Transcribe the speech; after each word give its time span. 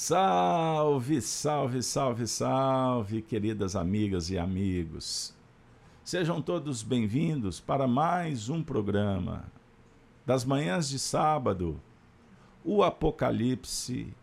Salve, 0.00 1.20
salve, 1.20 1.82
salve, 1.82 2.28
salve, 2.28 3.20
queridas 3.20 3.74
amigas 3.74 4.30
e 4.30 4.38
amigos. 4.38 5.34
Sejam 6.04 6.40
todos 6.40 6.84
bem-vindos 6.84 7.58
para 7.58 7.88
mais 7.88 8.48
um 8.48 8.62
programa 8.62 9.46
das 10.24 10.44
manhãs 10.44 10.88
de 10.88 11.00
sábado, 11.00 11.80
o 12.64 12.84
Apocalipse, 12.84 14.14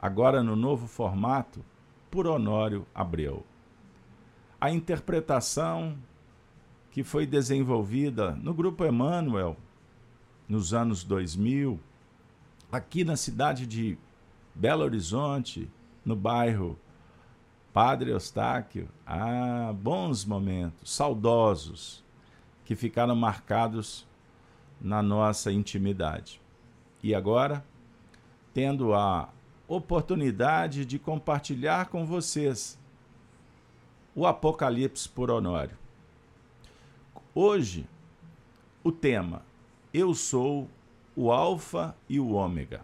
agora 0.00 0.44
no 0.44 0.54
novo 0.54 0.86
formato, 0.86 1.64
por 2.08 2.28
Honório 2.28 2.86
Abreu. 2.94 3.44
A 4.60 4.70
interpretação 4.70 5.98
que 6.92 7.02
foi 7.02 7.26
desenvolvida 7.26 8.30
no 8.36 8.54
Grupo 8.54 8.84
Emmanuel 8.84 9.56
nos 10.48 10.72
anos 10.72 11.02
2000, 11.02 11.80
aqui 12.70 13.02
na 13.02 13.16
cidade 13.16 13.66
de 13.66 13.98
Belo 14.54 14.84
Horizonte, 14.84 15.68
no 16.04 16.14
bairro 16.14 16.78
Padre 17.72 18.10
Eustáquio. 18.12 18.88
Ah, 19.04 19.74
bons 19.74 20.24
momentos, 20.24 20.94
saudosos, 20.94 22.04
que 22.64 22.76
ficaram 22.76 23.16
marcados 23.16 24.06
na 24.80 25.02
nossa 25.02 25.50
intimidade. 25.50 26.40
E 27.02 27.14
agora, 27.14 27.64
tendo 28.52 28.94
a 28.94 29.28
oportunidade 29.66 30.84
de 30.84 30.98
compartilhar 30.98 31.88
com 31.88 32.06
vocês 32.06 32.78
o 34.14 34.26
Apocalipse 34.26 35.08
por 35.08 35.30
Honório. 35.30 35.76
Hoje, 37.34 37.86
o 38.84 38.92
tema 38.92 39.42
Eu 39.92 40.14
sou 40.14 40.68
o 41.16 41.32
Alfa 41.32 41.96
e 42.08 42.20
o 42.20 42.32
Ômega. 42.32 42.82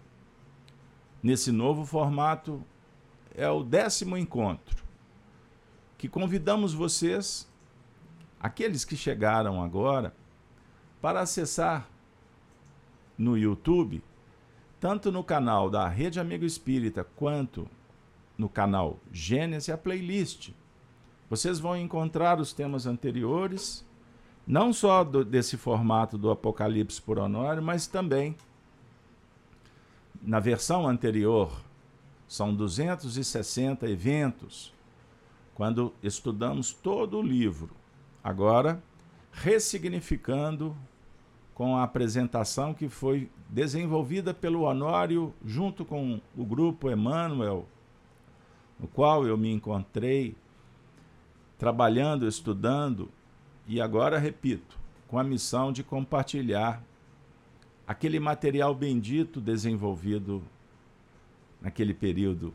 Nesse 1.22 1.52
novo 1.52 1.84
formato, 1.84 2.62
é 3.34 3.48
o 3.48 3.62
décimo 3.62 4.16
encontro 4.16 4.84
que 5.96 6.08
convidamos 6.08 6.72
vocês, 6.72 7.46
aqueles 8.40 8.84
que 8.84 8.96
chegaram 8.96 9.62
agora, 9.62 10.14
para 11.00 11.20
acessar 11.20 11.88
no 13.18 13.36
YouTube, 13.36 14.02
tanto 14.80 15.12
no 15.12 15.22
canal 15.22 15.68
da 15.68 15.86
Rede 15.86 16.18
Amigo 16.18 16.44
Espírita 16.44 17.04
quanto 17.16 17.68
no 18.38 18.48
canal 18.48 18.98
Gênesis, 19.12 19.68
a 19.68 19.76
playlist. 19.76 20.52
Vocês 21.28 21.60
vão 21.60 21.76
encontrar 21.76 22.40
os 22.40 22.54
temas 22.54 22.86
anteriores 22.86 23.84
não 24.46 24.72
só 24.72 25.04
do, 25.04 25.24
desse 25.24 25.56
formato 25.56 26.16
do 26.16 26.30
Apocalipse 26.30 27.00
por 27.00 27.18
Honório, 27.18 27.62
mas 27.62 27.86
também 27.86 28.34
na 30.22 30.40
versão 30.40 30.86
anterior, 30.86 31.50
são 32.28 32.54
260 32.54 33.88
eventos, 33.88 34.72
quando 35.54 35.92
estudamos 36.02 36.72
todo 36.72 37.18
o 37.18 37.22
livro. 37.22 37.70
Agora, 38.22 38.82
ressignificando 39.32 40.76
com 41.54 41.76
a 41.76 41.82
apresentação 41.82 42.72
que 42.72 42.88
foi 42.88 43.30
desenvolvida 43.48 44.32
pelo 44.32 44.62
Honório 44.62 45.34
junto 45.44 45.84
com 45.84 46.20
o 46.36 46.44
grupo 46.44 46.90
Emmanuel, 46.90 47.66
no 48.78 48.88
qual 48.88 49.26
eu 49.26 49.36
me 49.36 49.52
encontrei 49.52 50.34
trabalhando, 51.58 52.26
estudando 52.26 53.10
e 53.66 53.80
agora, 53.80 54.18
repito, 54.18 54.78
com 55.06 55.18
a 55.18 55.24
missão 55.24 55.70
de 55.72 55.82
compartilhar 55.82 56.82
aquele 57.90 58.20
material 58.20 58.72
bendito 58.72 59.40
desenvolvido 59.40 60.44
naquele 61.60 61.92
período 61.92 62.54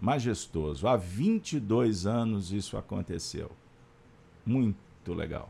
majestoso. 0.00 0.88
Há 0.88 0.96
22 0.96 2.04
anos 2.04 2.50
isso 2.50 2.76
aconteceu. 2.76 3.52
Muito 4.44 5.14
legal. 5.14 5.48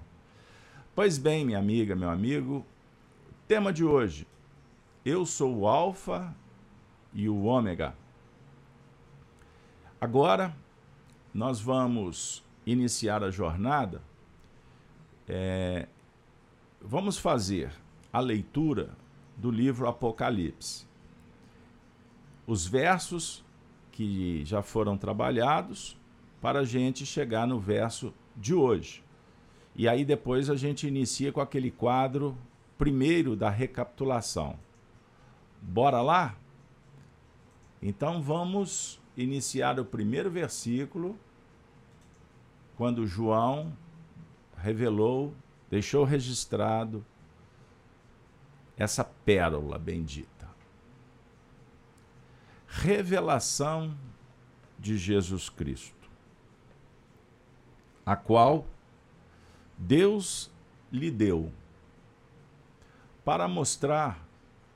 Pois 0.94 1.16
bem, 1.16 1.46
minha 1.46 1.58
amiga, 1.58 1.96
meu 1.96 2.10
amigo, 2.10 2.62
tema 3.48 3.72
de 3.72 3.82
hoje: 3.82 4.26
Eu 5.02 5.24
sou 5.24 5.60
o 5.60 5.66
Alfa 5.66 6.36
e 7.14 7.26
o 7.26 7.44
Ômega. 7.44 7.94
Agora, 9.98 10.54
nós 11.32 11.58
vamos 11.58 12.44
iniciar 12.66 13.24
a 13.24 13.30
jornada 13.30 14.02
é, 15.26 15.88
vamos 16.82 17.16
fazer 17.16 17.72
a 18.12 18.20
leitura 18.20 19.00
do 19.42 19.50
livro 19.50 19.88
Apocalipse. 19.88 20.86
Os 22.46 22.64
versos 22.64 23.44
que 23.90 24.44
já 24.44 24.62
foram 24.62 24.96
trabalhados 24.96 25.98
para 26.40 26.60
a 26.60 26.64
gente 26.64 27.04
chegar 27.04 27.44
no 27.44 27.58
verso 27.58 28.14
de 28.36 28.54
hoje. 28.54 29.02
E 29.74 29.88
aí 29.88 30.04
depois 30.04 30.48
a 30.48 30.54
gente 30.54 30.86
inicia 30.86 31.32
com 31.32 31.40
aquele 31.40 31.72
quadro 31.72 32.38
primeiro 32.78 33.34
da 33.34 33.50
recapitulação. 33.50 34.56
Bora 35.60 36.00
lá? 36.00 36.36
Então 37.82 38.22
vamos 38.22 39.00
iniciar 39.16 39.80
o 39.80 39.84
primeiro 39.84 40.30
versículo, 40.30 41.18
quando 42.76 43.08
João 43.08 43.76
revelou, 44.56 45.34
deixou 45.68 46.04
registrado 46.04 47.04
essa 48.76 49.04
pérola 49.04 49.78
bendita. 49.78 50.48
Revelação 52.66 53.96
de 54.78 54.96
Jesus 54.96 55.48
Cristo, 55.48 56.10
a 58.04 58.16
qual 58.16 58.66
Deus 59.78 60.50
lhe 60.90 61.10
deu 61.10 61.52
para 63.24 63.46
mostrar 63.46 64.26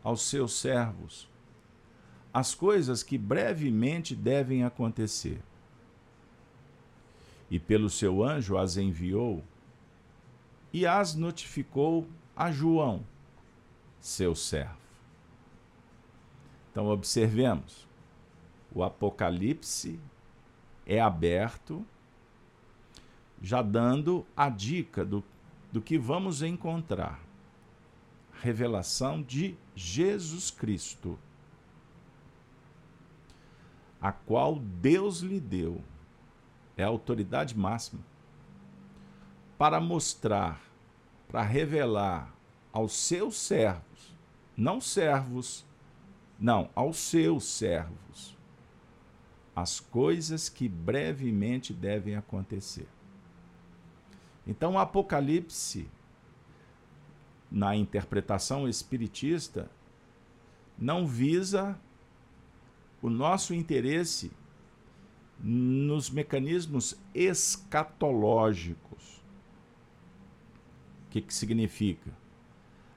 aos 0.03 0.23
seus 0.23 0.59
servos 0.59 1.29
as 2.33 2.55
coisas 2.55 3.03
que 3.03 3.17
brevemente 3.17 4.15
devem 4.15 4.63
acontecer. 4.63 5.41
E 7.51 7.59
pelo 7.59 7.89
seu 7.89 8.23
anjo 8.23 8.59
as 8.59 8.77
enviou 8.77 9.43
e 10.73 10.87
as 10.87 11.15
notificou 11.15 12.07
a 12.37 12.53
João, 12.53 13.05
seu 14.07 14.35
servo. 14.35 14.77
Então, 16.71 16.87
observemos: 16.87 17.87
o 18.75 18.83
Apocalipse 18.83 19.99
é 20.87 21.01
aberto, 21.01 21.85
já 23.43 23.63
dando 23.63 24.27
a 24.37 24.49
dica 24.49 25.05
do, 25.05 25.25
do 25.73 25.81
que 25.81 25.99
vamos 25.99 26.43
encontrar. 26.43 27.21
Revelação 28.41 29.23
de 29.23 29.57
Jesus 29.75 30.51
Cristo, 30.51 31.19
a 34.01 34.13
qual 34.13 34.57
Deus 34.57 35.21
lhe 35.21 35.41
deu, 35.41 35.83
é 36.77 36.85
a 36.85 36.89
autoridade 36.89 37.57
máxima, 37.57 38.03
para 39.57 39.81
mostrar 39.81 40.61
para 41.29 41.43
revelar 41.43 42.33
aos 42.73 42.93
seus 42.93 43.37
servos, 43.37 43.83
não 44.57 44.81
servos, 44.81 45.67
não, 46.39 46.71
aos 46.75 46.97
seus 46.99 47.45
servos, 47.45 48.37
as 49.55 49.81
coisas 49.81 50.49
que 50.49 50.69
brevemente 50.69 51.73
devem 51.73 52.17
acontecer. 52.17 52.89
Então, 54.47 54.75
o 54.75 54.79
Apocalipse, 54.79 55.91
na 57.51 57.75
interpretação 57.75 58.69
espiritista, 58.69 59.71
não 60.79 61.07
visa 61.07 61.79
o 63.03 63.09
nosso 63.11 63.55
interesse 63.55 64.31
nos 65.39 66.11
mecanismos 66.11 66.97
escatológicos 67.15 68.87
que, 71.21 71.23
que 71.23 71.35
significa? 71.35 72.11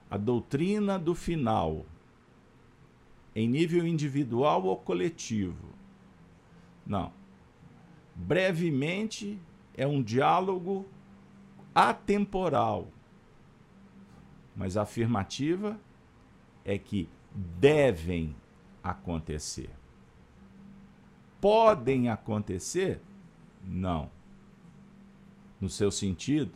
A 0.09 0.17
doutrina 0.17 0.97
do 0.97 1.13
final, 1.13 1.85
em 3.35 3.47
nível 3.47 3.85
individual 3.85 4.63
ou 4.65 4.77
coletivo. 4.77 5.69
Não. 6.85 7.13
Brevemente 8.15 9.39
é 9.77 9.85
um 9.87 10.01
diálogo 10.01 10.85
atemporal. 11.73 12.87
Mas 14.55 14.75
a 14.75 14.81
afirmativa 14.81 15.79
é 16.65 16.77
que 16.77 17.07
devem 17.33 18.35
acontecer. 18.83 19.69
Podem 21.39 22.09
acontecer? 22.09 23.01
Não. 23.63 24.11
No 25.61 25.69
seu 25.69 25.91
sentido, 25.91 26.51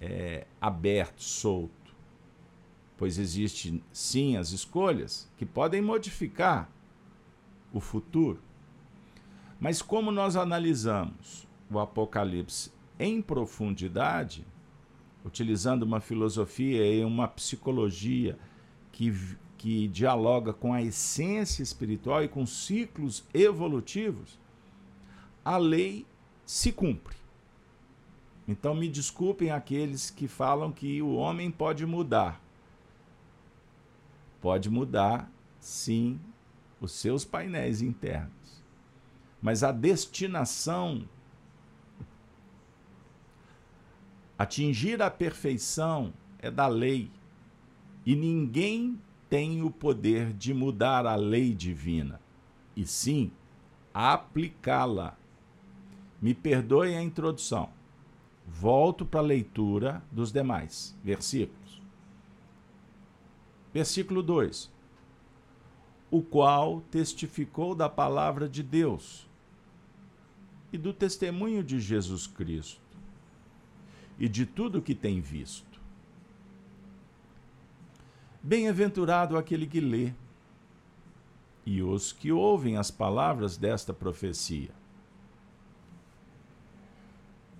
é, 0.00 0.46
aberto, 0.60 1.22
solto. 1.22 1.77
Pois 2.98 3.16
existem 3.16 3.82
sim 3.92 4.36
as 4.36 4.50
escolhas 4.50 5.30
que 5.38 5.46
podem 5.46 5.80
modificar 5.80 6.68
o 7.72 7.80
futuro. 7.80 8.40
Mas 9.60 9.80
como 9.80 10.10
nós 10.10 10.36
analisamos 10.36 11.46
o 11.70 11.78
Apocalipse 11.78 12.72
em 12.98 13.22
profundidade, 13.22 14.44
utilizando 15.24 15.84
uma 15.84 16.00
filosofia 16.00 16.84
e 16.92 17.04
uma 17.04 17.28
psicologia 17.28 18.36
que, 18.90 19.14
que 19.56 19.86
dialoga 19.88 20.52
com 20.52 20.72
a 20.72 20.82
essência 20.82 21.62
espiritual 21.62 22.24
e 22.24 22.28
com 22.28 22.44
ciclos 22.44 23.24
evolutivos, 23.32 24.38
a 25.44 25.56
lei 25.56 26.04
se 26.44 26.72
cumpre. 26.72 27.16
Então 28.46 28.74
me 28.74 28.88
desculpem 28.88 29.50
aqueles 29.50 30.10
que 30.10 30.26
falam 30.26 30.72
que 30.72 31.00
o 31.02 31.14
homem 31.14 31.50
pode 31.50 31.84
mudar. 31.86 32.47
Pode 34.40 34.70
mudar, 34.70 35.30
sim, 35.60 36.20
os 36.80 36.92
seus 36.92 37.24
painéis 37.24 37.82
internos. 37.82 38.62
Mas 39.40 39.62
a 39.62 39.72
destinação 39.72 41.08
atingir 44.38 45.02
a 45.02 45.10
perfeição 45.10 46.12
é 46.38 46.50
da 46.50 46.68
lei. 46.68 47.10
E 48.06 48.14
ninguém 48.14 48.98
tem 49.28 49.62
o 49.62 49.70
poder 49.70 50.32
de 50.32 50.54
mudar 50.54 51.04
a 51.04 51.16
lei 51.16 51.52
divina, 51.54 52.20
e 52.74 52.86
sim 52.86 53.30
aplicá-la. 53.92 55.16
Me 56.22 56.32
perdoe 56.32 56.94
a 56.94 57.02
introdução. 57.02 57.70
Volto 58.46 59.04
para 59.04 59.20
a 59.20 59.22
leitura 59.22 60.02
dos 60.10 60.32
demais 60.32 60.96
versículos. 61.04 61.82
Versículo 63.72 64.22
2: 64.22 64.70
O 66.10 66.22
qual 66.22 66.80
testificou 66.90 67.74
da 67.74 67.88
palavra 67.88 68.48
de 68.48 68.62
Deus 68.62 69.28
e 70.72 70.78
do 70.78 70.92
testemunho 70.92 71.62
de 71.62 71.80
Jesus 71.80 72.26
Cristo 72.26 72.80
e 74.18 74.28
de 74.28 74.44
tudo 74.44 74.82
que 74.82 74.94
tem 74.94 75.20
visto. 75.20 75.66
Bem-aventurado 78.42 79.36
aquele 79.36 79.66
que 79.66 79.80
lê 79.80 80.12
e 81.64 81.82
os 81.82 82.12
que 82.12 82.32
ouvem 82.32 82.76
as 82.76 82.90
palavras 82.90 83.56
desta 83.56 83.92
profecia 83.92 84.70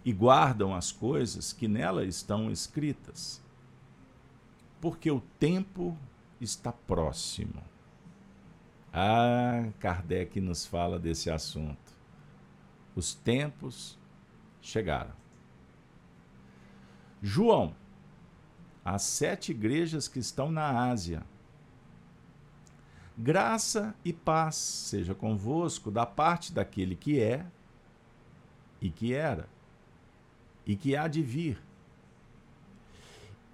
e 0.04 0.12
guardam 0.12 0.75
as 0.75 0.90
coisas 0.90 1.52
que 1.52 1.69
nela 1.69 2.04
estão 2.04 2.50
escritas, 2.50 3.43
porque 4.80 5.10
o 5.10 5.20
tempo 5.38 5.96
está 6.40 6.72
próximo. 6.72 7.62
Ah, 8.92 9.69
Kardec 9.78 10.40
nos 10.40 10.66
fala 10.66 10.98
desse 10.98 11.30
assunto. 11.30 11.96
Os 12.94 13.14
tempos 13.14 13.98
chegaram. 14.60 15.12
João, 17.22 17.75
as 18.84 19.02
sete 19.02 19.52
igrejas 19.52 20.08
que 20.08 20.19
estão 20.19 20.50
na 20.50 20.88
Ásia. 20.88 21.22
Graça 23.16 23.94
e 24.04 24.12
paz 24.12 24.54
seja 24.54 25.14
convosco 25.14 25.90
da 25.90 26.06
parte 26.06 26.52
daquele 26.52 26.94
que 26.94 27.20
é 27.20 27.44
e 28.80 28.90
que 28.90 29.12
era 29.12 29.48
e 30.64 30.76
que 30.76 30.94
há 30.94 31.08
de 31.08 31.22
vir. 31.22 31.60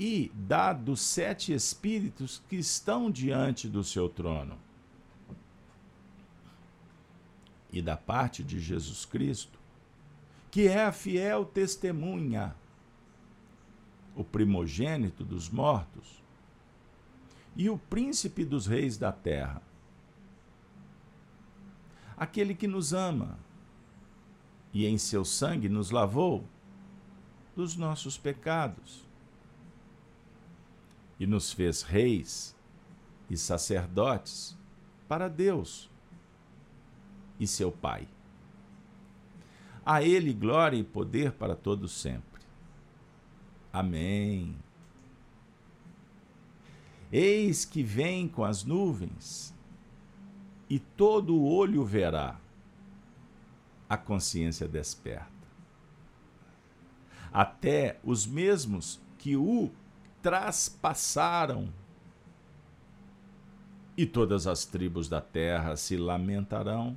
E 0.06 0.30
da 0.34 0.74
dos 0.74 1.00
sete 1.00 1.54
espíritos 1.54 2.42
que 2.46 2.56
estão 2.56 3.10
diante 3.10 3.66
do 3.66 3.82
seu 3.82 4.06
trono. 4.06 4.58
E 7.72 7.80
da 7.80 7.96
parte 7.96 8.44
de 8.44 8.60
Jesus 8.60 9.06
Cristo, 9.06 9.58
que 10.50 10.68
é 10.68 10.84
a 10.84 10.92
fiel 10.92 11.46
testemunha, 11.46 12.54
o 14.14 14.22
primogênito 14.22 15.24
dos 15.24 15.48
mortos, 15.48 16.22
e 17.56 17.70
o 17.70 17.78
príncipe 17.78 18.44
dos 18.44 18.66
reis 18.66 18.98
da 18.98 19.10
terra. 19.10 19.62
Aquele 22.14 22.54
que 22.54 22.68
nos 22.68 22.92
ama 22.92 23.38
e 24.70 24.84
em 24.84 24.98
seu 24.98 25.24
sangue 25.24 25.70
nos 25.70 25.90
lavou 25.90 26.44
dos 27.56 27.74
nossos 27.74 28.18
pecados 28.18 29.03
e 31.24 31.26
nos 31.26 31.54
fez 31.54 31.80
reis 31.80 32.54
e 33.30 33.36
sacerdotes 33.38 34.54
para 35.08 35.26
Deus 35.26 35.90
e 37.40 37.46
seu 37.46 37.72
Pai. 37.72 38.06
A 39.86 40.02
Ele 40.02 40.34
glória 40.34 40.76
e 40.76 40.84
poder 40.84 41.32
para 41.32 41.56
todos 41.56 41.92
sempre. 41.92 42.42
Amém. 43.72 44.54
Eis 47.10 47.64
que 47.64 47.82
vem 47.82 48.28
com 48.28 48.44
as 48.44 48.62
nuvens, 48.62 49.54
e 50.68 50.78
todo 50.78 51.36
o 51.36 51.46
olho 51.46 51.86
verá, 51.86 52.38
a 53.88 53.96
consciência 53.96 54.68
desperta. 54.68 55.32
Até 57.32 57.98
os 58.04 58.26
mesmos 58.26 59.00
que 59.16 59.36
o 59.36 59.72
traspassaram, 60.24 61.70
e 63.94 64.06
todas 64.06 64.46
as 64.46 64.64
tribos 64.64 65.06
da 65.06 65.20
terra 65.20 65.76
se 65.76 65.98
lamentarão 65.98 66.96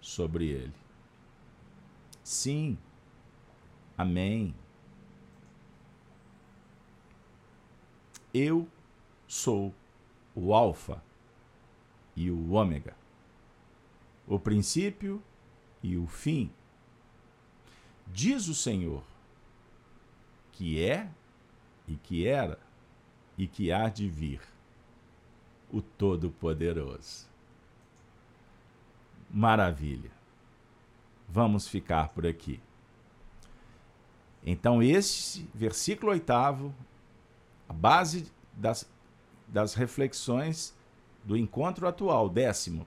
sobre 0.00 0.46
ele. 0.46 0.72
Sim, 2.24 2.78
amém. 3.98 4.54
Eu 8.32 8.66
sou 9.26 9.74
o 10.34 10.54
Alfa 10.54 11.02
e 12.16 12.30
o 12.30 12.52
Ômega, 12.52 12.96
o 14.26 14.40
princípio 14.40 15.22
e 15.82 15.98
o 15.98 16.06
fim. 16.06 16.50
Diz 18.06 18.48
o 18.48 18.54
Senhor, 18.54 19.04
que 20.50 20.82
é 20.82 21.10
e 21.88 21.96
que 21.96 22.26
era 22.26 22.58
e 23.36 23.46
que 23.46 23.72
há 23.72 23.88
de 23.88 24.08
vir, 24.08 24.40
o 25.72 25.80
Todo-Poderoso. 25.80 27.26
Maravilha. 29.30 30.10
Vamos 31.28 31.68
ficar 31.68 32.08
por 32.08 32.26
aqui. 32.26 32.60
Então, 34.44 34.82
esse 34.82 35.48
versículo 35.54 36.12
oitavo 36.12 36.74
a 37.68 37.72
base 37.72 38.32
das, 38.52 38.90
das 39.46 39.74
reflexões 39.74 40.74
do 41.22 41.36
encontro 41.36 41.86
atual, 41.86 42.28
décimo. 42.28 42.86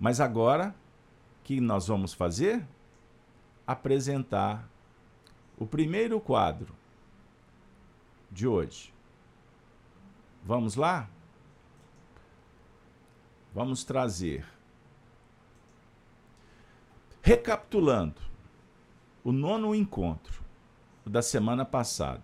Mas 0.00 0.18
agora, 0.18 0.74
o 1.40 1.44
que 1.44 1.60
nós 1.60 1.86
vamos 1.86 2.14
fazer? 2.14 2.66
Apresentar 3.66 4.68
o 5.58 5.66
primeiro 5.66 6.18
quadro 6.18 6.74
de 8.32 8.48
hoje. 8.48 8.92
Vamos 10.42 10.74
lá? 10.74 11.08
Vamos 13.54 13.84
trazer. 13.84 14.44
Recapitulando, 17.20 18.20
o 19.22 19.30
nono 19.30 19.74
encontro 19.74 20.42
da 21.06 21.20
semana 21.20 21.64
passada. 21.64 22.22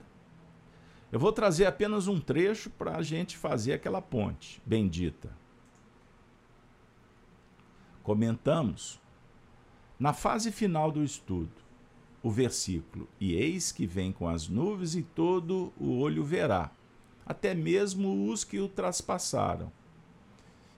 Eu 1.12 1.20
vou 1.20 1.32
trazer 1.32 1.66
apenas 1.66 2.08
um 2.08 2.20
trecho 2.20 2.70
para 2.70 2.96
a 2.96 3.02
gente 3.02 3.36
fazer 3.36 3.74
aquela 3.74 4.02
ponte 4.02 4.60
bendita. 4.64 5.30
Comentamos 8.02 9.00
na 9.98 10.12
fase 10.12 10.50
final 10.50 10.90
do 10.90 11.04
estudo 11.04 11.67
o 12.22 12.30
versículo: 12.30 13.08
E 13.20 13.34
eis 13.34 13.72
que 13.72 13.86
vem 13.86 14.12
com 14.12 14.28
as 14.28 14.48
nuvens 14.48 14.94
e 14.94 15.02
todo 15.02 15.72
o 15.78 15.98
olho 15.98 16.24
verá, 16.24 16.70
até 17.24 17.54
mesmo 17.54 18.30
os 18.30 18.44
que 18.44 18.58
o 18.58 18.68
traspassaram. 18.68 19.70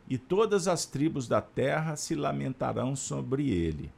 E 0.09 0.19
todas 0.19 0.67
as 0.67 0.85
tribos 0.85 1.29
da 1.29 1.41
terra 1.41 1.95
se 1.95 2.15
lamentarão 2.15 2.97
sobre 2.97 3.51
ele. 3.51 3.93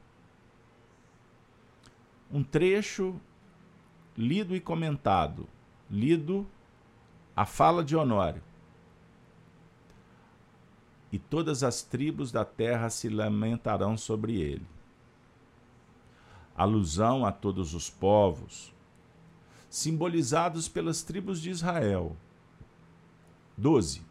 Um 2.30 2.42
trecho 2.42 3.18
lido 4.16 4.54
e 4.54 4.61
comentado 4.61 5.49
lido 5.90 6.46
a 7.37 7.44
fala 7.44 7.84
de 7.84 7.94
Honório. 7.94 8.42
E 11.11 11.18
todas 11.18 11.62
as 11.62 11.82
tribos 11.82 12.32
da 12.32 12.44
terra 12.44 12.88
se 12.88 13.11
lamentarão 13.11 13.99
sobre 13.99 14.40
ele. 14.40 14.66
Alusão 16.56 17.25
a 17.25 17.32
todos 17.32 17.75
os 17.75 17.88
povos, 17.88 18.73
simbolizados 19.68 20.68
pelas 20.68 21.02
tribos 21.02 21.40
de 21.40 21.50
Israel. 21.50 22.16
12. 23.56 24.02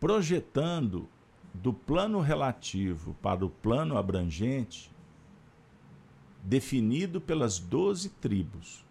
Projetando 0.00 1.08
do 1.52 1.72
plano 1.72 2.20
relativo 2.20 3.14
para 3.20 3.44
o 3.44 3.50
plano 3.50 3.96
abrangente 3.96 4.90
definido 6.42 7.20
pelas 7.20 7.58
doze 7.58 8.08
tribos. 8.08 8.84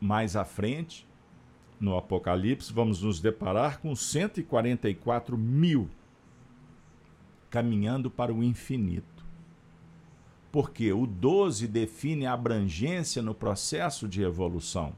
Mais 0.00 0.36
à 0.36 0.44
frente, 0.44 1.06
no 1.78 1.96
Apocalipse, 1.96 2.72
vamos 2.72 3.02
nos 3.02 3.20
deparar 3.20 3.80
com 3.80 3.94
144 3.94 5.36
mil 5.36 5.88
caminhando 7.54 8.10
para 8.10 8.34
o 8.34 8.42
infinito. 8.42 9.24
Porque 10.50 10.92
o 10.92 11.06
12 11.06 11.68
define 11.68 12.26
a 12.26 12.32
abrangência 12.32 13.22
no 13.22 13.32
processo 13.32 14.08
de 14.08 14.22
evolução, 14.22 14.92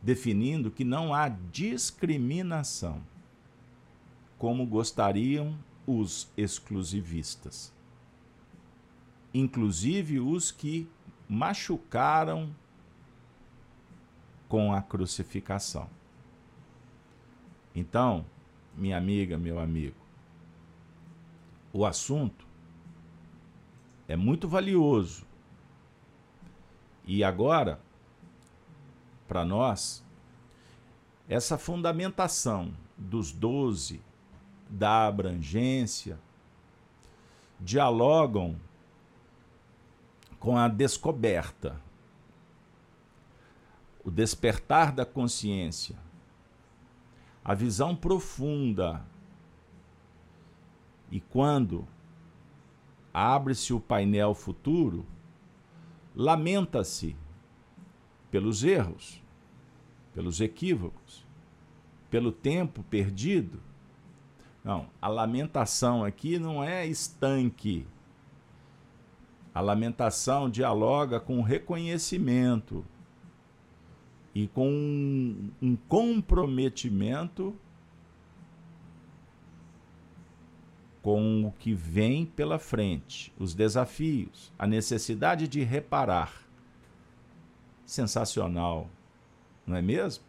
definindo 0.00 0.70
que 0.70 0.82
não 0.82 1.12
há 1.12 1.28
discriminação, 1.28 3.02
como 4.38 4.64
gostariam 4.64 5.58
os 5.86 6.32
exclusivistas, 6.38 7.70
inclusive 9.34 10.20
os 10.20 10.50
que 10.50 10.88
machucaram 11.28 12.48
com 14.48 14.72
a 14.72 14.80
crucificação. 14.80 15.90
Então, 17.74 18.24
minha 18.74 18.96
amiga, 18.96 19.36
meu 19.36 19.58
amigo, 19.58 20.05
o 21.76 21.84
assunto 21.84 22.46
é 24.08 24.16
muito 24.16 24.48
valioso. 24.48 25.26
E 27.04 27.22
agora, 27.22 27.78
para 29.28 29.44
nós, 29.44 30.02
essa 31.28 31.58
fundamentação 31.58 32.72
dos 32.96 33.30
doze, 33.30 34.00
da 34.70 35.06
abrangência, 35.06 36.18
dialogam 37.60 38.56
com 40.40 40.56
a 40.56 40.68
descoberta 40.68 41.78
o 44.02 44.10
despertar 44.10 44.92
da 44.92 45.04
consciência, 45.04 45.96
a 47.44 47.52
visão 47.54 47.94
profunda. 47.94 49.04
E 51.10 51.20
quando 51.20 51.86
abre-se 53.12 53.72
o 53.72 53.80
painel 53.80 54.34
futuro, 54.34 55.06
lamenta-se 56.14 57.16
pelos 58.30 58.64
erros, 58.64 59.22
pelos 60.12 60.40
equívocos, 60.40 61.26
pelo 62.10 62.32
tempo 62.32 62.82
perdido. 62.84 63.60
Não, 64.64 64.88
a 65.00 65.08
lamentação 65.08 66.04
aqui 66.04 66.38
não 66.38 66.62
é 66.62 66.86
estanque. 66.86 67.86
A 69.54 69.60
lamentação 69.60 70.50
dialoga 70.50 71.18
com 71.18 71.38
o 71.38 71.42
reconhecimento 71.42 72.84
e 74.34 74.46
com 74.48 74.68
um, 75.62 75.76
comprometimento 75.88 77.56
com 81.06 81.46
o 81.46 81.52
que 81.52 81.72
vem 81.72 82.26
pela 82.26 82.58
frente, 82.58 83.32
os 83.38 83.54
desafios, 83.54 84.52
a 84.58 84.66
necessidade 84.66 85.46
de 85.46 85.62
reparar. 85.62 86.32
Sensacional, 87.84 88.90
não 89.64 89.76
é 89.76 89.80
mesmo? 89.80 90.24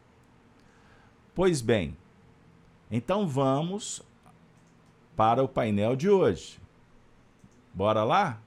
Pois 1.34 1.62
bem, 1.62 1.98
então 2.92 3.28
vamos 3.28 4.04
para 5.16 5.44
o 5.44 5.48
painel 5.48 5.96
de 5.96 6.12
hoje. 6.12 6.60
Bora 7.74 8.04
lá? 8.04 8.40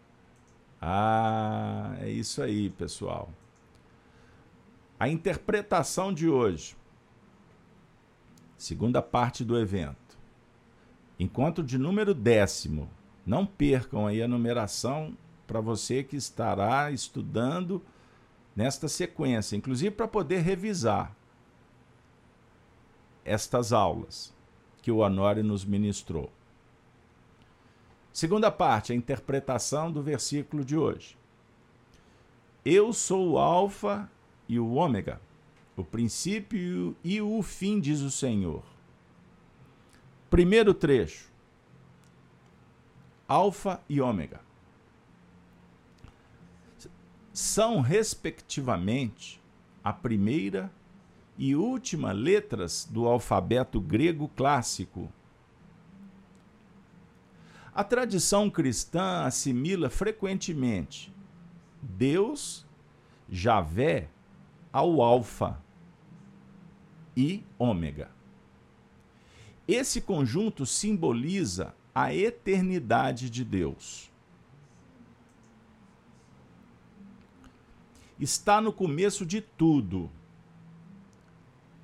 Ah, 0.81 1.97
é 1.99 2.11
isso 2.11 2.41
aí, 2.41 2.71
pessoal. 2.71 3.29
A 5.01 5.09
interpretação 5.09 6.15
de 6.15 6.29
hoje, 6.29 6.77
segunda 8.57 9.03
parte 9.03 9.45
do 9.45 9.59
evento. 9.59 10.10
Encontro 11.21 11.63
de 11.63 11.77
número 11.77 12.15
décimo. 12.15 12.89
Não 13.27 13.45
percam 13.45 14.07
aí 14.07 14.23
a 14.23 14.27
numeração 14.27 15.15
para 15.47 15.61
você 15.61 16.03
que 16.03 16.17
estará 16.17 16.91
estudando 16.91 17.83
nesta 18.57 18.89
sequência, 18.89 19.55
inclusive 19.55 19.91
para 19.91 20.09
poder 20.09 20.39
revisar 20.39 21.15
estas 23.23 23.71
aulas 23.71 24.35
que 24.81 24.91
o 24.91 25.01
Honório 25.01 25.45
nos 25.45 25.63
ministrou. 25.63 26.33
Segunda 28.11 28.51
parte, 28.51 28.95
a 28.95 28.97
interpretação 28.97 29.93
do 29.93 30.03
versículo 30.03 30.65
de 30.65 30.75
hoje. 30.75 31.19
Eu 32.65 32.95
sou 32.95 33.33
o 33.33 33.39
Alfa 33.39 34.11
e 34.49 34.59
o 34.59 34.73
ômega, 34.73 35.21
o 35.77 35.85
princípio 35.85 36.97
e 37.05 37.21
o 37.21 37.43
fim, 37.43 37.79
diz 37.79 38.01
o 38.01 38.11
Senhor. 38.11 38.70
Primeiro 40.31 40.73
trecho. 40.73 41.29
Alfa 43.27 43.81
e 43.89 44.01
ômega. 44.01 44.41
São, 47.33 47.81
respectivamente, 47.81 49.43
a 49.83 49.93
primeira 49.93 50.73
e 51.37 51.57
última 51.57 52.13
letras 52.13 52.89
do 52.89 53.09
alfabeto 53.09 53.81
grego 53.81 54.29
clássico. 54.29 55.13
A 57.75 57.83
tradição 57.83 58.49
cristã 58.49 59.25
assimila 59.25 59.91
frequentemente 59.91 61.13
Deus, 61.83 62.67
Javé, 63.29 64.09
ao 64.73 65.03
Alfa 65.03 65.61
e 67.17 67.43
Ômega. 67.59 68.20
Esse 69.67 70.01
conjunto 70.01 70.67
simboliza 70.67 71.75
a 71.95 72.15
eternidade 72.15 73.31
de 73.31 73.45
Deus. 73.45 74.11
Está 78.19 78.61
no 78.61 78.73
começo 78.73 79.25
de 79.25 79.41
tudo. 79.41 80.11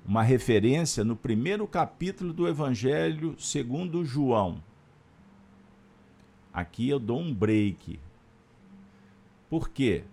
Uma 0.05 0.23
referência 0.23 1.03
no 1.03 1.15
primeiro 1.15 1.67
capítulo 1.67 2.33
do 2.33 2.47
Evangelho 2.47 3.35
segundo 3.39 4.05
João. 4.05 4.63
Aqui 6.53 6.89
eu 6.89 6.99
dou 6.99 7.19
um 7.19 7.33
break. 7.33 7.99
Por 9.49 9.69
quê? 9.69 10.03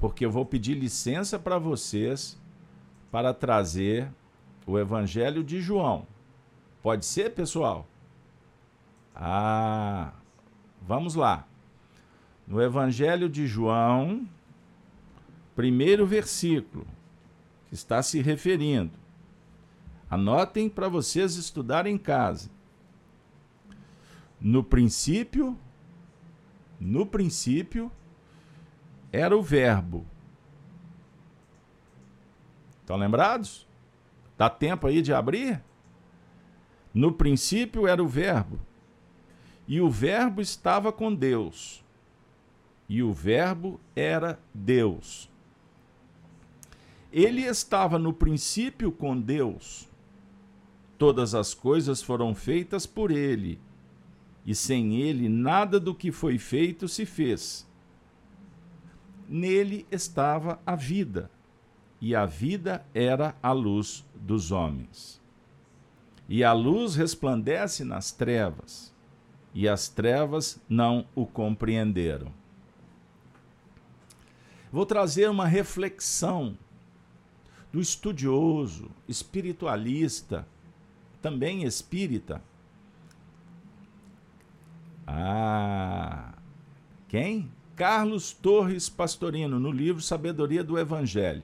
porque 0.00 0.24
eu 0.24 0.30
vou 0.30 0.46
pedir 0.46 0.74
licença 0.74 1.38
para 1.38 1.58
vocês 1.58 2.40
para 3.10 3.34
trazer 3.34 4.10
o 4.66 4.78
Evangelho 4.78 5.44
de 5.44 5.60
João. 5.60 6.06
Pode 6.82 7.04
ser, 7.04 7.34
pessoal? 7.34 7.86
Ah, 9.14 10.12
vamos 10.80 11.14
lá. 11.14 11.46
No 12.46 12.60
Evangelho 12.60 13.28
de 13.28 13.46
João, 13.46 14.26
primeiro 15.54 16.06
versículo, 16.06 16.86
que 17.68 17.74
está 17.74 18.02
se 18.02 18.22
referindo. 18.22 18.92
Anotem 20.08 20.68
para 20.68 20.88
vocês 20.88 21.36
estudarem 21.36 21.94
em 21.94 21.98
casa. 21.98 22.50
No 24.40 24.64
princípio, 24.64 25.56
no 26.80 27.04
princípio 27.04 27.92
era 29.12 29.36
o 29.36 29.42
Verbo. 29.42 30.06
Estão 32.80 32.96
lembrados? 32.96 33.68
Dá 34.36 34.48
tempo 34.48 34.86
aí 34.86 35.02
de 35.02 35.12
abrir? 35.12 35.62
No 36.92 37.12
princípio 37.12 37.86
era 37.86 38.02
o 38.02 38.08
Verbo, 38.08 38.58
e 39.66 39.80
o 39.80 39.88
Verbo 39.88 40.40
estava 40.40 40.92
com 40.92 41.14
Deus, 41.14 41.84
e 42.88 43.02
o 43.02 43.12
Verbo 43.12 43.80
era 43.94 44.40
Deus. 44.52 45.30
Ele 47.12 47.42
estava 47.42 47.98
no 47.98 48.12
princípio 48.12 48.90
com 48.90 49.20
Deus. 49.20 49.88
Todas 50.98 51.34
as 51.34 51.54
coisas 51.54 52.02
foram 52.02 52.34
feitas 52.34 52.86
por 52.86 53.12
ele, 53.12 53.60
e 54.44 54.54
sem 54.54 54.96
ele 54.96 55.28
nada 55.28 55.78
do 55.78 55.94
que 55.94 56.10
foi 56.10 56.38
feito 56.38 56.88
se 56.88 57.06
fez. 57.06 57.64
Nele 59.28 59.86
estava 59.92 60.60
a 60.66 60.74
vida, 60.74 61.30
e 62.00 62.16
a 62.16 62.26
vida 62.26 62.84
era 62.92 63.36
a 63.40 63.52
luz 63.52 64.04
dos 64.14 64.50
homens. 64.50 65.20
E 66.30 66.44
a 66.44 66.52
luz 66.52 66.94
resplandece 66.94 67.82
nas 67.82 68.12
trevas, 68.12 68.94
e 69.52 69.68
as 69.68 69.88
trevas 69.88 70.60
não 70.68 71.04
o 71.12 71.26
compreenderam. 71.26 72.32
Vou 74.70 74.86
trazer 74.86 75.28
uma 75.28 75.46
reflexão 75.48 76.56
do 77.72 77.80
estudioso, 77.80 78.88
espiritualista 79.08 80.46
também 81.20 81.64
espírita. 81.64 82.40
Ah, 85.04 86.34
quem? 87.08 87.50
Carlos 87.74 88.32
Torres 88.32 88.88
Pastorino, 88.88 89.58
no 89.58 89.72
livro 89.72 90.00
Sabedoria 90.00 90.62
do 90.62 90.78
Evangelho. 90.78 91.42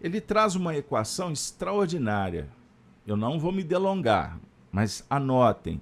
Ele 0.00 0.20
traz 0.20 0.56
uma 0.56 0.74
equação 0.76 1.30
extraordinária. 1.30 2.48
Eu 3.10 3.16
não 3.16 3.40
vou 3.40 3.50
me 3.50 3.64
delongar, 3.64 4.38
mas 4.70 5.04
anotem. 5.10 5.80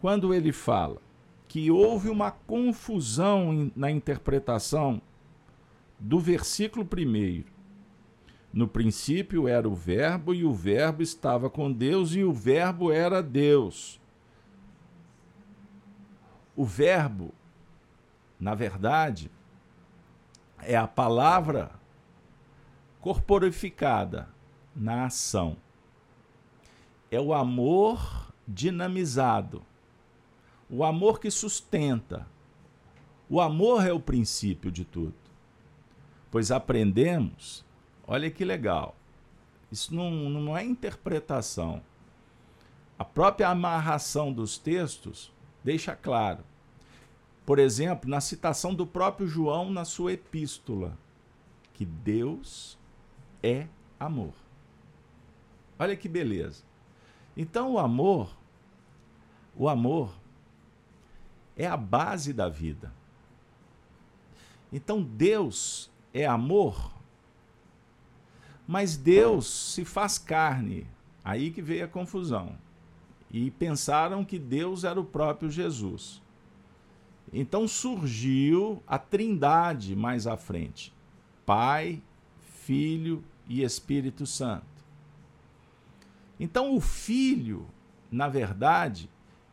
Quando 0.00 0.32
ele 0.32 0.50
fala 0.50 0.96
que 1.46 1.70
houve 1.70 2.08
uma 2.08 2.30
confusão 2.30 3.70
na 3.76 3.90
interpretação 3.90 4.98
do 6.00 6.18
versículo 6.18 6.86
primeiro. 6.86 7.44
No 8.50 8.66
princípio 8.66 9.46
era 9.46 9.68
o 9.68 9.74
Verbo, 9.74 10.32
e 10.32 10.42
o 10.42 10.54
Verbo 10.54 11.02
estava 11.02 11.50
com 11.50 11.70
Deus, 11.70 12.14
e 12.14 12.24
o 12.24 12.32
Verbo 12.32 12.90
era 12.90 13.22
Deus. 13.22 14.00
O 16.56 16.64
Verbo, 16.64 17.30
na 18.40 18.54
verdade, 18.54 19.30
é 20.62 20.76
a 20.76 20.88
palavra 20.88 21.72
corporificada 23.02 24.30
na 24.74 25.04
ação. 25.04 25.62
É 27.14 27.20
o 27.20 27.32
amor 27.32 28.32
dinamizado 28.46 29.62
o 30.68 30.82
amor 30.82 31.20
que 31.20 31.30
sustenta. 31.30 32.26
O 33.28 33.40
amor 33.40 33.86
é 33.86 33.92
o 33.92 34.00
princípio 34.00 34.70
de 34.70 34.84
tudo. 34.84 35.14
Pois 36.30 36.50
aprendemos, 36.50 37.64
olha 38.06 38.30
que 38.30 38.44
legal, 38.44 38.96
isso 39.70 39.94
não, 39.94 40.10
não 40.10 40.56
é 40.56 40.64
interpretação. 40.64 41.80
A 42.98 43.04
própria 43.04 43.48
amarração 43.48 44.32
dos 44.32 44.58
textos 44.58 45.32
deixa 45.62 45.94
claro. 45.94 46.42
Por 47.46 47.58
exemplo, 47.58 48.08
na 48.08 48.20
citação 48.20 48.74
do 48.74 48.86
próprio 48.86 49.28
João 49.28 49.70
na 49.70 49.84
sua 49.84 50.14
epístola, 50.14 50.96
que 51.72 51.84
Deus 51.84 52.78
é 53.42 53.68
amor. 53.98 54.32
Olha 55.78 55.96
que 55.96 56.08
beleza. 56.08 56.64
Então 57.36 57.72
o 57.72 57.78
amor, 57.78 58.34
o 59.56 59.68
amor 59.68 60.14
é 61.56 61.66
a 61.66 61.76
base 61.76 62.32
da 62.32 62.48
vida. 62.48 62.92
Então 64.72 65.02
Deus 65.02 65.90
é 66.12 66.26
amor, 66.26 66.92
mas 68.66 68.96
Deus 68.96 69.46
se 69.46 69.84
faz 69.84 70.18
carne. 70.18 70.86
Aí 71.24 71.50
que 71.50 71.62
veio 71.62 71.86
a 71.86 71.88
confusão. 71.88 72.56
E 73.30 73.50
pensaram 73.50 74.24
que 74.24 74.38
Deus 74.38 74.84
era 74.84 75.00
o 75.00 75.04
próprio 75.04 75.50
Jesus. 75.50 76.22
Então 77.32 77.66
surgiu 77.66 78.82
a 78.86 78.98
Trindade 78.98 79.96
mais 79.96 80.26
à 80.26 80.36
frente: 80.36 80.92
Pai, 81.46 82.02
Filho 82.62 83.24
e 83.48 83.62
Espírito 83.62 84.26
Santo. 84.26 84.73
Então 86.38 86.74
o 86.76 86.80
Filho, 86.80 87.66
na 88.10 88.28
verdade, 88.28 89.10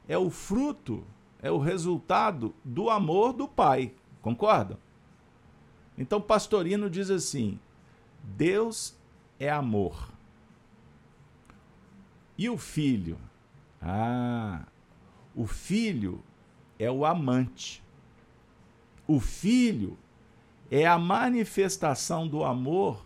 é 0.08 0.18
o 0.18 0.30
fruto 0.30 1.06
é 1.42 1.50
o 1.50 1.58
resultado 1.58 2.54
do 2.64 2.90
amor 2.90 3.34
do 3.34 3.48
pai. 3.48 3.94
Concorda? 4.22 4.80
Então, 5.98 6.22
Pastorino 6.22 6.90
diz 6.90 7.10
assim: 7.10 7.60
Deus 8.24 8.96
é 9.40 9.50
amor. 9.50 10.10
E 12.38 12.50
o 12.50 12.58
filho? 12.58 13.17
Ah, 13.82 14.65
o 15.36 15.48
filho 15.48 16.24
é 16.78 16.89
o 16.89 17.06
amante. 17.06 17.84
O 19.08 19.20
filho 19.20 19.98
é 20.70 20.86
a 20.86 20.98
manifestação 20.98 22.28
do 22.28 22.44
amor 22.44 23.06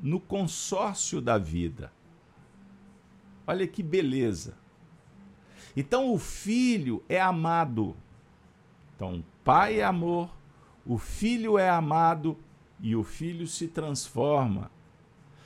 no 0.00 0.18
consórcio 0.18 1.20
da 1.20 1.38
vida. 1.38 1.92
Olha 3.46 3.66
que 3.66 3.82
beleza. 3.82 4.56
Então 5.76 6.12
o 6.12 6.18
filho 6.18 7.04
é 7.08 7.20
amado. 7.20 7.96
Então, 8.94 9.22
pai 9.44 9.80
é 9.80 9.84
amor, 9.84 10.30
o 10.84 10.96
filho 10.96 11.58
é 11.58 11.68
amado 11.68 12.38
e 12.80 12.96
o 12.96 13.04
filho 13.04 13.46
se 13.46 13.68
transforma, 13.68 14.70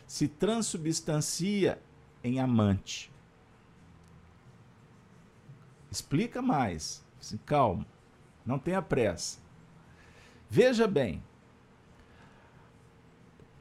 se 0.06 0.28
transubstancia 0.28 1.80
em 2.22 2.38
amante. 2.38 3.10
Explica 5.90 6.40
mais. 6.40 7.04
Assim, 7.20 7.38
calma, 7.38 7.84
não 8.46 8.58
tenha 8.58 8.80
pressa. 8.80 9.40
Veja 10.48 10.86
bem, 10.86 11.22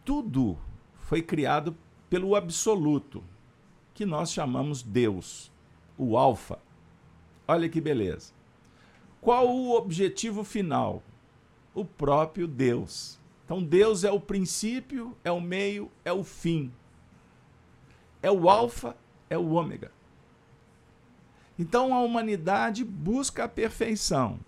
tudo 0.05 0.57
foi 0.95 1.21
criado 1.21 1.75
pelo 2.09 2.35
absoluto, 2.35 3.23
que 3.99 4.05
nós 4.05 4.31
chamamos 4.31 4.81
Deus 4.81 5.51
o 5.97 6.17
alfa. 6.17 6.57
Olha 7.45 7.67
que 7.67 7.81
beleza. 7.81 8.31
Qual 9.19 9.49
o 9.49 9.75
objetivo 9.75 10.45
final? 10.45 11.03
O 11.75 11.83
próprio 11.83 12.47
Deus. 12.47 13.19
Então, 13.43 13.61
Deus 13.61 14.05
é 14.05 14.11
o 14.11 14.17
princípio, 14.17 15.17
é 15.21 15.29
o 15.29 15.41
meio, 15.41 15.91
é 16.05 16.13
o 16.13 16.23
fim. 16.23 16.71
É 18.21 18.31
o 18.31 18.49
alfa, 18.49 18.95
é 19.29 19.37
o 19.37 19.49
ômega. 19.49 19.91
Então, 21.57 21.93
a 21.93 21.99
humanidade 21.99 22.85
busca 22.85 23.43
a 23.43 23.49
perfeição. 23.49 24.39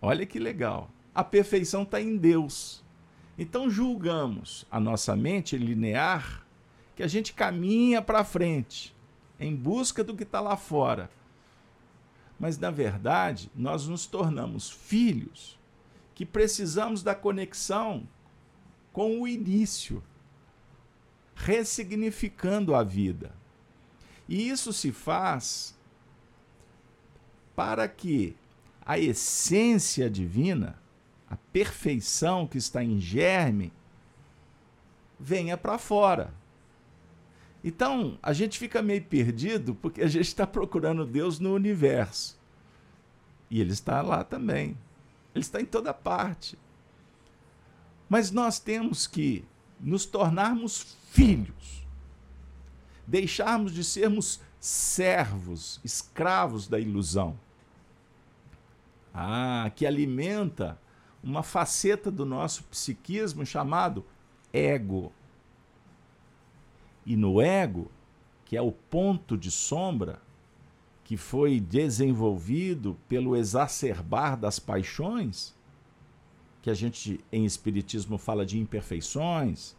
Olha 0.00 0.24
que 0.24 0.38
legal. 0.38 0.88
A 1.12 1.24
perfeição 1.24 1.82
está 1.82 2.00
em 2.00 2.16
Deus. 2.16 2.84
Então, 3.36 3.68
julgamos 3.68 4.64
a 4.70 4.78
nossa 4.78 5.16
mente 5.16 5.58
linear 5.58 6.43
que 6.94 7.02
a 7.02 7.08
gente 7.08 7.32
caminha 7.32 8.00
para 8.00 8.24
frente 8.24 8.94
em 9.38 9.54
busca 9.54 10.04
do 10.04 10.16
que 10.16 10.22
está 10.22 10.40
lá 10.40 10.56
fora. 10.56 11.10
Mas, 12.38 12.58
na 12.58 12.70
verdade, 12.70 13.50
nós 13.54 13.86
nos 13.86 14.06
tornamos 14.06 14.70
filhos 14.70 15.58
que 16.14 16.24
precisamos 16.24 17.02
da 17.02 17.14
conexão 17.14 18.08
com 18.92 19.20
o 19.20 19.26
início, 19.26 20.02
ressignificando 21.34 22.74
a 22.74 22.82
vida. 22.82 23.34
E 24.28 24.48
isso 24.48 24.72
se 24.72 24.92
faz 24.92 25.76
para 27.56 27.88
que 27.88 28.36
a 28.86 28.98
essência 28.98 30.08
divina, 30.08 30.78
a 31.28 31.36
perfeição 31.36 32.46
que 32.46 32.58
está 32.58 32.82
em 32.84 33.00
germe, 33.00 33.72
venha 35.18 35.56
para 35.56 35.78
fora. 35.78 36.32
Então, 37.66 38.18
a 38.22 38.34
gente 38.34 38.58
fica 38.58 38.82
meio 38.82 39.02
perdido 39.02 39.74
porque 39.74 40.02
a 40.02 40.06
gente 40.06 40.26
está 40.26 40.46
procurando 40.46 41.06
Deus 41.06 41.38
no 41.38 41.54
universo. 41.54 42.38
E 43.50 43.58
Ele 43.58 43.72
está 43.72 44.02
lá 44.02 44.22
também. 44.22 44.76
Ele 45.34 45.42
está 45.42 45.62
em 45.62 45.64
toda 45.64 45.94
parte. 45.94 46.58
Mas 48.06 48.30
nós 48.30 48.58
temos 48.58 49.06
que 49.06 49.46
nos 49.80 50.04
tornarmos 50.04 50.94
filhos, 51.10 51.86
deixarmos 53.06 53.72
de 53.72 53.82
sermos 53.82 54.40
servos, 54.60 55.80
escravos 55.82 56.68
da 56.68 56.78
ilusão. 56.78 57.38
Ah, 59.12 59.70
que 59.74 59.86
alimenta 59.86 60.78
uma 61.22 61.42
faceta 61.42 62.10
do 62.10 62.26
nosso 62.26 62.62
psiquismo 62.64 63.46
chamado 63.46 64.04
ego. 64.52 65.10
E 67.06 67.16
no 67.16 67.40
ego, 67.40 67.90
que 68.44 68.56
é 68.56 68.62
o 68.62 68.72
ponto 68.72 69.36
de 69.36 69.50
sombra 69.50 70.20
que 71.04 71.16
foi 71.16 71.60
desenvolvido 71.60 72.96
pelo 73.08 73.36
exacerbar 73.36 74.38
das 74.38 74.58
paixões, 74.58 75.54
que 76.62 76.70
a 76.70 76.74
gente 76.74 77.20
em 77.30 77.44
espiritismo 77.44 78.16
fala 78.16 78.46
de 78.46 78.58
imperfeições, 78.58 79.76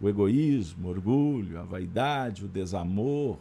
o 0.00 0.08
egoísmo, 0.08 0.88
o 0.88 0.90
orgulho, 0.90 1.60
a 1.60 1.62
vaidade, 1.62 2.44
o 2.44 2.48
desamor, 2.48 3.38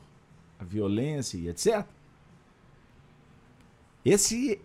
a 0.60 0.64
violência 0.64 1.38
e 1.38 1.50
etc. 1.50 1.86
Esse 4.06 4.62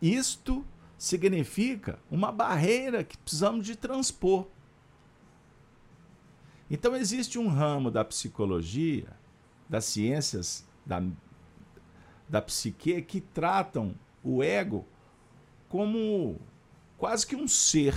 isto 0.00 0.64
significa 0.96 1.98
uma 2.10 2.32
barreira 2.32 3.04
que 3.04 3.18
precisamos 3.18 3.66
de 3.66 3.76
transpor. 3.76 4.46
Então, 6.70 6.94
existe 6.94 7.38
um 7.38 7.48
ramo 7.48 7.90
da 7.90 8.04
psicologia, 8.04 9.08
das 9.68 9.84
ciências 9.84 10.66
da, 10.84 11.02
da 12.28 12.42
psique, 12.42 13.02
que 13.02 13.20
tratam 13.20 13.94
o 14.22 14.42
ego 14.42 14.86
como 15.68 16.40
quase 16.96 17.26
que 17.26 17.36
um 17.36 17.46
ser, 17.46 17.94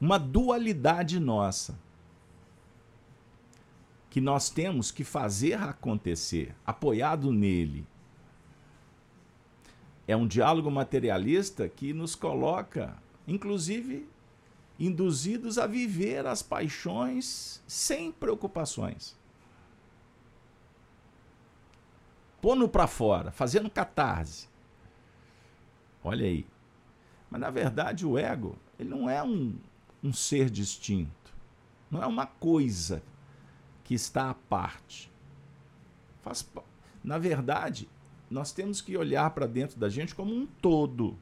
uma 0.00 0.18
dualidade 0.18 1.18
nossa. 1.18 1.78
que 4.12 4.20
nós 4.20 4.50
temos 4.50 4.90
que 4.90 5.04
fazer 5.04 5.54
acontecer, 5.54 6.54
apoiado 6.66 7.32
nele. 7.32 7.86
É 10.06 10.14
um 10.14 10.26
diálogo 10.26 10.70
materialista 10.70 11.66
que 11.66 11.94
nos 11.94 12.14
coloca, 12.14 12.94
inclusive, 13.26 14.06
induzidos 14.86 15.58
a 15.58 15.66
viver 15.66 16.26
as 16.26 16.42
paixões 16.42 17.62
sem 17.68 18.10
preocupações. 18.10 19.16
Pondo 22.40 22.68
para 22.68 22.88
fora, 22.88 23.30
fazendo 23.30 23.70
catarse. 23.70 24.48
Olha 26.02 26.26
aí. 26.26 26.44
Mas 27.30 27.40
na 27.40 27.50
verdade 27.50 28.04
o 28.04 28.18
ego, 28.18 28.58
ele 28.76 28.88
não 28.88 29.08
é 29.08 29.22
um, 29.22 29.56
um 30.02 30.12
ser 30.12 30.50
distinto. 30.50 31.32
Não 31.88 32.02
é 32.02 32.06
uma 32.06 32.26
coisa 32.26 33.00
que 33.84 33.94
está 33.94 34.30
à 34.30 34.34
parte. 34.34 35.12
Faz, 36.22 36.48
na 37.04 37.18
verdade, 37.18 37.88
nós 38.28 38.50
temos 38.50 38.80
que 38.80 38.96
olhar 38.96 39.30
para 39.30 39.46
dentro 39.46 39.78
da 39.78 39.88
gente 39.88 40.12
como 40.12 40.34
um 40.34 40.44
todo, 40.44 41.16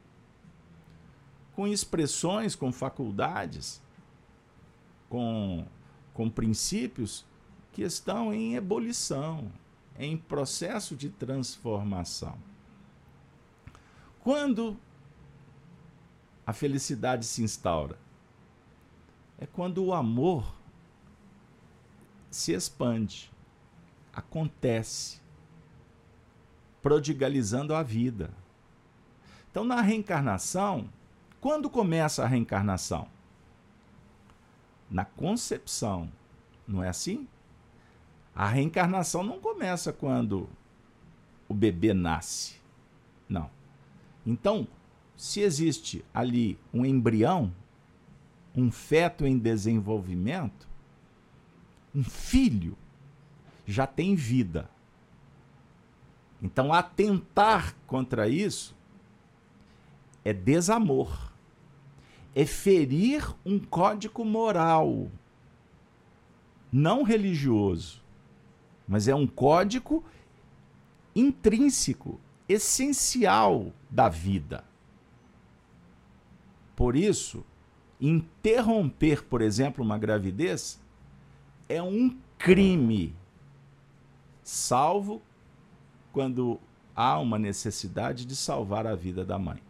com 1.61 1.67
expressões, 1.67 2.55
com 2.55 2.71
faculdades, 2.71 3.79
com, 5.07 5.63
com 6.11 6.27
princípios 6.27 7.23
que 7.71 7.83
estão 7.83 8.33
em 8.33 8.55
ebulição, 8.55 9.51
em 9.95 10.17
processo 10.17 10.95
de 10.95 11.11
transformação. 11.11 12.35
Quando 14.21 14.75
a 16.47 16.51
felicidade 16.51 17.27
se 17.27 17.43
instaura? 17.43 17.95
É 19.37 19.45
quando 19.45 19.85
o 19.85 19.93
amor 19.93 20.55
se 22.31 22.53
expande, 22.53 23.31
acontece, 24.11 25.21
prodigalizando 26.81 27.75
a 27.75 27.83
vida. 27.83 28.31
Então, 29.51 29.63
na 29.63 29.79
reencarnação, 29.79 30.89
quando 31.41 31.69
começa 31.69 32.23
a 32.23 32.27
reencarnação? 32.27 33.07
Na 34.89 35.03
concepção, 35.03 36.11
não 36.67 36.83
é 36.83 36.89
assim? 36.89 37.27
A 38.35 38.47
reencarnação 38.47 39.23
não 39.23 39.39
começa 39.39 39.91
quando 39.91 40.47
o 41.49 41.53
bebê 41.53 41.93
nasce. 41.93 42.61
Não. 43.27 43.49
Então, 44.25 44.67
se 45.17 45.41
existe 45.41 46.05
ali 46.13 46.59
um 46.71 46.85
embrião, 46.85 47.53
um 48.55 48.71
feto 48.71 49.25
em 49.25 49.37
desenvolvimento, 49.37 50.67
um 51.93 52.03
filho 52.03 52.77
já 53.65 53.87
tem 53.87 54.15
vida. 54.15 54.69
Então, 56.41 56.73
atentar 56.73 57.75
contra 57.87 58.27
isso 58.27 58.75
é 60.23 60.33
desamor, 60.33 61.30
é 62.33 62.45
ferir 62.45 63.35
um 63.45 63.59
código 63.59 64.23
moral, 64.23 65.09
não 66.71 67.03
religioso, 67.03 68.01
mas 68.87 69.07
é 69.07 69.15
um 69.15 69.27
código 69.27 70.03
intrínseco, 71.15 72.19
essencial 72.47 73.73
da 73.89 74.07
vida. 74.07 74.63
Por 76.75 76.95
isso, 76.95 77.45
interromper, 77.99 79.23
por 79.23 79.41
exemplo, 79.41 79.83
uma 79.83 79.97
gravidez 79.97 80.81
é 81.69 81.81
um 81.81 82.17
crime, 82.37 83.15
salvo 84.41 85.21
quando 86.11 86.59
há 86.95 87.19
uma 87.19 87.37
necessidade 87.37 88.25
de 88.25 88.35
salvar 88.35 88.87
a 88.87 88.95
vida 88.95 89.23
da 89.23 89.37
mãe. 89.37 89.61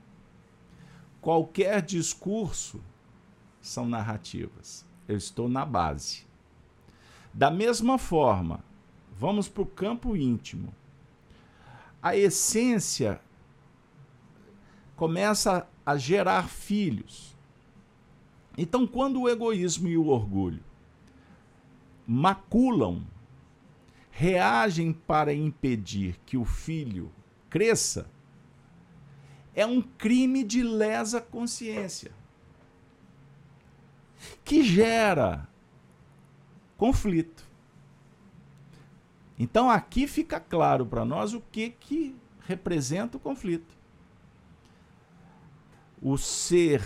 Qualquer 1.22 1.82
discurso 1.82 2.82
são 3.62 3.88
narrativas. 3.88 4.86
Eu 5.08 5.16
estou 5.16 5.48
na 5.48 5.66
base. 5.66 6.26
Da 7.34 7.52
mesma 7.52 7.98
forma, 7.98 8.64
vamos 9.18 9.48
para 9.48 9.62
o 9.62 9.66
campo 9.66 10.16
íntimo. 10.16 10.74
A 12.02 12.18
essência 12.18 13.22
começa 14.96 15.68
a 15.86 15.96
gerar 15.96 16.50
filhos. 16.50 17.38
Então, 18.58 18.86
quando 18.88 19.22
o 19.22 19.30
egoísmo 19.30 19.88
e 19.88 19.98
o 19.98 20.08
orgulho 20.08 20.64
maculam, 22.06 23.06
reagem 24.10 24.92
para 24.92 25.34
impedir 25.34 26.20
que 26.26 26.36
o 26.36 26.44
filho 26.44 27.12
cresça, 27.50 28.10
é 29.56 29.66
um 29.66 29.82
crime 29.82 30.44
de 30.44 30.64
lesa 30.64 31.20
consciência 31.20 32.12
que 34.44 34.64
gera 34.64 35.48
conflito. 36.78 37.50
Então 39.38 39.70
aqui 39.70 40.08
fica 40.08 40.40
claro 40.40 40.86
para 40.86 41.04
nós 41.04 41.34
o 41.34 41.42
que, 41.42 41.72
que 41.72 42.16
representa 42.48 43.18
o 43.18 43.20
conflito. 43.20 43.76
O 46.02 46.18
ser 46.18 46.82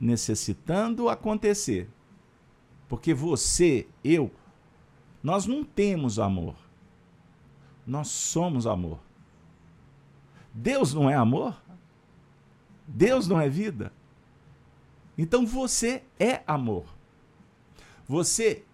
necessitando 0.00 1.08
acontecer. 1.08 1.88
Porque 2.88 3.14
você, 3.14 3.86
eu, 4.02 4.30
nós 5.22 5.46
não 5.46 5.64
temos 5.64 6.18
amor. 6.18 6.56
Nós 7.86 8.08
somos 8.08 8.66
amor. 8.66 8.98
Deus 10.52 10.92
não 10.92 11.08
é 11.08 11.14
amor? 11.14 11.61
Deus 12.94 13.26
não 13.26 13.40
é 13.40 13.48
vida? 13.48 13.92
Então 15.16 15.46
você 15.46 16.02
é 16.18 16.42
amor. 16.46 16.84
Você 18.06 18.64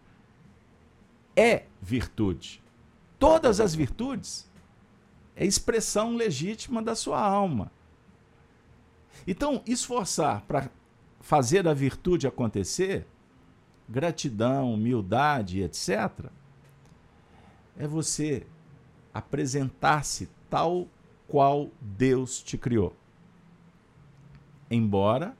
é 1.36 1.64
virtude. 1.80 2.62
Todas 3.18 3.60
as 3.60 3.74
virtudes 3.74 4.50
é 5.36 5.46
expressão 5.46 6.16
legítima 6.16 6.82
da 6.82 6.94
sua 6.94 7.20
alma. 7.20 7.70
Então, 9.26 9.62
esforçar 9.66 10.42
para 10.42 10.70
fazer 11.20 11.68
a 11.68 11.74
virtude 11.74 12.26
acontecer 12.26 13.06
gratidão, 13.88 14.74
humildade, 14.74 15.62
etc., 15.62 16.26
é 17.76 17.86
você 17.86 18.46
apresentar-se 19.14 20.28
tal 20.50 20.88
qual 21.28 21.70
Deus 21.80 22.42
te 22.42 22.58
criou. 22.58 22.94
Embora 24.70 25.36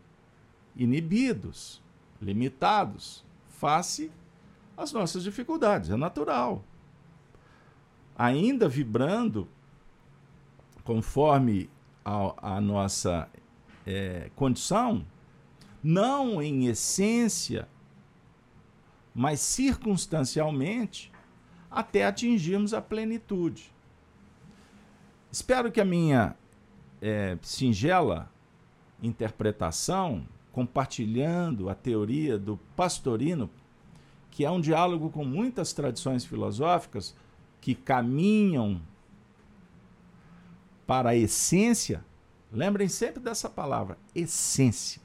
inibidos, 0.76 1.82
limitados, 2.20 3.24
face 3.48 4.10
às 4.76 4.92
nossas 4.92 5.22
dificuldades, 5.22 5.90
é 5.90 5.96
natural. 5.96 6.62
Ainda 8.16 8.68
vibrando 8.68 9.48
conforme 10.84 11.68
a, 12.04 12.56
a 12.56 12.60
nossa 12.60 13.28
é, 13.86 14.30
condição, 14.34 15.04
não 15.82 16.42
em 16.42 16.66
essência 16.66 17.68
mas 19.18 19.40
circunstancialmente, 19.40 21.10
até 21.68 22.06
atingirmos 22.06 22.72
a 22.72 22.80
plenitude. 22.80 23.74
Espero 25.28 25.72
que 25.72 25.80
a 25.80 25.84
minha 25.84 26.36
é, 27.02 27.36
singela 27.42 28.30
interpretação, 29.02 30.26
compartilhando 30.52 31.68
a 31.68 31.74
teoria 31.74 32.38
do 32.38 32.56
Pastorino, 32.76 33.50
que 34.30 34.44
é 34.44 34.50
um 34.50 34.60
diálogo 34.60 35.10
com 35.10 35.24
muitas 35.24 35.72
tradições 35.72 36.24
filosóficas 36.24 37.14
que 37.60 37.74
caminham 37.74 38.80
para 40.86 41.10
a 41.10 41.16
essência, 41.16 42.04
lembrem 42.50 42.88
sempre 42.88 43.20
dessa 43.20 43.50
palavra, 43.50 43.98
essência. 44.14 45.02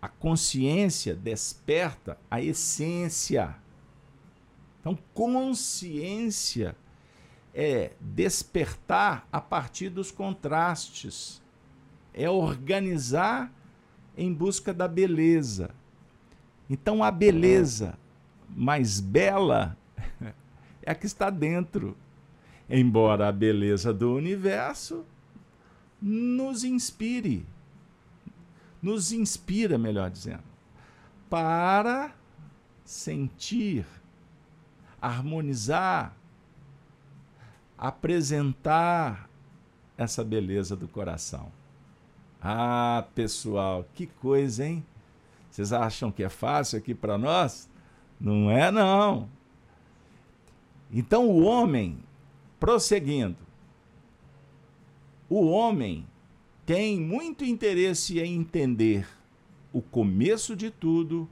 A 0.00 0.08
consciência 0.08 1.14
desperta 1.14 2.18
a 2.30 2.40
essência. 2.40 3.54
Então, 4.80 4.98
consciência 5.12 6.76
é 7.52 7.92
despertar 8.00 9.28
a 9.30 9.40
partir 9.40 9.88
dos 9.88 10.10
contrastes, 10.10 11.42
é 12.14 12.30
organizar 12.30 13.52
em 14.16 14.32
busca 14.32 14.72
da 14.72 14.88
beleza. 14.88 15.70
Então, 16.70 17.02
a 17.02 17.10
beleza 17.10 17.98
mais 18.48 19.00
bela 19.00 19.76
é 20.82 20.90
a 20.90 20.94
que 20.94 21.06
está 21.06 21.28
dentro. 21.28 21.96
Embora 22.70 23.28
a 23.28 23.32
beleza 23.32 23.92
do 23.92 24.14
universo 24.14 25.04
nos 26.00 26.64
inspire 26.64 27.46
nos 28.84 29.12
inspira, 29.12 29.78
melhor 29.78 30.10
dizendo, 30.10 30.42
para 31.30 32.14
sentir 32.84 33.86
harmonizar, 35.00 36.14
apresentar 37.78 39.30
essa 39.96 40.22
beleza 40.22 40.76
do 40.76 40.86
coração. 40.86 41.50
Ah, 42.46 43.06
pessoal, 43.14 43.86
que 43.94 44.06
coisa, 44.06 44.66
hein? 44.66 44.84
Vocês 45.50 45.72
acham 45.72 46.12
que 46.12 46.22
é 46.22 46.28
fácil 46.28 46.76
aqui 46.76 46.94
para 46.94 47.16
nós? 47.16 47.70
Não 48.20 48.50
é, 48.50 48.70
não. 48.70 49.30
Então, 50.92 51.26
o 51.26 51.42
homem, 51.44 51.98
prosseguindo, 52.60 53.38
o 55.26 55.46
homem 55.46 56.06
tem 56.66 57.00
muito 57.00 57.46
interesse 57.46 58.20
em 58.20 58.36
entender 58.36 59.08
o 59.72 59.80
começo 59.80 60.54
de 60.54 60.70
tudo 60.70 61.26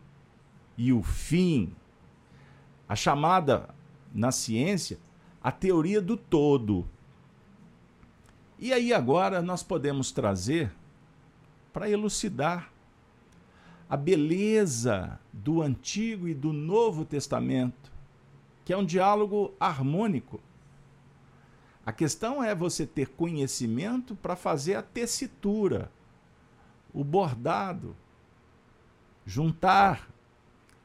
e 0.78 0.94
o 0.94 1.02
fim. 1.02 1.74
A 2.88 2.96
chamada 2.96 3.68
na 4.14 4.32
ciência 4.32 4.98
a 5.42 5.52
teoria 5.52 6.00
do 6.00 6.16
todo. 6.16 6.88
E 8.58 8.72
aí 8.72 8.94
agora 8.94 9.42
nós 9.42 9.62
podemos 9.62 10.10
trazer 10.10 10.72
para 11.72 11.88
elucidar 11.88 12.72
a 13.88 13.96
beleza 13.96 15.18
do 15.32 15.60
Antigo 15.62 16.28
e 16.28 16.34
do 16.34 16.52
Novo 16.52 17.04
Testamento, 17.04 17.92
que 18.64 18.72
é 18.72 18.76
um 18.76 18.84
diálogo 18.84 19.52
harmônico. 19.60 20.40
A 21.84 21.92
questão 21.92 22.42
é 22.42 22.54
você 22.54 22.86
ter 22.86 23.08
conhecimento 23.10 24.14
para 24.14 24.36
fazer 24.36 24.76
a 24.76 24.82
tessitura, 24.82 25.90
o 26.94 27.02
bordado, 27.02 27.96
juntar 29.26 30.08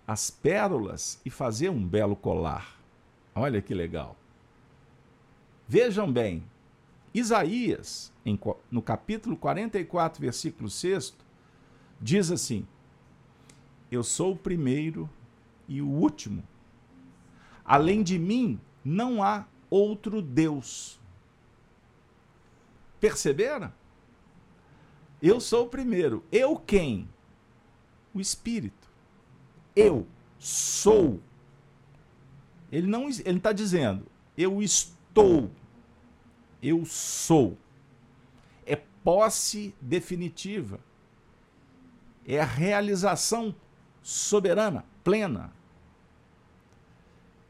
as 0.08 0.30
pérolas 0.30 1.20
e 1.26 1.30
fazer 1.30 1.70
um 1.70 1.86
belo 1.86 2.16
colar. 2.16 2.78
Olha 3.36 3.62
que 3.62 3.74
legal. 3.74 4.16
Vejam 5.68 6.12
bem, 6.12 6.44
Isaías, 7.14 8.12
em, 8.28 8.40
no 8.70 8.82
capítulo 8.82 9.38
44, 9.38 10.20
versículo 10.20 10.70
6, 10.70 11.16
diz 12.00 12.30
assim: 12.30 12.68
Eu 13.90 14.04
sou 14.04 14.34
o 14.34 14.38
primeiro 14.38 15.10
e 15.68 15.82
o 15.82 15.88
último. 15.88 16.44
Além 17.64 18.04
de 18.04 18.20
mim, 18.20 18.60
não 18.84 19.24
há 19.24 19.46
outro 19.70 20.22
Deus. 20.22 21.00
Perceberam? 23.00 23.72
Eu 25.22 25.40
sou 25.40 25.66
o 25.66 25.70
primeiro. 25.70 26.24
Eu 26.32 26.58
quem? 26.58 27.08
O 28.14 28.20
Espírito. 28.20 28.88
Eu 29.76 30.06
sou. 30.38 31.22
Ele 32.72 32.88
não 32.88 33.08
ele 33.08 33.38
está 33.38 33.54
dizendo, 33.54 34.06
eu 34.38 34.62
estou. 34.62 35.50
Eu 36.62 36.86
sou. 36.86 37.58
Posse 39.08 39.74
definitiva. 39.80 40.82
É 42.28 42.42
a 42.42 42.44
realização 42.44 43.56
soberana, 44.04 44.84
plena. 45.02 45.54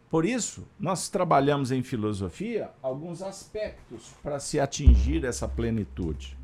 Por 0.07 0.23
isso, 0.23 0.67
nós 0.79 1.09
trabalhamos 1.09 1.71
em 1.71 1.81
filosofia 1.81 2.69
alguns 2.79 3.23
aspectos 3.23 4.13
para 4.21 4.39
se 4.39 4.59
atingir 4.59 5.25
essa 5.25 5.47
plenitude. 5.47 6.37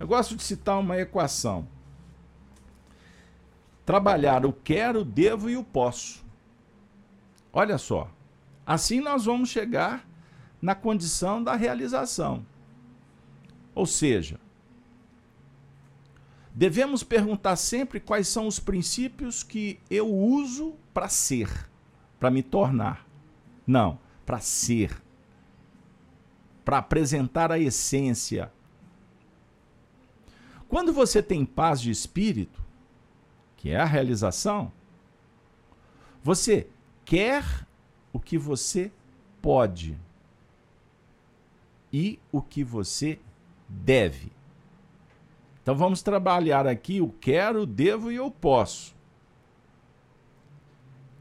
Eu 0.00 0.06
gosto 0.06 0.36
de 0.36 0.42
citar 0.42 0.80
uma 0.80 0.96
equação. 0.96 1.68
Trabalhar 3.84 4.46
o 4.46 4.54
quero, 4.54 5.04
devo 5.04 5.50
e 5.50 5.56
o 5.58 5.62
posso. 5.62 6.24
Olha 7.52 7.76
só. 7.76 8.10
Assim 8.64 9.00
nós 9.00 9.26
vamos 9.26 9.50
chegar 9.50 10.08
na 10.62 10.74
condição 10.74 11.44
da 11.44 11.54
realização. 11.54 12.46
Ou 13.78 13.86
seja, 13.86 14.40
devemos 16.54 17.02
perguntar 17.02 17.56
sempre 17.56 18.00
quais 18.00 18.26
são 18.26 18.46
os 18.46 18.58
princípios 18.58 19.42
que 19.42 19.78
eu 19.88 20.12
uso 20.12 20.74
para 20.92 21.08
ser 21.08 21.68
para 22.18 22.30
me 22.30 22.42
tornar. 22.42 23.06
Não, 23.66 23.98
para 24.26 24.40
ser. 24.40 25.00
Para 26.64 26.78
apresentar 26.78 27.52
a 27.52 27.58
essência. 27.58 28.52
Quando 30.68 30.92
você 30.92 31.22
tem 31.22 31.46
paz 31.46 31.80
de 31.80 31.90
espírito, 31.90 32.62
que 33.56 33.70
é 33.70 33.76
a 33.80 33.84
realização, 33.84 34.70
você 36.22 36.68
quer 37.04 37.66
o 38.12 38.20
que 38.20 38.36
você 38.36 38.92
pode 39.40 39.96
e 41.90 42.18
o 42.30 42.42
que 42.42 42.62
você 42.62 43.18
deve. 43.68 44.32
Então 45.62 45.76
vamos 45.76 46.02
trabalhar 46.02 46.66
aqui 46.66 47.00
o 47.00 47.08
quero, 47.08 47.66
devo 47.66 48.10
e 48.10 48.16
eu 48.16 48.30
posso 48.30 48.98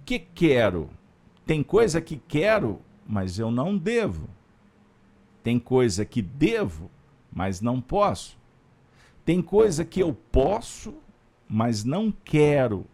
que 0.08 0.18
quero. 0.20 0.90
Tem 1.46 1.62
coisa 1.62 2.00
que 2.00 2.16
quero, 2.16 2.82
mas 3.06 3.38
eu 3.38 3.52
não 3.52 3.78
devo. 3.78 4.30
Tem 5.44 5.60
coisa 5.60 6.06
que 6.06 6.22
devo, 6.22 6.90
mas 7.30 7.60
não 7.60 7.82
posso. 7.82 8.38
Tem 9.26 9.42
coisa 9.42 9.84
que 9.84 10.00
eu 10.00 10.14
posso, 10.32 10.96
mas 11.46 11.84
não 11.84 12.10
quero. 12.10 12.86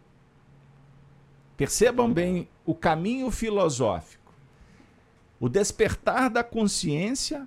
Percebam 1.56 2.12
bem 2.12 2.48
o 2.66 2.74
caminho 2.74 3.30
filosófico. 3.30 4.34
O 5.38 5.48
despertar 5.48 6.28
da 6.28 6.42
consciência 6.42 7.46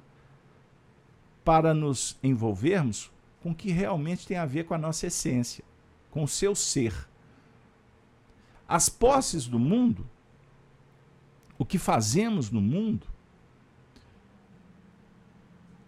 para 1.48 1.74
nos 1.74 2.20
envolvermos 2.22 3.10
com 3.42 3.52
o 3.52 3.56
que 3.56 3.72
realmente 3.72 4.28
tem 4.28 4.36
a 4.36 4.46
ver 4.46 4.66
com 4.66 4.74
a 4.74 4.78
nossa 4.78 5.08
essência, 5.08 5.64
com 6.12 6.22
o 6.22 6.28
seu 6.28 6.54
ser. 6.54 7.08
As 8.68 8.90
posses 8.90 9.48
do 9.48 9.58
mundo, 9.58 10.06
o 11.58 11.64
que 11.64 11.78
fazemos 11.78 12.52
no 12.52 12.60
mundo, 12.60 13.08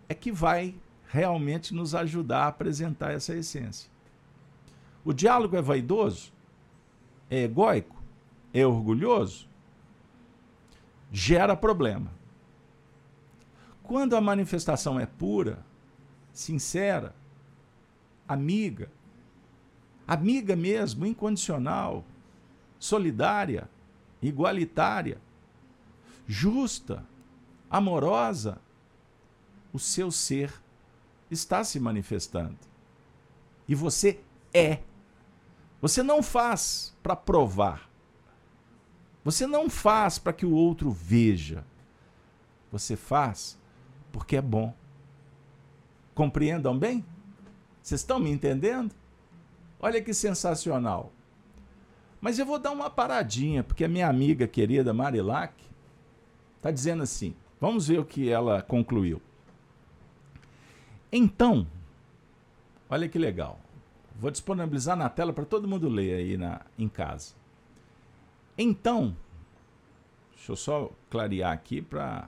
é 0.07 0.13
que 0.13 0.31
vai 0.31 0.73
realmente 1.09 1.73
nos 1.73 1.93
ajudar 1.93 2.45
a 2.45 2.47
apresentar 2.47 3.11
essa 3.11 3.35
essência. 3.35 3.91
O 5.03 5.11
diálogo 5.11 5.57
é 5.57 5.61
vaidoso? 5.61 6.31
É 7.29 7.43
egóico? 7.43 8.01
É 8.53 8.65
orgulhoso? 8.65 9.45
Gera 11.11 11.53
problema. 11.53 12.17
Quando 13.89 14.15
a 14.15 14.21
manifestação 14.21 14.99
é 14.99 15.07
pura, 15.07 15.65
sincera, 16.31 17.15
amiga, 18.27 18.91
amiga 20.07 20.55
mesmo, 20.55 21.07
incondicional, 21.07 22.05
solidária, 22.77 23.67
igualitária, 24.21 25.19
justa, 26.27 27.03
amorosa, 27.67 28.61
o 29.73 29.79
seu 29.79 30.11
ser 30.11 30.53
está 31.31 31.63
se 31.63 31.79
manifestando. 31.79 32.59
E 33.67 33.73
você 33.73 34.19
é. 34.53 34.83
Você 35.81 36.03
não 36.03 36.21
faz 36.21 36.95
para 37.01 37.15
provar. 37.15 37.89
Você 39.23 39.47
não 39.47 39.67
faz 39.67 40.19
para 40.19 40.31
que 40.31 40.45
o 40.45 40.53
outro 40.53 40.91
veja. 40.91 41.65
Você 42.71 42.95
faz 42.95 43.58
porque 44.11 44.37
é 44.37 44.41
bom. 44.41 44.73
Compreendam 46.13 46.77
bem? 46.77 47.05
Vocês 47.81 48.01
estão 48.01 48.19
me 48.19 48.29
entendendo? 48.29 48.93
Olha 49.79 50.01
que 50.01 50.13
sensacional. 50.13 51.11
Mas 52.19 52.37
eu 52.37 52.45
vou 52.45 52.59
dar 52.59 52.71
uma 52.71 52.89
paradinha, 52.89 53.63
porque 53.63 53.85
a 53.85 53.87
minha 53.87 54.07
amiga 54.07 54.47
querida 54.47 54.93
Marilac 54.93 55.53
está 56.57 56.69
dizendo 56.69 57.03
assim. 57.03 57.33
Vamos 57.59 57.87
ver 57.87 57.99
o 57.99 58.05
que 58.05 58.29
ela 58.29 58.61
concluiu. 58.61 59.21
Então, 61.11 61.65
olha 62.89 63.07
que 63.07 63.17
legal. 63.17 63.59
Vou 64.19 64.29
disponibilizar 64.29 64.97
na 64.97 65.09
tela 65.09 65.31
para 65.31 65.45
todo 65.45 65.67
mundo 65.67 65.87
ler 65.87 66.15
aí 66.15 66.37
na, 66.37 66.61
em 66.77 66.89
casa. 66.89 67.33
Então, 68.57 69.15
deixa 70.35 70.51
eu 70.51 70.55
só 70.57 70.91
clarear 71.09 71.53
aqui 71.53 71.81
para 71.81 72.27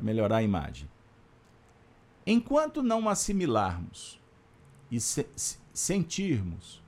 melhorar 0.00 0.38
a 0.38 0.42
imagem. 0.42 0.88
Enquanto 2.26 2.82
não 2.82 3.08
assimilarmos 3.08 4.20
e 4.90 5.00
se 5.00 5.26
sentirmos 5.72 6.82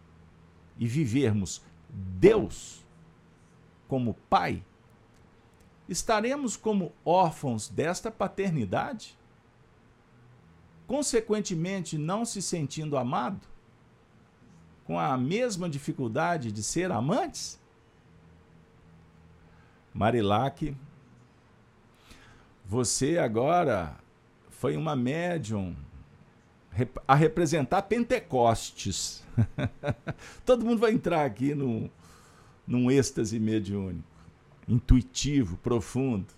e 0.79 0.87
vivermos 0.87 1.63
Deus 1.89 2.85
como 3.89 4.15
Pai, 4.29 4.65
estaremos 5.89 6.57
como 6.57 6.93
órfãos 7.05 7.69
desta 7.69 8.11
paternidade? 8.11 9.19
Consequentemente, 10.87 11.97
não 11.97 12.25
se 12.25 12.43
sentindo 12.43 12.97
amado? 12.97 13.47
Com 14.85 14.99
a 14.99 15.17
mesma 15.17 15.69
dificuldade 15.69 16.51
de 16.51 16.63
ser 16.63 16.91
amantes? 16.91 17.61
Marilac, 19.95 20.77
você 22.73 23.19
agora 23.19 23.99
foi 24.49 24.79
uma 24.79 24.97
médium 24.97 25.77
a 27.07 27.15
representar 27.15 27.83
Pentecostes. 27.83 29.23
Todo 30.43 30.65
mundo 30.65 30.79
vai 30.79 30.93
entrar 30.93 31.27
aqui 31.27 31.55
no, 31.55 31.91
num 32.67 32.91
êxtase 32.91 33.39
mediúnico, 33.39 34.09
intuitivo, 34.67 35.59
profundo. 35.59 36.33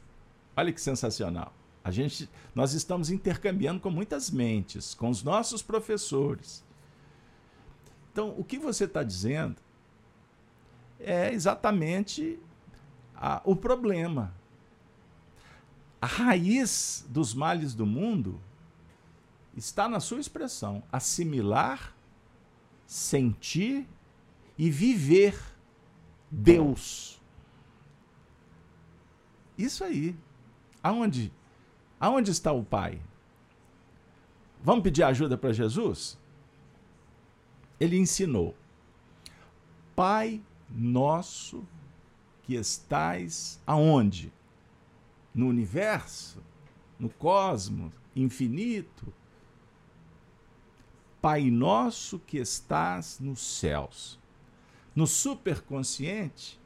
Olha 0.56 0.72
que 0.72 0.80
sensacional. 0.80 1.54
A 1.84 1.92
gente, 1.92 2.28
nós 2.52 2.72
estamos 2.72 3.10
intercambiando 3.10 3.78
com 3.78 3.90
muitas 3.90 4.28
mentes, 4.28 4.92
com 4.92 5.10
os 5.10 5.22
nossos 5.22 5.62
professores. 5.62 6.64
Então, 8.10 8.34
o 8.36 8.42
que 8.42 8.58
você 8.58 8.86
está 8.86 9.04
dizendo 9.04 9.62
é 10.98 11.32
exatamente 11.32 12.40
a, 13.14 13.40
o 13.44 13.54
problema. 13.54 14.34
A 16.04 16.06
raiz 16.06 17.02
dos 17.08 17.32
males 17.32 17.74
do 17.74 17.86
mundo 17.86 18.38
está 19.56 19.88
na 19.88 20.00
sua 20.00 20.20
expressão: 20.20 20.82
assimilar, 20.92 21.96
sentir 22.86 23.88
e 24.58 24.68
viver 24.68 25.34
Deus. 26.30 27.18
Isso 29.56 29.82
aí. 29.82 30.14
Aonde? 30.82 31.32
Aonde 31.98 32.32
está 32.32 32.52
o 32.52 32.62
Pai? 32.62 33.00
Vamos 34.62 34.82
pedir 34.82 35.04
ajuda 35.04 35.38
para 35.38 35.54
Jesus? 35.54 36.18
Ele 37.80 37.96
ensinou: 37.96 38.54
Pai 39.96 40.42
nosso 40.68 41.66
que 42.42 42.56
estais 42.56 43.58
aonde? 43.66 44.30
No 45.34 45.48
universo, 45.48 46.42
no 46.98 47.08
cosmos 47.08 47.92
infinito. 48.14 49.12
Pai 51.20 51.50
nosso 51.50 52.18
que 52.18 52.38
estás 52.38 53.18
nos 53.18 53.40
céus. 53.40 54.18
No 54.94 55.06
superconsciente, 55.06 56.60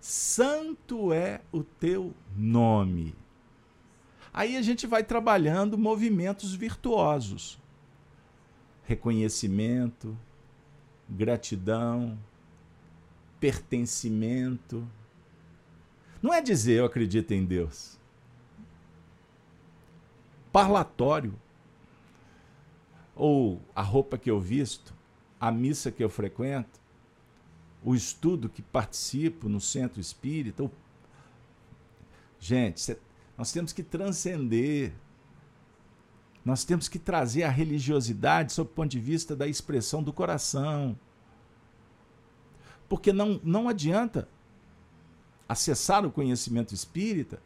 santo 0.00 1.12
é 1.12 1.40
o 1.50 1.62
teu 1.62 2.12
nome. 2.36 3.14
Aí 4.32 4.56
a 4.56 4.62
gente 4.62 4.86
vai 4.86 5.02
trabalhando 5.02 5.78
movimentos 5.78 6.54
virtuosos. 6.54 7.58
Reconhecimento, 8.82 10.18
gratidão, 11.08 12.18
pertencimento. 13.40 14.86
Não 16.24 16.32
é 16.32 16.40
dizer 16.40 16.78
eu 16.78 16.86
acredito 16.86 17.32
em 17.32 17.44
Deus. 17.44 17.98
Parlatório. 20.50 21.38
Ou 23.14 23.60
a 23.76 23.82
roupa 23.82 24.16
que 24.16 24.30
eu 24.30 24.40
visto, 24.40 24.94
a 25.38 25.52
missa 25.52 25.92
que 25.92 26.02
eu 26.02 26.08
frequento, 26.08 26.80
o 27.84 27.94
estudo 27.94 28.48
que 28.48 28.62
participo 28.62 29.50
no 29.50 29.60
centro 29.60 30.00
espírita. 30.00 30.70
Gente, 32.40 32.96
nós 33.36 33.52
temos 33.52 33.74
que 33.74 33.82
transcender. 33.82 34.94
Nós 36.42 36.64
temos 36.64 36.88
que 36.88 36.98
trazer 36.98 37.42
a 37.42 37.50
religiosidade 37.50 38.54
sob 38.54 38.70
o 38.70 38.74
ponto 38.74 38.90
de 38.90 38.98
vista 38.98 39.36
da 39.36 39.46
expressão 39.46 40.02
do 40.02 40.10
coração. 40.10 40.98
Porque 42.88 43.12
não, 43.12 43.38
não 43.44 43.68
adianta 43.68 44.26
acessar 45.48 46.04
o 46.04 46.10
conhecimento 46.10 46.74
espírita 46.74 47.42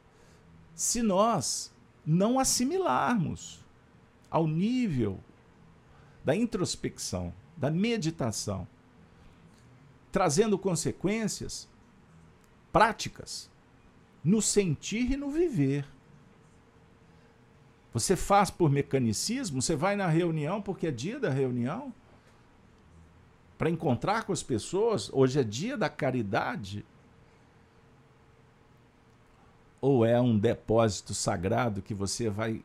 se 0.75 1.03
nós 1.03 1.73
não 2.07 2.39
assimilarmos 2.39 3.65
ao 4.31 4.47
nível 4.47 5.19
da 6.25 6.35
introspecção, 6.35 7.33
da 7.57 7.71
meditação, 7.71 8.67
trazendo 10.13 10.59
consequências 10.59 11.69
práticas 12.73 13.51
no 14.23 14.41
sentir 14.41 15.13
e 15.13 15.17
no 15.17 15.31
viver. 15.31 15.87
Você 17.93 18.15
faz 18.15 18.51
por 18.51 18.71
mecanicismo, 18.71 19.61
você 19.61 19.75
vai 19.75 19.97
na 19.97 20.07
reunião 20.07 20.61
porque 20.61 20.87
é 20.87 20.91
dia 20.91 21.19
da 21.19 21.31
reunião, 21.31 21.93
para 23.57 23.69
encontrar 23.69 24.25
com 24.25 24.33
as 24.33 24.43
pessoas, 24.43 25.11
hoje 25.13 25.41
é 25.41 25.43
dia 25.43 25.77
da 25.77 25.89
caridade? 25.89 26.87
Ou 29.81 30.05
é 30.05 30.21
um 30.21 30.39
depósito 30.39 31.15
sagrado 31.15 31.83
que 31.83 31.95
você 31.95 32.29
vai 32.29 32.65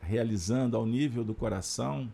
realizando 0.00 0.76
ao 0.76 0.86
nível 0.86 1.24
do 1.24 1.34
coração, 1.34 2.10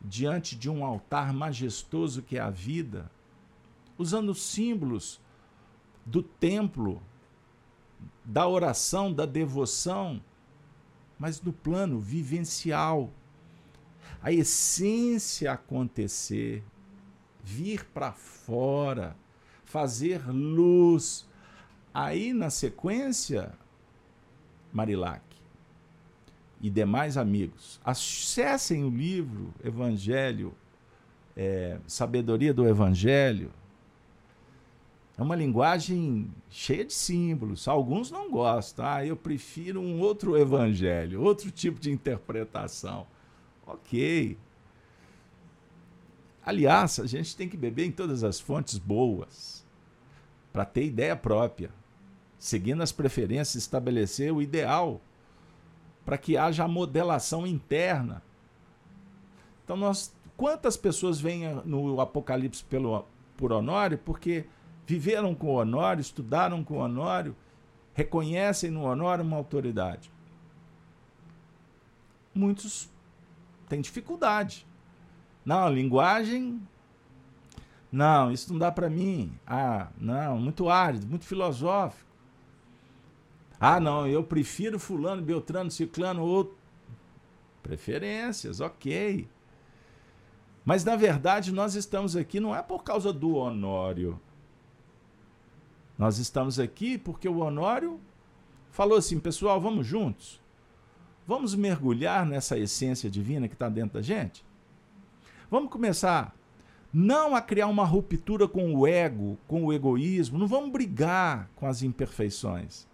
diante 0.00 0.56
de 0.56 0.68
um 0.68 0.84
altar 0.84 1.32
majestoso 1.32 2.22
que 2.22 2.36
é 2.36 2.40
a 2.40 2.50
vida, 2.50 3.10
usando 3.96 4.34
símbolos 4.34 5.20
do 6.04 6.22
templo, 6.22 7.02
da 8.24 8.46
oração, 8.46 9.12
da 9.12 9.24
devoção, 9.24 10.22
mas 11.18 11.40
no 11.40 11.52
plano 11.52 11.98
vivencial. 11.98 13.10
A 14.20 14.32
essência 14.32 15.52
acontecer, 15.52 16.62
vir 17.42 17.84
para 17.86 18.12
fora, 18.12 19.16
fazer 19.64 20.28
luz. 20.28 21.28
Aí, 21.94 22.32
na 22.32 22.50
sequência, 22.50 23.52
Marilac 24.72 25.22
e 26.60 26.70
demais 26.70 27.16
amigos, 27.16 27.80
acessem 27.84 28.84
o 28.84 28.90
livro 28.90 29.52
Evangelho, 29.64 30.54
é, 31.36 31.78
Sabedoria 31.86 32.54
do 32.54 32.66
Evangelho. 32.68 33.50
É 35.18 35.22
uma 35.22 35.36
linguagem 35.36 36.30
cheia 36.48 36.84
de 36.84 36.92
símbolos. 36.92 37.68
Alguns 37.68 38.10
não 38.10 38.30
gostam. 38.30 38.86
Ah, 38.86 39.04
eu 39.04 39.16
prefiro 39.16 39.80
um 39.80 40.00
outro 40.00 40.38
evangelho, 40.38 41.20
outro 41.22 41.50
tipo 41.50 41.78
de 41.78 41.90
interpretação. 41.90 43.06
Ok, 43.66 44.38
Aliás, 46.44 46.98
a 46.98 47.06
gente 47.06 47.36
tem 47.36 47.48
que 47.48 47.56
beber 47.56 47.86
em 47.86 47.92
todas 47.92 48.24
as 48.24 48.40
fontes 48.40 48.76
boas 48.76 49.64
para 50.52 50.64
ter 50.64 50.84
ideia 50.84 51.14
própria, 51.14 51.70
seguindo 52.42 52.82
as 52.82 52.90
preferências, 52.90 53.54
estabelecer 53.54 54.32
o 54.32 54.42
ideal 54.42 55.00
para 56.04 56.18
que 56.18 56.36
haja 56.36 56.64
a 56.64 56.68
modelação 56.68 57.46
interna. 57.46 58.20
Então, 59.62 59.76
nós, 59.76 60.12
quantas 60.36 60.76
pessoas 60.76 61.20
vêm 61.20 61.54
no 61.64 62.00
Apocalipse 62.00 62.64
pelo, 62.64 63.06
por 63.36 63.52
Honório 63.52 63.96
porque 63.96 64.44
viveram 64.84 65.36
com 65.36 65.54
Honório, 65.54 66.00
estudaram 66.00 66.64
com 66.64 66.78
Honório, 66.78 67.36
reconhecem 67.94 68.72
no 68.72 68.86
Honório 68.86 69.24
uma 69.24 69.36
autoridade? 69.36 70.10
Muitos 72.34 72.90
têm 73.68 73.80
dificuldade. 73.80 74.66
Não, 75.44 75.72
linguagem. 75.72 76.60
Não, 77.92 78.32
isso 78.32 78.52
não 78.52 78.58
dá 78.58 78.72
para 78.72 78.90
mim. 78.90 79.32
Ah, 79.46 79.90
não, 79.96 80.38
muito 80.38 80.68
árido, 80.68 81.06
muito 81.06 81.24
filosófico. 81.24 82.10
Ah, 83.64 83.78
não, 83.78 84.08
eu 84.08 84.24
prefiro 84.24 84.76
fulano, 84.76 85.22
beltrano, 85.22 85.70
ciclano, 85.70 86.24
outro. 86.24 86.56
Preferências, 87.62 88.58
ok. 88.58 89.28
Mas 90.64 90.82
na 90.82 90.96
verdade 90.96 91.52
nós 91.52 91.76
estamos 91.76 92.16
aqui 92.16 92.40
não 92.40 92.56
é 92.56 92.60
por 92.60 92.82
causa 92.82 93.12
do 93.12 93.36
Honório. 93.36 94.20
Nós 95.96 96.18
estamos 96.18 96.58
aqui 96.58 96.98
porque 96.98 97.28
o 97.28 97.38
Honório 97.38 98.00
falou 98.72 98.98
assim, 98.98 99.20
pessoal, 99.20 99.60
vamos 99.60 99.86
juntos? 99.86 100.42
Vamos 101.24 101.54
mergulhar 101.54 102.26
nessa 102.26 102.58
essência 102.58 103.08
divina 103.08 103.46
que 103.46 103.54
está 103.54 103.68
dentro 103.68 103.94
da 103.94 104.02
gente? 104.02 104.44
Vamos 105.48 105.70
começar 105.70 106.34
não 106.92 107.36
a 107.36 107.40
criar 107.40 107.68
uma 107.68 107.84
ruptura 107.84 108.48
com 108.48 108.74
o 108.74 108.88
ego, 108.88 109.38
com 109.46 109.66
o 109.66 109.72
egoísmo, 109.72 110.36
não 110.36 110.48
vamos 110.48 110.72
brigar 110.72 111.48
com 111.54 111.68
as 111.68 111.80
imperfeições. 111.84 112.90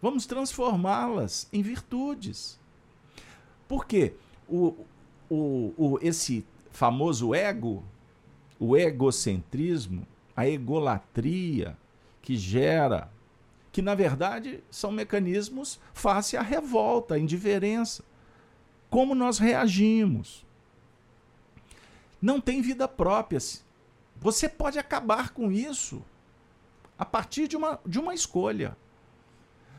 Vamos 0.00 0.26
transformá-las 0.26 1.48
em 1.52 1.62
virtudes. 1.62 2.58
Por 3.66 3.86
quê? 3.86 4.14
O, 4.48 4.74
o, 5.28 5.74
o, 5.76 5.98
esse 6.00 6.44
famoso 6.70 7.34
ego, 7.34 7.84
o 8.58 8.76
egocentrismo, 8.76 10.06
a 10.36 10.48
egolatria 10.48 11.76
que 12.22 12.36
gera, 12.36 13.10
que 13.72 13.82
na 13.82 13.94
verdade 13.94 14.62
são 14.70 14.90
mecanismos 14.92 15.80
face 15.92 16.36
à 16.36 16.42
revolta, 16.42 17.14
à 17.14 17.18
indiferença. 17.18 18.04
Como 18.88 19.14
nós 19.14 19.38
reagimos 19.38 20.46
não 22.20 22.40
tem 22.40 22.60
vida 22.60 22.88
própria. 22.88 23.38
Você 24.16 24.48
pode 24.48 24.78
acabar 24.78 25.30
com 25.30 25.50
isso 25.50 26.02
a 26.98 27.04
partir 27.04 27.46
de 27.46 27.56
uma, 27.56 27.78
de 27.86 27.98
uma 27.98 28.14
escolha. 28.14 28.76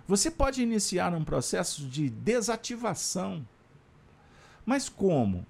Você 0.09 0.31
pode 0.31 0.63
iniciar 0.63 1.13
um 1.13 1.23
processo 1.23 1.87
de 1.87 2.09
desativação. 2.09 3.47
Mas 4.65 4.89
como? 4.89 5.45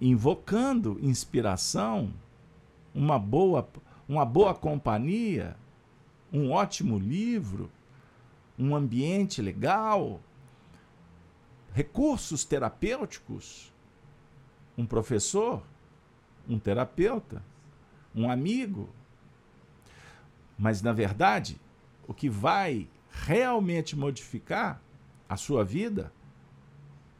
Invocando 0.00 0.98
inspiração, 1.00 2.12
uma 2.92 3.16
boa, 3.16 3.68
uma 4.08 4.24
boa 4.24 4.52
companhia, 4.52 5.56
um 6.32 6.50
ótimo 6.50 6.98
livro, 6.98 7.70
um 8.58 8.74
ambiente 8.74 9.40
legal, 9.40 10.20
recursos 11.72 12.44
terapêuticos, 12.44 13.72
um 14.76 14.84
professor, 14.84 15.62
um 16.48 16.58
terapeuta, 16.58 17.44
um 18.12 18.28
amigo. 18.28 18.88
Mas, 20.58 20.82
na 20.82 20.92
verdade, 20.92 21.60
o 22.08 22.14
que 22.14 22.28
vai 22.28 22.88
realmente 23.10 23.94
modificar 23.94 24.82
a 25.28 25.36
sua 25.36 25.62
vida 25.62 26.10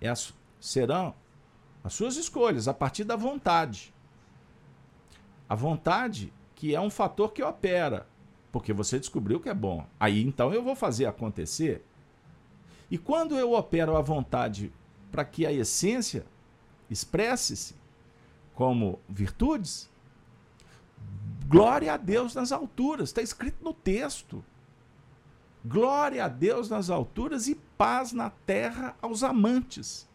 é 0.01 0.09
as, 0.09 0.34
serão 0.59 1.14
as 1.84 1.93
suas 1.93 2.16
escolhas 2.16 2.66
a 2.66 2.74
partir 2.74 3.05
da 3.05 3.14
vontade. 3.14 3.95
A 5.49 5.55
vontade 5.55 6.32
que 6.55 6.74
é 6.74 6.80
um 6.80 6.91
fator 6.91 7.32
que 7.32 7.43
opera, 7.43 8.09
porque 8.51 8.72
você 8.72 8.99
descobriu 8.99 9.39
que 9.39 9.49
é 9.49 9.55
bom. 9.55 9.86
Aí 10.01 10.22
então 10.22 10.53
eu 10.53 10.62
vou 10.62 10.74
fazer 10.74 11.05
acontecer. 11.05 11.84
E 12.91 12.97
quando 12.97 13.39
eu 13.39 13.53
opero 13.53 13.95
a 13.95 14.01
vontade 14.01 14.72
para 15.12 15.24
que 15.24 15.45
a 15.45 15.53
essência 15.53 16.24
expresse-se 16.89 17.74
como 18.55 18.99
virtudes, 19.07 19.91
glória 21.47 21.93
a 21.93 21.97
Deus 21.97 22.34
nas 22.34 22.53
alturas, 22.53 23.11
está 23.11 23.20
escrito 23.20 23.62
no 23.62 23.74
texto. 23.74 24.43
Glória 25.64 26.24
a 26.24 26.28
Deus 26.28 26.68
nas 26.68 26.88
alturas 26.88 27.48
e 27.48 27.54
paz 27.54 28.12
na 28.12 28.30
terra 28.30 28.96
aos 29.02 29.22
amantes, 29.22 30.09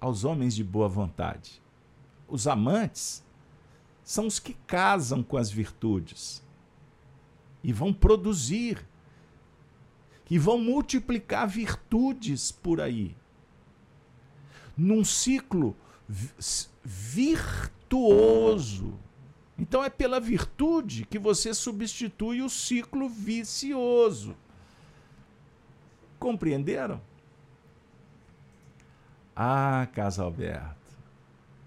aos 0.00 0.24
homens 0.24 0.54
de 0.54 0.64
boa 0.64 0.88
vontade. 0.88 1.60
Os 2.28 2.46
amantes 2.46 3.22
são 4.02 4.26
os 4.26 4.38
que 4.38 4.54
casam 4.66 5.22
com 5.22 5.36
as 5.36 5.50
virtudes 5.50 6.42
e 7.62 7.72
vão 7.72 7.92
produzir 7.92 8.86
e 10.30 10.38
vão 10.38 10.58
multiplicar 10.58 11.48
virtudes 11.48 12.52
por 12.52 12.80
aí. 12.80 13.16
Num 14.76 15.04
ciclo 15.04 15.76
virtuoso. 16.84 17.34
Então 19.60 19.84
é 19.84 19.90
pela 19.90 20.18
virtude 20.18 21.04
que 21.04 21.18
você 21.18 21.52
substitui 21.52 22.40
o 22.40 22.48
ciclo 22.48 23.10
vicioso. 23.10 24.34
Compreenderam? 26.18 26.98
Ah, 29.36 29.86
Casalberto. 29.92 30.96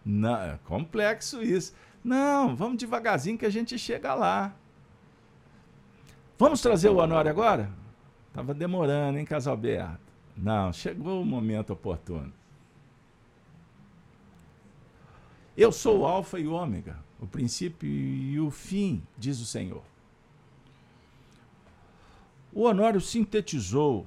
Não, 0.03 0.35
é 0.35 0.59
complexo 0.65 1.43
isso. 1.43 1.75
Não, 2.03 2.55
vamos 2.55 2.77
devagarzinho 2.77 3.37
que 3.37 3.45
a 3.45 3.51
gente 3.51 3.77
chega 3.77 4.15
lá. 4.15 4.55
Vamos 6.37 6.61
trazer 6.61 6.89
o 6.89 6.97
Honório 6.97 7.29
agora? 7.29 7.71
Tava 8.33 8.55
demorando, 8.55 9.19
hein, 9.19 9.25
Casalberto? 9.25 10.01
Não, 10.35 10.73
chegou 10.73 11.21
o 11.21 11.25
momento 11.25 11.73
oportuno. 11.73 12.33
Eu 15.55 15.71
sou 15.71 15.99
o 15.99 16.05
Alfa 16.05 16.39
e 16.39 16.47
o 16.47 16.53
Ômega, 16.53 16.97
o 17.23 17.27
princípio 17.27 17.89
e 17.89 18.39
o 18.39 18.51
fim, 18.51 19.01
diz 19.17 19.39
o 19.39 19.45
Senhor. 19.45 19.83
O 22.51 22.63
Honório 22.63 22.99
sintetizou, 22.99 24.05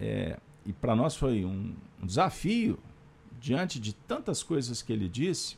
é, 0.00 0.38
e 0.64 0.72
para 0.72 0.96
nós 0.96 1.14
foi 1.14 1.44
um, 1.44 1.76
um 2.02 2.06
desafio, 2.06 2.78
diante 3.38 3.78
de 3.78 3.92
tantas 3.92 4.42
coisas 4.42 4.82
que 4.82 4.92
ele 4.92 5.08
disse, 5.08 5.56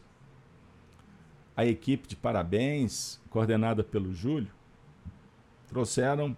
a 1.56 1.64
equipe 1.64 2.08
de 2.08 2.16
parabéns, 2.16 3.20
coordenada 3.30 3.84
pelo 3.84 4.12
Júlio, 4.12 4.52
trouxeram 5.68 6.36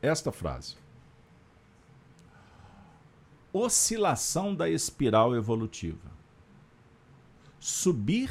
esta 0.00 0.32
frase: 0.32 0.76
Oscilação 3.52 4.54
da 4.54 4.68
espiral 4.68 5.36
evolutiva 5.36 6.20
subir 7.60 8.30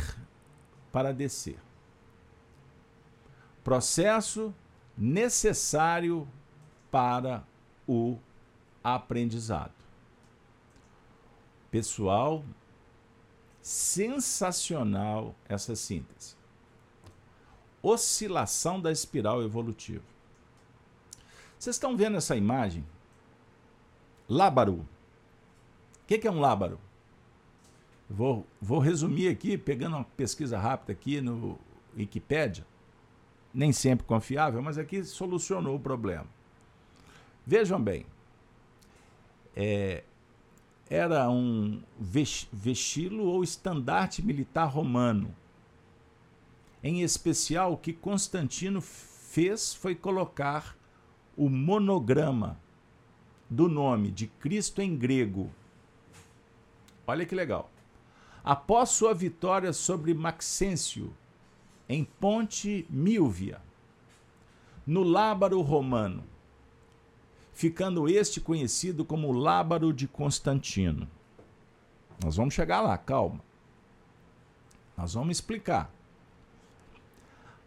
para 0.92 1.14
descer. 1.14 1.60
Processo 3.64 4.54
necessário 4.98 6.28
para 6.92 7.44
o 7.88 8.18
aprendizado. 8.84 9.74
Pessoal, 11.70 12.44
sensacional 13.62 15.36
essa 15.48 15.76
síntese. 15.76 16.36
Oscilação 17.82 18.82
da 18.82 18.92
espiral 18.92 19.44
evolutiva. 19.44 20.04
Vocês 21.58 21.76
estão 21.76 21.96
vendo 21.96 22.18
essa 22.18 22.36
imagem? 22.36 22.86
Lábaro. 24.28 24.88
O 26.04 26.06
que 26.06 26.28
é 26.28 26.32
um 26.32 26.40
lábaro? 26.40 26.80
Vou, 28.10 28.48
vou 28.60 28.80
resumir 28.80 29.28
aqui, 29.28 29.56
pegando 29.56 29.96
uma 29.96 30.04
pesquisa 30.04 30.58
rápida 30.58 30.94
aqui 30.94 31.22
no 31.22 31.60
Wikipedia, 31.96 32.66
nem 33.54 33.72
sempre 33.72 34.06
confiável, 34.06 34.62
mas 34.64 34.80
aqui 34.80 35.04
solucionou 35.04 35.76
o 35.76 35.80
problema. 35.80 36.26
Vejam 37.46 37.82
bem, 37.82 38.06
é, 39.56 40.04
era 40.90 41.30
um 41.30 41.84
vestilo 42.00 43.26
ou 43.26 43.44
estandarte 43.44 44.26
militar 44.26 44.66
romano. 44.66 45.36
Em 46.84 47.02
especial, 47.02 47.74
o 47.74 47.78
que 47.78 47.94
Constantino 47.94 48.82
fez 48.82 49.74
foi 49.74 49.94
colocar 49.94 50.76
o 51.38 51.48
monograma 51.48 52.60
do 53.48 53.68
nome 53.68 54.10
de 54.10 54.28
Cristo 54.28 54.82
em 54.82 54.96
grego. 54.96 55.52
Olha 57.06 57.26
que 57.26 57.36
legal. 57.36 57.70
Após 58.44 58.90
sua 58.90 59.14
vitória 59.14 59.74
sobre 59.74 60.14
Maxêncio, 60.14 61.14
em 61.88 62.04
Ponte 62.04 62.86
Milvia, 62.90 63.62
no 64.86 65.04
Lábaro 65.04 65.62
Romano, 65.62 66.24
ficando 67.54 68.08
este 68.08 68.40
conhecido 68.40 69.04
como 69.04 69.32
Lábaro 69.32 69.92
de 69.92 70.08
Constantino. 70.08 71.08
Nós 72.24 72.36
vamos 72.36 72.54
chegar 72.54 72.82
lá, 72.82 72.98
calma. 72.98 73.42
Nós 74.98 75.14
vamos 75.14 75.38
explicar. 75.38 75.92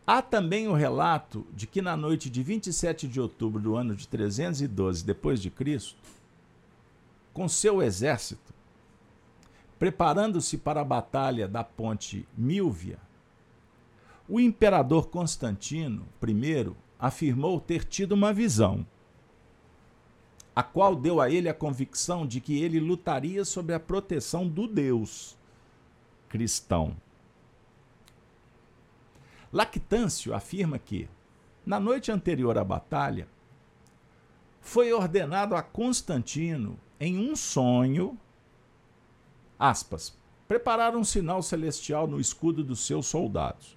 Há 0.07 0.21
também 0.21 0.67
o 0.67 0.75
relato 0.75 1.47
de 1.55 1.67
que 1.67 1.81
na 1.81 1.97
noite 1.97 2.29
de 2.29 2.43
27 2.43 3.07
de 3.07 3.21
outubro 3.21 3.61
do 3.61 3.77
ano 3.77 3.95
de 3.95 4.07
312 4.09 5.05
depois 5.05 5.41
de 5.41 5.49
Cristo, 5.49 5.97
com 7.33 7.49
seu 7.49 7.81
exército, 7.81 8.52
preparando-se 9.83 10.59
para 10.59 10.81
a 10.81 10.85
batalha 10.85 11.49
da 11.49 11.65
ponte 11.65 12.25
Milvia, 12.39 13.01
o 14.29 14.39
imperador 14.39 15.09
Constantino 15.09 16.07
I 16.23 16.73
afirmou 17.01 17.61
ter 17.61 17.85
tido 17.85 18.13
uma 18.13 18.33
visão, 18.33 18.87
a 20.55 20.63
qual 20.63 20.95
deu 20.95 21.21
a 21.21 21.29
ele 21.29 21.49
a 21.49 21.53
convicção 21.53 22.25
de 22.25 22.41
que 22.41 22.63
ele 22.63 22.79
lutaria 22.79 23.45
sob 23.45 23.75
a 23.75 23.81
proteção 23.81 24.47
do 24.47 24.69
Deus 24.69 25.37
cristão. 26.29 26.97
Lactâncio 29.53 30.33
afirma 30.33 30.79
que, 30.79 31.09
na 31.67 31.81
noite 31.81 32.13
anterior 32.13 32.57
à 32.57 32.63
batalha, 32.63 33.27
foi 34.61 34.93
ordenado 34.93 35.57
a 35.57 35.63
Constantino, 35.63 36.79
em 37.01 37.19
um 37.19 37.35
sonho, 37.35 38.17
aspas, 39.63 40.13
preparar 40.49 40.97
um 40.97 41.05
sinal 41.05 41.41
celestial 41.41 42.09
no 42.09 42.19
escudo 42.19 42.65
dos 42.65 42.81
seus 42.85 43.07
soldados. 43.07 43.77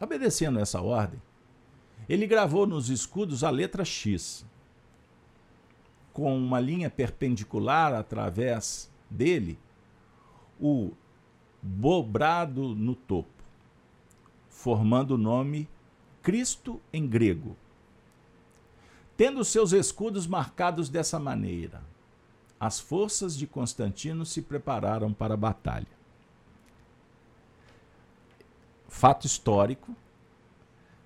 Obedecendo 0.00 0.58
essa 0.58 0.80
ordem, 0.80 1.20
ele 2.08 2.26
gravou 2.26 2.66
nos 2.66 2.88
escudos 2.88 3.44
a 3.44 3.50
letra 3.50 3.84
X, 3.84 4.44
com 6.12 6.36
uma 6.36 6.58
linha 6.58 6.88
perpendicular 6.88 7.92
através 7.92 8.90
dele, 9.10 9.58
o 10.58 10.92
dobrado 11.62 12.74
no 12.74 12.94
topo, 12.94 13.28
formando 14.48 15.12
o 15.12 15.18
nome 15.18 15.68
Cristo 16.22 16.80
em 16.92 17.06
grego. 17.06 17.56
Tendo 19.16 19.44
seus 19.44 19.72
escudos 19.72 20.26
marcados 20.26 20.88
dessa 20.88 21.18
maneira, 21.18 21.82
as 22.58 22.80
forças 22.80 23.36
de 23.36 23.46
Constantino 23.46 24.24
se 24.24 24.42
prepararam 24.42 25.12
para 25.12 25.34
a 25.34 25.36
batalha. 25.36 25.94
fato 28.94 29.26
histórico. 29.26 29.94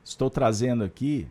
Estou 0.04 0.28
trazendo 0.28 0.84
aqui 0.84 1.26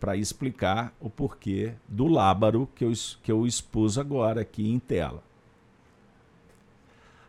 para 0.00 0.16
explicar 0.16 0.94
o 0.98 1.08
porquê 1.10 1.74
do 1.86 2.08
lábaro 2.08 2.68
que 2.74 2.84
eu, 2.84 2.92
que 3.22 3.30
eu 3.30 3.46
expus 3.46 3.98
agora 3.98 4.40
aqui 4.40 4.68
em 4.68 4.78
tela. 4.78 5.22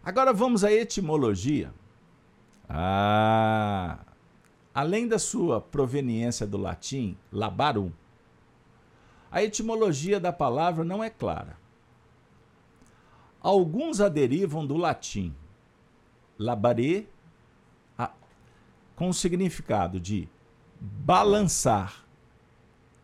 Agora 0.03 0.32
vamos 0.34 0.63
à 0.63 0.72
etimologia. 0.72 1.72
Ah, 2.68 3.99
além 4.74 5.07
da 5.07 5.20
sua 5.20 5.59
proveniência 5.59 6.47
do 6.47 6.57
latim, 6.57 7.18
labarum, 7.32 7.91
a 9.30 9.43
etimologia 9.43 10.20
da 10.20 10.32
palavra 10.32 10.84
não 10.84 11.03
é 11.03 11.09
clara. 11.09 11.57
Alguns 13.46 14.02
a 14.02 14.10
derivam 14.10 14.66
do 14.66 14.76
latim 14.76 15.32
labare, 16.36 17.08
com 18.96 19.10
o 19.10 19.14
significado 19.14 20.00
de 20.00 20.28
balançar, 20.82 22.08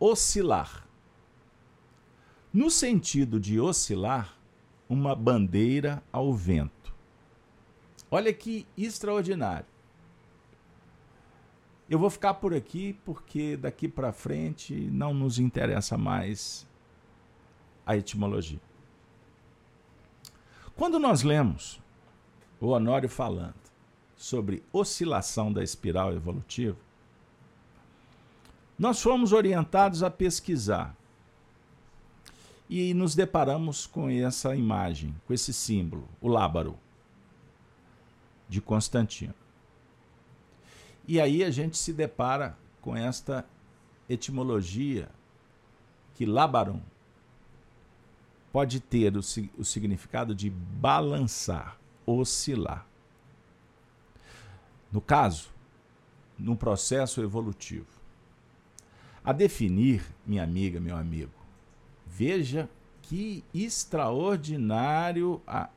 oscilar. 0.00 0.84
No 2.52 2.72
sentido 2.72 3.38
de 3.38 3.60
oscilar, 3.60 4.36
uma 4.88 5.14
bandeira 5.14 6.02
ao 6.10 6.34
vento. 6.34 6.92
Olha 8.10 8.34
que 8.34 8.66
extraordinário. 8.76 9.66
Eu 11.88 12.00
vou 12.00 12.10
ficar 12.10 12.34
por 12.34 12.52
aqui 12.52 12.94
porque 13.04 13.56
daqui 13.56 13.86
para 13.86 14.12
frente 14.12 14.74
não 14.74 15.14
nos 15.14 15.38
interessa 15.38 15.96
mais 15.96 16.66
a 17.86 17.96
etimologia. 17.96 18.71
Quando 20.76 20.98
nós 20.98 21.22
lemos 21.22 21.80
o 22.60 22.68
Honório 22.68 23.08
falando 23.08 23.54
sobre 24.16 24.62
oscilação 24.72 25.52
da 25.52 25.62
espiral 25.62 26.12
evolutiva, 26.12 26.78
nós 28.78 29.00
fomos 29.02 29.32
orientados 29.32 30.02
a 30.02 30.10
pesquisar 30.10 30.96
e 32.68 32.94
nos 32.94 33.14
deparamos 33.14 33.86
com 33.86 34.08
essa 34.08 34.56
imagem, 34.56 35.14
com 35.26 35.34
esse 35.34 35.52
símbolo, 35.52 36.08
o 36.20 36.28
lábaro 36.28 36.78
de 38.48 38.60
Constantino. 38.60 39.34
E 41.06 41.20
aí 41.20 41.44
a 41.44 41.50
gente 41.50 41.76
se 41.76 41.92
depara 41.92 42.56
com 42.80 42.96
esta 42.96 43.44
etimologia 44.08 45.08
que 46.14 46.24
lábarum 46.24 46.80
pode 48.52 48.80
ter 48.80 49.16
o, 49.16 49.20
o 49.56 49.64
significado 49.64 50.34
de 50.34 50.50
balançar, 50.50 51.78
oscilar. 52.04 52.86
No 54.92 55.00
caso, 55.00 55.50
num 56.38 56.54
processo 56.54 57.22
evolutivo. 57.22 57.86
A 59.24 59.32
definir, 59.32 60.04
minha 60.26 60.42
amiga, 60.42 60.78
meu 60.80 60.96
amigo, 60.96 61.32
veja 62.06 62.68
que 63.00 63.44
extraordinário 63.54 65.40
a, 65.46 65.70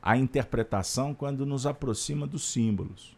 a 0.00 0.16
interpretação 0.16 1.14
quando 1.14 1.46
nos 1.46 1.66
aproxima 1.66 2.26
dos 2.26 2.44
símbolos, 2.50 3.16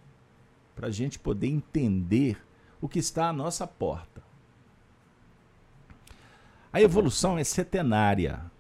para 0.74 0.88
a 0.88 0.90
gente 0.90 1.18
poder 1.18 1.46
entender 1.46 2.44
o 2.80 2.88
que 2.88 2.98
está 2.98 3.28
à 3.28 3.32
nossa 3.32 3.66
porta. 3.66 4.22
A 6.74 6.80
evolução 6.80 7.38
é 7.38 7.44
setenária. 7.44 8.50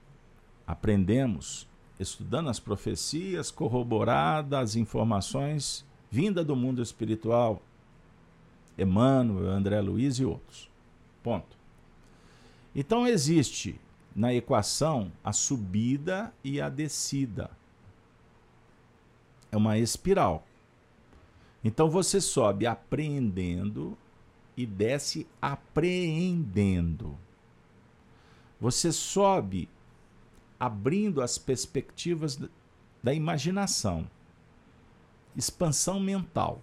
Aprendemos 0.64 1.68
estudando 1.98 2.48
as 2.48 2.60
profecias, 2.60 3.50
corroboradas 3.50 4.60
as 4.60 4.76
informações 4.76 5.84
vinda 6.08 6.44
do 6.44 6.54
mundo 6.54 6.80
espiritual, 6.80 7.60
Emmanuel, 8.78 9.50
André 9.50 9.80
Luiz 9.80 10.20
e 10.20 10.24
outros. 10.24 10.70
Ponto. 11.24 11.56
Então 12.72 13.04
existe 13.04 13.80
na 14.14 14.32
equação 14.32 15.10
a 15.24 15.32
subida 15.32 16.32
e 16.44 16.60
a 16.60 16.68
descida. 16.68 17.50
É 19.50 19.56
uma 19.56 19.76
espiral. 19.76 20.46
Então 21.64 21.90
você 21.90 22.20
sobe 22.20 22.64
apreendendo 22.64 23.98
e 24.56 24.64
desce 24.64 25.26
apreendendo. 25.42 27.18
Você 28.64 28.90
sobe 28.90 29.68
abrindo 30.58 31.20
as 31.20 31.36
perspectivas 31.36 32.40
da 33.02 33.12
imaginação, 33.12 34.08
expansão 35.36 36.00
mental, 36.00 36.62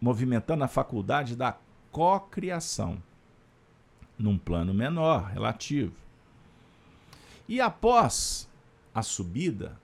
movimentando 0.00 0.64
a 0.64 0.68
faculdade 0.68 1.36
da 1.36 1.58
cocriação, 1.92 3.02
num 4.18 4.38
plano 4.38 4.72
menor, 4.72 5.24
relativo. 5.24 5.94
E 7.46 7.60
após 7.60 8.48
a 8.94 9.02
subida, 9.02 9.78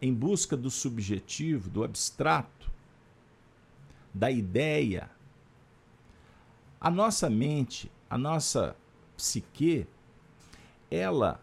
em 0.00 0.14
busca 0.14 0.56
do 0.56 0.70
subjetivo, 0.70 1.68
do 1.68 1.84
abstrato, 1.84 2.70
da 4.14 4.30
ideia, 4.30 5.10
a 6.80 6.90
nossa 6.90 7.28
mente, 7.28 7.92
a 8.08 8.16
nossa 8.16 8.74
psique 9.20 9.86
ela 10.90 11.40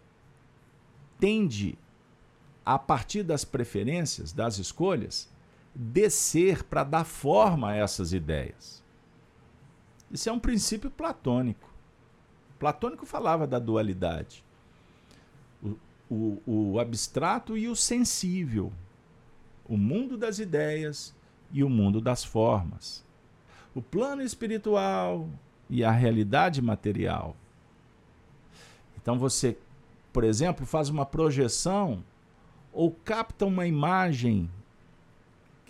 tende, 1.19 1.77
a 2.65 2.77
partir 2.77 3.23
das 3.23 3.45
preferências, 3.45 4.33
das 4.33 4.57
escolhas, 4.57 5.29
descer 5.73 6.63
para 6.63 6.83
dar 6.83 7.05
forma 7.05 7.69
a 7.69 7.75
essas 7.75 8.11
ideias. 8.11 8.83
Isso 10.11 10.29
é 10.29 10.31
um 10.31 10.39
princípio 10.39 10.89
platônico. 10.89 11.69
Platônico 12.59 13.05
falava 13.05 13.45
da 13.45 13.59
dualidade. 13.59 14.43
O, 15.63 15.77
o, 16.09 16.41
o 16.45 16.79
abstrato 16.79 17.57
e 17.57 17.69
o 17.69 17.75
sensível. 17.75 18.73
O 19.65 19.77
mundo 19.77 20.17
das 20.17 20.39
ideias 20.39 21.15
e 21.51 21.63
o 21.63 21.69
mundo 21.69 22.01
das 22.01 22.23
formas. 22.23 23.05
O 23.75 23.81
plano 23.81 24.21
espiritual 24.21 25.29
e 25.69 25.83
a 25.83 25.91
realidade 25.91 26.61
material. 26.61 27.35
Então 29.07 29.17
você, 29.17 29.57
por 30.11 30.25
exemplo, 30.25 30.65
faz 30.65 30.89
uma 30.89 31.05
projeção 31.05 32.03
ou 32.73 32.91
capta 32.91 33.45
uma 33.45 33.65
imagem 33.65 34.51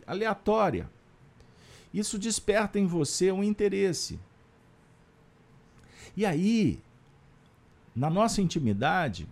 aleatória. 0.08 0.90
Isso 1.94 2.18
desperta 2.18 2.80
em 2.80 2.88
você 2.88 3.32
um 3.32 3.44
interesse. 3.44 4.20
E 6.16 6.26
aí, 6.26 6.82
na 7.96 8.10
nossa 8.10 8.42
intimidade, 8.42 9.30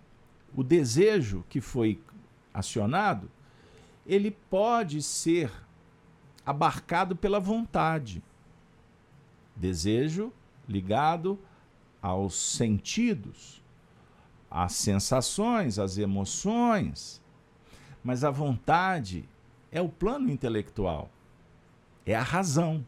o 0.54 0.62
desejo 0.62 1.44
que 1.48 1.60
foi 1.60 2.00
acionado, 2.54 3.28
ele 4.06 4.30
pode 4.30 5.02
ser 5.02 5.50
abarcado 6.46 7.16
pela 7.16 7.40
vontade. 7.40 8.22
Desejo 9.56 10.32
ligado 10.68 11.36
aos 12.00 12.36
sentidos 12.36 13.65
as 14.50 14.72
sensações, 14.72 15.78
as 15.78 15.98
emoções, 15.98 17.22
mas 18.02 18.24
a 18.24 18.30
vontade 18.30 19.28
é 19.70 19.80
o 19.80 19.88
plano 19.88 20.30
intelectual, 20.30 21.10
é 22.04 22.14
a 22.14 22.22
razão. 22.22 22.86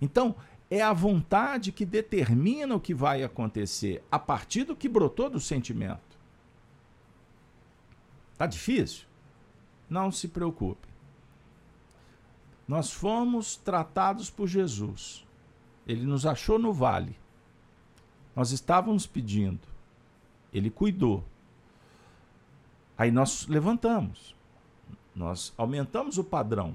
Então, 0.00 0.34
é 0.70 0.82
a 0.82 0.92
vontade 0.92 1.70
que 1.72 1.84
determina 1.84 2.74
o 2.74 2.80
que 2.80 2.94
vai 2.94 3.22
acontecer 3.22 4.02
a 4.10 4.18
partir 4.18 4.64
do 4.64 4.76
que 4.76 4.88
brotou 4.88 5.30
do 5.30 5.40
sentimento. 5.40 6.18
Tá 8.36 8.46
difícil? 8.46 9.06
Não 9.88 10.10
se 10.10 10.28
preocupe. 10.28 10.88
Nós 12.66 12.92
fomos 12.92 13.56
tratados 13.56 14.28
por 14.28 14.48
Jesus. 14.48 15.24
Ele 15.86 16.04
nos 16.04 16.26
achou 16.26 16.58
no 16.58 16.72
vale. 16.72 17.16
Nós 18.34 18.50
estávamos 18.50 19.06
pedindo. 19.06 19.75
Ele 20.52 20.70
cuidou. 20.70 21.24
Aí 22.96 23.10
nós 23.10 23.46
levantamos, 23.46 24.34
nós 25.14 25.52
aumentamos 25.56 26.16
o 26.16 26.24
padrão 26.24 26.74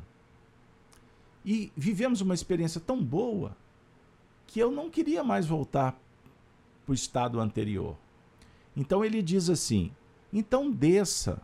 e 1.44 1.72
vivemos 1.76 2.22
uma 2.22 2.36
experiência 2.36 2.80
tão 2.80 3.04
boa 3.04 3.56
que 4.46 4.60
eu 4.60 4.72
não 4.72 4.90
queria 4.90 5.24
mais 5.24 5.48
voltar 5.48 6.00
para 6.86 6.92
o 6.92 6.94
estado 6.96 7.40
anterior. 7.40 7.98
Então 8.76 9.04
ele 9.04 9.22
diz 9.22 9.50
assim: 9.50 9.92
então 10.32 10.70
desça, 10.70 11.42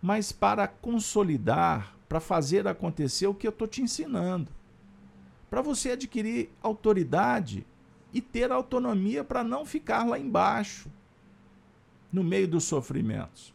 mas 0.00 0.32
para 0.32 0.66
consolidar, 0.66 1.94
para 2.08 2.20
fazer 2.20 2.66
acontecer 2.66 3.26
o 3.26 3.34
que 3.34 3.46
eu 3.46 3.50
estou 3.50 3.68
te 3.68 3.82
ensinando, 3.82 4.50
para 5.50 5.60
você 5.60 5.90
adquirir 5.90 6.50
autoridade 6.62 7.66
e 8.12 8.20
ter 8.20 8.50
autonomia 8.50 9.22
para 9.22 9.44
não 9.44 9.66
ficar 9.66 10.04
lá 10.04 10.18
embaixo 10.18 10.90
no 12.12 12.24
meio 12.24 12.48
dos 12.48 12.64
sofrimentos. 12.64 13.54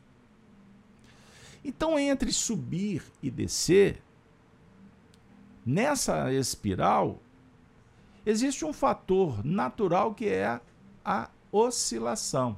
Então, 1.63 1.97
entre 1.97 2.31
subir 2.31 3.03
e 3.23 3.31
descer, 3.31 4.01
nessa 5.65 6.31
espiral, 6.31 7.19
existe 8.25 8.63
um 8.63 8.71
fator 8.71 9.43
natural 9.43 10.13
que 10.13 10.27
é 10.27 10.61
a 11.03 11.29
oscilação. 11.51 12.57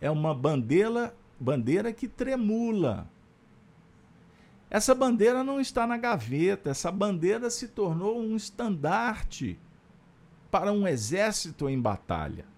É 0.00 0.10
uma 0.10 0.34
bandeira, 0.34 1.14
bandeira 1.38 1.92
que 1.92 2.08
tremula. 2.08 3.06
Essa 4.70 4.94
bandeira 4.94 5.44
não 5.44 5.60
está 5.60 5.86
na 5.86 5.96
gaveta, 5.96 6.70
essa 6.70 6.90
bandeira 6.90 7.50
se 7.50 7.68
tornou 7.68 8.18
um 8.18 8.34
estandarte 8.36 9.58
para 10.50 10.72
um 10.72 10.88
exército 10.88 11.68
em 11.68 11.80
batalha. 11.80 12.53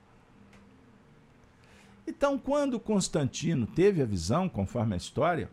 Então, 2.06 2.38
quando 2.38 2.78
Constantino 2.78 3.66
teve 3.66 4.00
a 4.00 4.06
visão, 4.06 4.48
conforme 4.48 4.94
a 4.94 4.96
história, 4.96 5.50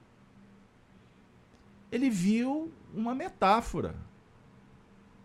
ele 1.92 2.10
viu 2.10 2.72
uma 2.94 3.16
metáfora. 3.16 3.96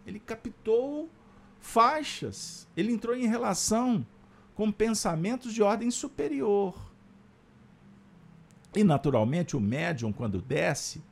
Ele 0.07 0.19
captou 0.19 1.09
faixas, 1.61 2.67
ele 2.77 2.93
entrou 2.93 3.15
em 3.15 3.27
relação 3.27 4.07
com 4.55 4.73
pensamentos 4.73 5.53
de 5.53 5.63
ordem 5.63 5.91
superior. 5.91 6.75
E, 8.75 8.83
naturalmente, 8.83 9.57
o 9.57 9.61
médium, 9.61 10.13
quando 10.13 10.41
desce, 10.41 11.03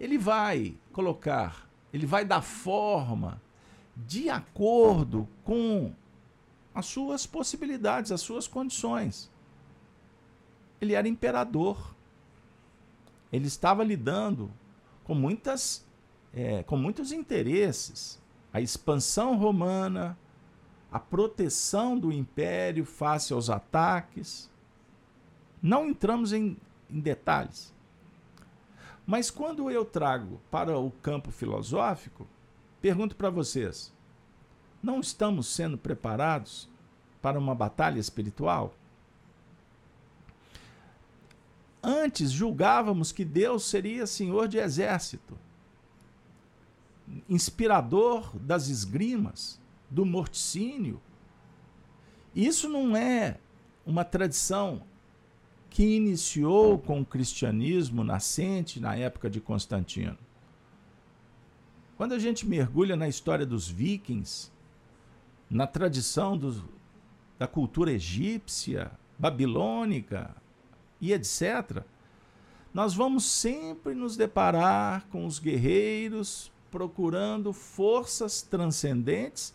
ele 0.00 0.18
vai 0.18 0.76
colocar, 0.92 1.68
ele 1.92 2.06
vai 2.06 2.24
dar 2.24 2.42
forma 2.42 3.40
de 3.96 4.28
acordo 4.28 5.28
com 5.44 5.94
as 6.74 6.86
suas 6.86 7.26
possibilidades, 7.26 8.12
as 8.12 8.20
suas 8.20 8.46
condições. 8.46 9.30
Ele 10.80 10.94
era 10.94 11.06
imperador. 11.06 11.94
Ele 13.32 13.46
estava 13.46 13.84
lidando 13.84 14.50
com 15.04 15.14
muitas 15.14 15.84
é, 16.32 16.62
com 16.62 16.76
muitos 16.76 17.12
interesses. 17.12 18.20
A 18.52 18.60
expansão 18.60 19.36
romana, 19.36 20.18
a 20.90 20.98
proteção 20.98 21.98
do 21.98 22.12
império 22.12 22.84
face 22.84 23.32
aos 23.32 23.48
ataques. 23.48 24.50
Não 25.62 25.88
entramos 25.88 26.32
em, 26.32 26.56
em 26.90 27.00
detalhes. 27.00 27.72
Mas 29.06 29.30
quando 29.30 29.70
eu 29.70 29.84
trago 29.84 30.40
para 30.50 30.78
o 30.78 30.90
campo 30.90 31.30
filosófico, 31.30 32.26
pergunto 32.80 33.16
para 33.16 33.30
vocês: 33.30 33.91
não 34.82 35.00
estamos 35.00 35.46
sendo 35.46 35.78
preparados 35.78 36.68
para 37.20 37.38
uma 37.38 37.54
batalha 37.54 38.00
espiritual? 38.00 38.74
Antes 41.82 42.30
julgávamos 42.30 43.10
que 43.10 43.24
Deus 43.24 43.64
seria 43.64 44.06
senhor 44.06 44.46
de 44.46 44.58
exército, 44.58 45.36
inspirador 47.28 48.36
das 48.38 48.68
esgrimas, 48.68 49.60
do 49.90 50.06
morticínio. 50.06 51.00
Isso 52.34 52.68
não 52.68 52.96
é 52.96 53.38
uma 53.84 54.04
tradição 54.04 54.82
que 55.68 55.96
iniciou 55.96 56.78
com 56.78 57.00
o 57.00 57.04
cristianismo 57.04 58.04
nascente 58.04 58.78
na 58.78 58.94
época 58.94 59.28
de 59.28 59.40
Constantino. 59.40 60.18
Quando 61.96 62.12
a 62.12 62.18
gente 62.18 62.46
mergulha 62.46 62.94
na 62.94 63.08
história 63.08 63.44
dos 63.46 63.68
vikings, 63.68 64.51
na 65.52 65.66
tradição 65.66 66.40
da 67.38 67.46
cultura 67.46 67.92
egípcia, 67.92 68.90
babilônica, 69.18 70.34
e 70.98 71.12
etc., 71.12 71.84
nós 72.72 72.94
vamos 72.94 73.26
sempre 73.26 73.94
nos 73.94 74.16
deparar 74.16 75.06
com 75.08 75.26
os 75.26 75.38
guerreiros 75.38 76.50
procurando 76.70 77.52
forças 77.52 78.40
transcendentes 78.40 79.54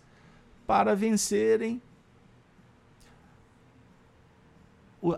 para 0.67 0.95
vencerem 0.95 1.81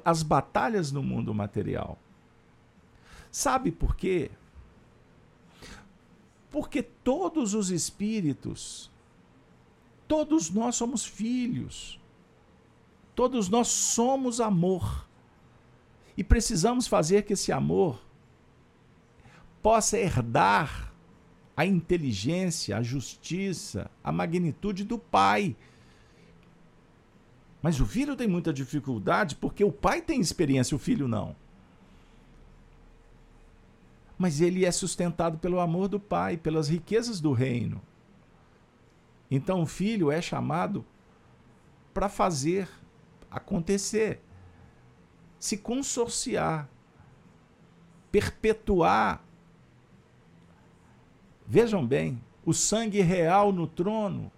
as 0.05 0.23
batalhas 0.23 0.93
no 0.93 1.03
mundo 1.03 1.33
material. 1.33 1.99
Sabe 3.29 3.69
por 3.69 3.97
quê? 3.97 4.31
Porque 6.49 6.81
todos 6.81 7.53
os 7.53 7.69
espíritos, 7.69 8.89
todos 10.09 10.49
nós 10.49 10.75
somos 10.75 11.05
filhos, 11.05 11.99
todos 13.15 13.47
nós 13.47 13.67
somos 13.67 14.41
amor. 14.41 15.07
E 16.17 16.23
precisamos 16.23 16.87
fazer 16.87 17.21
que 17.21 17.33
esse 17.33 17.51
amor 17.51 18.01
possa 19.61 19.99
herdar 19.99 20.91
a 21.55 21.63
inteligência, 21.63 22.75
a 22.75 22.81
justiça, 22.81 23.89
a 24.03 24.11
magnitude 24.11 24.83
do 24.83 24.97
pai. 24.97 25.55
Mas 27.61 27.79
o 27.79 27.85
filho 27.85 28.15
tem 28.15 28.27
muita 28.27 28.51
dificuldade 28.51 29.35
porque 29.35 29.63
o 29.63 29.71
pai 29.71 30.01
tem 30.01 30.19
experiência, 30.19 30.75
o 30.75 30.79
filho 30.79 31.07
não. 31.07 31.35
Mas 34.17 34.41
ele 34.41 34.65
é 34.65 34.71
sustentado 34.71 35.37
pelo 35.37 35.59
amor 35.59 35.87
do 35.87 35.99
pai, 35.99 36.35
pelas 36.35 36.67
riquezas 36.67 37.21
do 37.21 37.31
reino. 37.31 37.79
Então 39.29 39.61
o 39.61 39.65
filho 39.65 40.11
é 40.11 40.21
chamado 40.21 40.85
para 41.93 42.09
fazer 42.09 42.67
acontecer 43.29 44.21
se 45.39 45.57
consorciar, 45.57 46.69
perpetuar. 48.11 49.23
Vejam 51.47 51.85
bem, 51.87 52.21
o 52.45 52.53
sangue 52.53 52.99
real 53.01 53.51
no 53.51 53.65
trono. 53.65 54.31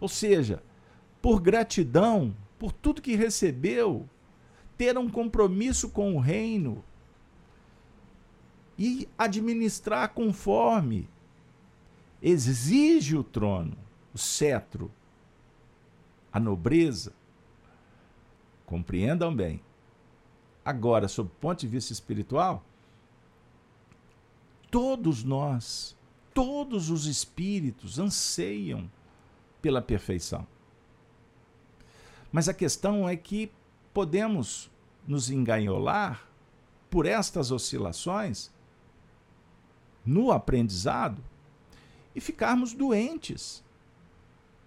Ou 0.00 0.08
seja, 0.08 0.62
por 1.20 1.40
gratidão, 1.40 2.34
por 2.58 2.72
tudo 2.72 3.02
que 3.02 3.16
recebeu, 3.16 4.08
ter 4.78 4.96
um 4.96 5.10
compromisso 5.10 5.90
com 5.90 6.14
o 6.14 6.20
reino 6.20 6.82
e 8.78 9.06
administrar 9.18 10.10
conforme 10.10 11.06
exige 12.22 13.16
o 13.16 13.24
trono, 13.24 13.76
o 14.14 14.18
cetro, 14.18 14.90
a 16.32 16.38
nobreza. 16.38 17.12
Compreendam 18.66 19.34
bem. 19.34 19.60
Agora, 20.64 21.08
sob 21.08 21.28
o 21.28 21.40
ponto 21.40 21.60
de 21.60 21.66
vista 21.66 21.92
espiritual, 21.92 22.64
todos 24.70 25.24
nós, 25.24 25.96
todos 26.32 26.90
os 26.90 27.06
espíritos 27.06 27.98
anseiam 27.98 28.90
pela 29.60 29.82
perfeição. 29.82 30.46
Mas 32.30 32.48
a 32.48 32.54
questão 32.54 33.08
é 33.08 33.16
que 33.16 33.50
podemos 33.92 34.70
nos 35.06 35.30
enganholar 35.30 36.24
por 36.88 37.06
estas 37.06 37.50
oscilações 37.50 38.52
no 40.04 40.30
aprendizado 40.30 41.22
e 42.14 42.20
ficarmos 42.20 42.72
doentes. 42.72 43.62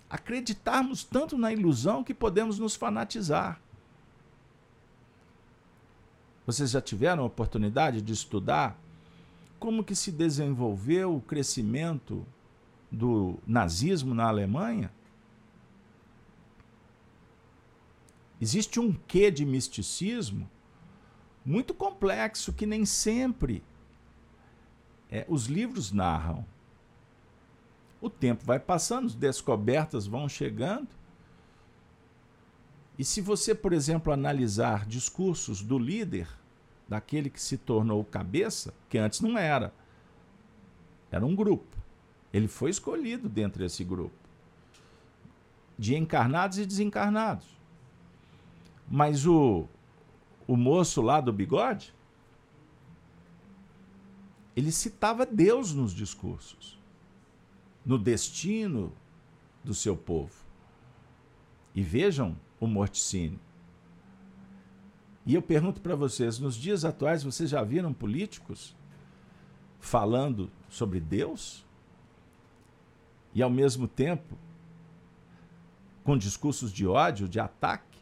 Acreditarmos 0.09 1.03
tanto 1.03 1.37
na 1.37 1.51
ilusão 1.51 2.03
que 2.03 2.13
podemos 2.13 2.59
nos 2.59 2.75
fanatizar. 2.75 3.59
Vocês 6.45 6.71
já 6.71 6.81
tiveram 6.81 7.23
a 7.23 7.27
oportunidade 7.27 8.01
de 8.01 8.13
estudar 8.13 8.77
como 9.59 9.83
que 9.83 9.95
se 9.95 10.11
desenvolveu 10.11 11.15
o 11.15 11.21
crescimento 11.21 12.25
do 12.91 13.39
nazismo 13.47 14.13
na 14.13 14.27
Alemanha? 14.27 14.91
Existe 18.41 18.77
um 18.77 18.91
quê 18.91 19.31
de 19.31 19.45
misticismo 19.45 20.49
muito 21.45 21.73
complexo 21.73 22.51
que 22.51 22.65
nem 22.65 22.85
sempre 22.85 23.63
é, 25.09 25.25
os 25.29 25.45
livros 25.45 25.93
narram. 25.93 26.45
O 28.04 28.10
tempo 28.10 28.43
vai 28.43 28.60
passando, 28.60 29.06
as 29.06 29.16
descobertas 29.16 30.06
vão 30.06 30.28
chegando. 30.28 30.89
E 32.99 33.06
se 33.06 33.22
você, 33.22 33.56
por 33.56 33.72
exemplo, 33.72 34.12
analisar 34.12 34.86
discursos 34.86 35.62
do 35.62 35.80
líder, 35.80 36.28
daquele 36.86 37.30
que 37.30 37.41
se 37.41 37.58
tornou 37.58 38.04
cabeça, 38.04 38.74
que 38.89 38.97
antes 38.97 39.22
não 39.22 39.38
era, 39.38 39.74
era 41.10 41.26
um 41.26 41.34
grupo. 41.34 41.78
Ele 42.34 42.49
foi 42.49 42.72
escolhido 42.72 43.30
dentro 43.30 43.60
desse 43.60 43.86
grupo 43.86 44.18
de 45.80 45.95
encarnados 45.95 46.58
e 46.58 46.66
desencarnados. 46.66 47.47
Mas 48.86 49.26
o, 49.26 49.66
o 50.45 50.58
moço 50.58 51.01
lá 51.01 51.22
do 51.22 51.32
bigode, 51.32 51.95
ele 54.58 54.74
citava 54.74 55.26
Deus 55.26 55.74
nos 55.74 55.93
discursos, 55.93 56.78
no 57.86 57.97
destino 57.97 58.93
do 59.63 59.73
seu 59.73 59.95
povo. 59.95 60.34
E 61.75 61.81
vejam 61.81 62.38
o 62.59 62.67
morticínio. 62.67 63.39
E 65.25 65.34
eu 65.34 65.41
pergunto 65.41 65.81
para 65.81 65.95
vocês, 65.95 66.38
nos 66.38 66.55
dias 66.55 66.84
atuais, 66.84 67.23
vocês 67.23 67.49
já 67.49 67.63
viram 67.63 67.93
políticos 67.93 68.75
falando 69.79 70.51
sobre 70.69 70.99
Deus? 70.99 71.65
E 73.34 73.41
ao 73.41 73.49
mesmo 73.49 73.88
tempo 73.88 74.38
com 76.03 76.17
discursos 76.17 76.71
de 76.71 76.86
ódio, 76.86 77.27
de 77.27 77.39
ataque? 77.39 77.97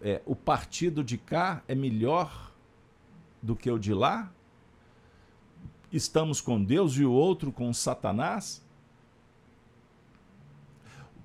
É, 0.00 0.20
o 0.26 0.36
partido 0.36 1.02
de 1.02 1.16
cá 1.16 1.62
é 1.66 1.74
melhor 1.74 2.52
do 3.40 3.56
que 3.56 3.70
o 3.70 3.78
de 3.78 3.94
lá? 3.94 4.32
Estamos 5.92 6.40
com 6.40 6.62
Deus 6.62 6.94
e 6.96 7.04
o 7.04 7.12
outro 7.12 7.52
com 7.52 7.72
Satanás? 7.72 8.64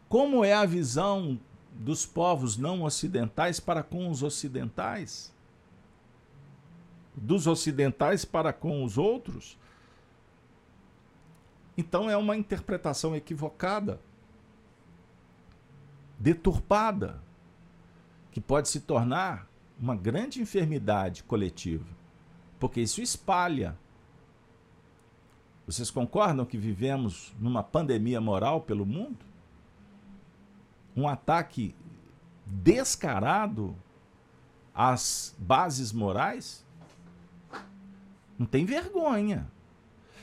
Como 0.10 0.44
é 0.44 0.54
a 0.54 0.66
visão 0.66 1.40
dos 1.72 2.06
povos 2.06 2.58
não 2.58 2.84
ocidentais 2.84 3.60
para 3.60 3.82
com 3.82 4.10
os 4.10 4.24
ocidentais? 4.24 5.34
Dos 7.16 7.48
ocidentais 7.48 8.26
para 8.26 8.52
com 8.52 8.84
os 8.84 8.98
outros? 8.98 9.58
Então 11.78 12.10
é 12.10 12.18
uma 12.18 12.36
interpretação 12.36 13.16
equivocada, 13.16 14.00
deturpada, 16.20 17.22
que 18.32 18.42
pode 18.42 18.68
se 18.68 18.82
tornar 18.82 19.48
uma 19.80 19.96
grande 19.96 20.42
enfermidade 20.42 21.24
coletiva, 21.24 21.86
porque 22.60 22.82
isso 22.82 23.02
espalha. 23.02 23.78
Vocês 25.68 25.92
concordam 25.92 26.46
que 26.46 26.58
vivemos 26.58 27.36
numa 27.38 27.62
pandemia 27.62 28.22
moral 28.22 28.62
pelo 28.62 28.86
mundo? 28.86 29.18
Um 30.96 31.06
ataque 31.10 31.76
descarado 32.46 33.76
às 34.74 35.36
bases 35.38 35.92
morais? 35.92 36.66
Não 38.40 38.46
tem 38.46 38.64
vergonha. 38.64 39.52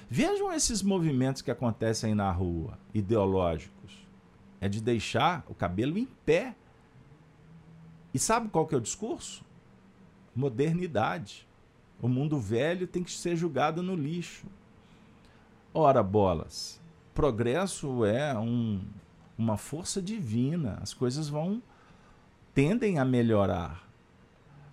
Vejam 0.09 0.51
esses 0.51 0.83
movimentos 0.83 1.43
que 1.43 1.51
acontecem 1.51 2.11
aí 2.11 2.15
na 2.15 2.31
rua, 2.31 2.79
ideológicos. 2.95 4.07
É 4.63 4.69
de 4.69 4.81
deixar 4.81 5.45
o 5.47 5.55
cabelo 5.55 5.99
em 5.99 6.07
pé. 6.25 6.57
E 8.15 8.19
sabe 8.19 8.49
qual 8.49 8.67
que 8.67 8.75
é 8.75 8.79
o 8.79 8.81
discurso? 8.81 9.45
Modernidade. 10.35 11.47
O 12.01 12.09
mundo 12.09 12.39
velho 12.39 12.87
tem 12.87 13.03
que 13.05 13.13
ser 13.13 13.37
julgado 13.37 13.83
no 13.83 13.95
lixo. 13.95 14.47
Ora, 15.77 16.05
bolas, 16.05 16.81
progresso 17.13 18.05
é 18.05 18.33
um, 18.39 18.81
uma 19.37 19.57
força 19.57 20.01
divina. 20.01 20.79
As 20.81 20.95
coisas 20.95 21.29
vão 21.29 21.61
tendem 22.55 23.01
a 23.01 23.05
melhorar. 23.05 23.85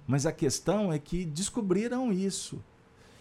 Mas 0.06 0.28
a 0.28 0.32
questão 0.32 0.94
é 0.94 1.00
que 1.00 1.26
descobriram 1.26 2.14
isso 2.14 2.64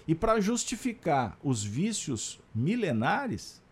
e 0.06 0.14
para 0.14 0.40
justificar 0.40 1.38
os 1.42 1.64
vícios 1.64 2.38
milenares, 2.54 3.62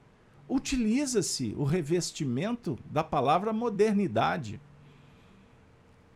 utiliza-se 0.48 1.54
o 1.58 1.64
revestimento 1.64 2.78
da 2.90 3.04
palavra 3.04 3.52
modernidade, 3.52 4.58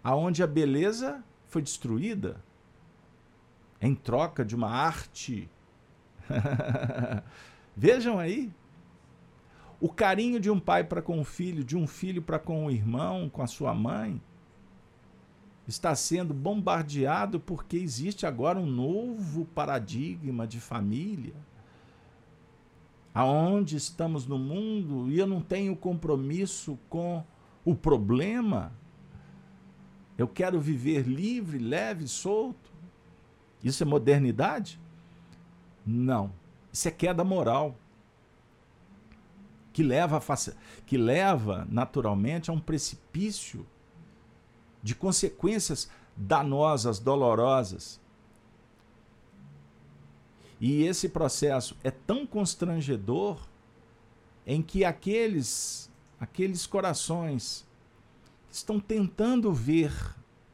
aonde 0.03 0.43
a 0.43 0.47
beleza 0.47 1.23
foi 1.49 1.61
destruída 1.61 2.43
em 3.83 3.95
troca 3.95 4.45
de 4.45 4.55
uma 4.55 4.71
arte. 4.71 5.51
Vejam 7.77 8.19
aí. 8.19 8.53
O 9.81 9.89
carinho 9.89 10.39
de 10.39 10.51
um 10.51 10.61
pai 10.61 10.85
para 10.85 11.03
com 11.03 11.21
o 11.21 11.25
filho, 11.25 11.65
de 11.65 11.77
um 11.77 11.87
filho 11.87 12.23
para 12.23 12.39
com 12.39 12.67
o 12.67 12.71
irmão, 12.71 13.29
com 13.29 13.43
a 13.43 13.47
sua 13.49 13.75
mãe, 13.75 14.21
está 15.67 15.95
sendo 15.95 16.33
bombardeado 16.33 17.41
porque 17.41 17.77
existe 17.77 18.27
agora 18.27 18.59
um 18.59 18.67
novo 18.67 19.45
paradigma 19.47 20.47
de 20.47 20.61
família. 20.61 21.35
Aonde 23.15 23.77
estamos 23.77 24.27
no 24.27 24.39
mundo 24.39 25.11
e 25.11 25.19
eu 25.19 25.27
não 25.27 25.41
tenho 25.41 25.77
compromisso 25.77 26.79
com 26.89 27.25
o 27.65 27.75
problema. 27.75 28.73
Eu 30.17 30.29
quero 30.29 30.61
viver 30.61 31.07
livre, 31.07 31.59
leve, 31.59 32.07
solto. 32.07 32.73
Isso 33.63 33.83
é 33.83 33.87
modernidade? 33.87 34.81
Não. 35.85 36.33
Isso 36.73 36.89
é 36.89 36.91
queda 36.91 37.23
moral. 37.23 37.77
Que 39.73 39.83
leva, 39.83 40.21
que 40.87 40.97
leva 40.97 41.67
naturalmente 41.71 42.51
a 42.51 42.53
um 42.53 42.61
precipício 42.61 43.67
de 44.83 44.95
consequências 44.95 45.91
danosas, 46.17 46.99
dolorosas. 46.99 48.01
E 50.61 50.85
esse 50.85 51.09
processo 51.09 51.77
é 51.83 51.91
tão 51.91 52.27
constrangedor 52.27 53.39
em 54.47 54.63
que 54.63 54.85
aqueles 54.85 55.91
aqueles 56.21 56.67
corações 56.67 57.67
que 58.49 58.55
estão 58.55 58.79
tentando 58.79 59.53
ver 59.53 59.93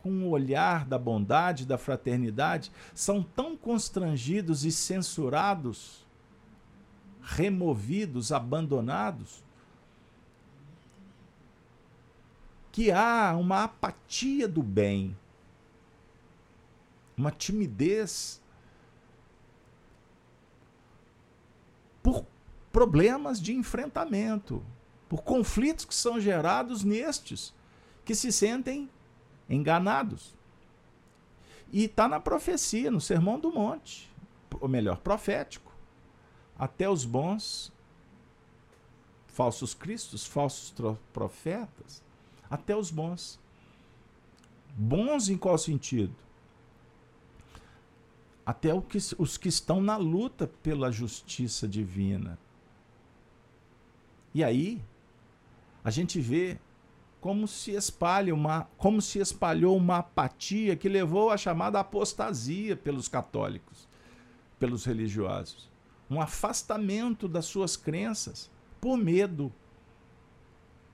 com 0.02 0.10
o 0.22 0.30
olhar 0.30 0.86
da 0.86 0.98
bondade, 0.98 1.66
da 1.66 1.76
fraternidade, 1.76 2.72
são 2.94 3.22
tão 3.22 3.54
constrangidos 3.54 4.64
e 4.64 4.72
censurados, 4.72 6.06
removidos, 7.28 8.32
abandonados, 8.32 9.44
que 12.72 12.90
há 12.90 13.36
uma 13.36 13.64
apatia 13.64 14.48
do 14.48 14.62
bem, 14.62 15.14
uma 17.16 17.30
timidez 17.30 18.40
por 22.02 22.24
problemas 22.72 23.40
de 23.40 23.52
enfrentamento, 23.52 24.64
por 25.06 25.22
conflitos 25.22 25.84
que 25.84 25.94
são 25.94 26.18
gerados 26.18 26.82
nestes, 26.82 27.52
que 28.06 28.14
se 28.14 28.32
sentem 28.32 28.88
enganados. 29.50 30.34
E 31.70 31.84
está 31.84 32.08
na 32.08 32.20
profecia, 32.20 32.90
no 32.90 33.02
Sermão 33.02 33.38
do 33.38 33.52
Monte, 33.52 34.10
ou 34.60 34.68
melhor, 34.68 34.96
profético. 34.98 35.67
Até 36.58 36.88
os 36.88 37.04
bons 37.04 37.72
falsos 39.38 39.72
cristos, 39.72 40.26
falsos 40.26 40.74
profetas, 41.12 42.02
até 42.50 42.76
os 42.76 42.90
bons. 42.90 43.38
Bons 44.76 45.28
em 45.28 45.36
qual 45.36 45.56
sentido? 45.56 46.12
Até 48.44 48.70
os 49.16 49.36
que 49.36 49.48
estão 49.48 49.80
na 49.80 49.96
luta 49.96 50.48
pela 50.60 50.90
justiça 50.90 51.68
divina. 51.68 52.36
E 54.34 54.42
aí, 54.42 54.82
a 55.84 55.90
gente 55.90 56.20
vê 56.20 56.58
como 57.20 57.46
se 57.46 57.72
espalha 57.72 58.34
uma, 58.34 58.68
como 58.76 59.00
se 59.00 59.20
espalhou 59.20 59.76
uma 59.76 59.98
apatia 59.98 60.74
que 60.74 60.88
levou 60.88 61.30
à 61.30 61.36
chamada 61.36 61.78
apostasia 61.78 62.76
pelos 62.76 63.06
católicos, 63.08 63.88
pelos 64.58 64.84
religiosos, 64.84 65.68
um 66.10 66.20
afastamento 66.20 67.28
das 67.28 67.44
suas 67.44 67.76
crenças 67.76 68.50
por 68.80 68.96
medo 68.96 69.52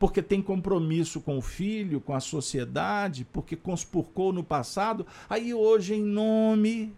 porque 0.04 0.22
tem 0.22 0.42
compromisso 0.42 1.18
com 1.18 1.38
o 1.38 1.40
filho, 1.40 1.98
com 1.98 2.14
a 2.14 2.20
sociedade, 2.20 3.24
porque 3.32 3.56
conspurcou 3.56 4.34
no 4.34 4.44
passado, 4.44 5.06
aí 5.30 5.54
hoje, 5.54 5.94
em 5.94 6.02
nome 6.02 6.94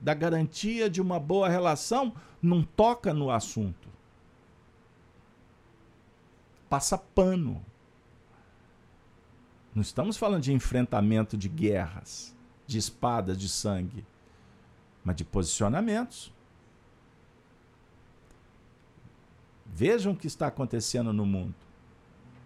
da 0.00 0.14
garantia 0.14 0.88
de 0.88 1.00
uma 1.00 1.20
boa 1.20 1.48
relação, 1.48 2.14
não 2.40 2.62
toca 2.62 3.12
no 3.12 3.30
assunto. 3.30 3.88
Passa 6.68 6.96
pano. 6.96 7.62
Não 9.74 9.82
estamos 9.82 10.16
falando 10.16 10.42
de 10.42 10.52
enfrentamento 10.54 11.36
de 11.36 11.50
guerras, 11.50 12.34
de 12.66 12.78
espadas 12.78 13.36
de 13.36 13.50
sangue, 13.50 14.02
mas 15.04 15.14
de 15.14 15.24
posicionamentos. 15.24 16.32
Vejam 19.76 20.14
o 20.14 20.16
que 20.16 20.26
está 20.26 20.46
acontecendo 20.46 21.12
no 21.12 21.26
mundo. 21.26 21.54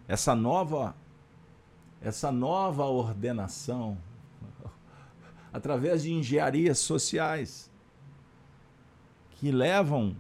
Essa 0.09 0.35
nova 0.35 0.97
essa 2.03 2.33
nova 2.33 2.87
ordenação 2.87 3.97
através 5.53 6.03
de 6.03 6.13
engenharias 6.13 6.81
sociais 6.81 7.71
que 9.31 9.53
levam 9.53 10.17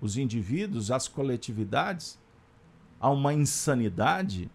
os 0.00 0.16
indivíduos, 0.16 0.90
as 0.90 1.06
coletividades 1.06 2.18
a 2.98 3.10
uma 3.10 3.34
insanidade 3.34 4.50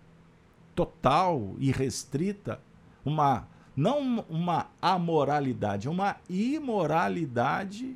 total 0.73 1.53
e 1.59 1.71
restrita, 1.71 2.59
uma 3.05 3.47
não 3.75 4.25
uma 4.27 4.71
amoralidade, 4.81 5.87
uma 5.87 6.17
imoralidade 6.27 7.95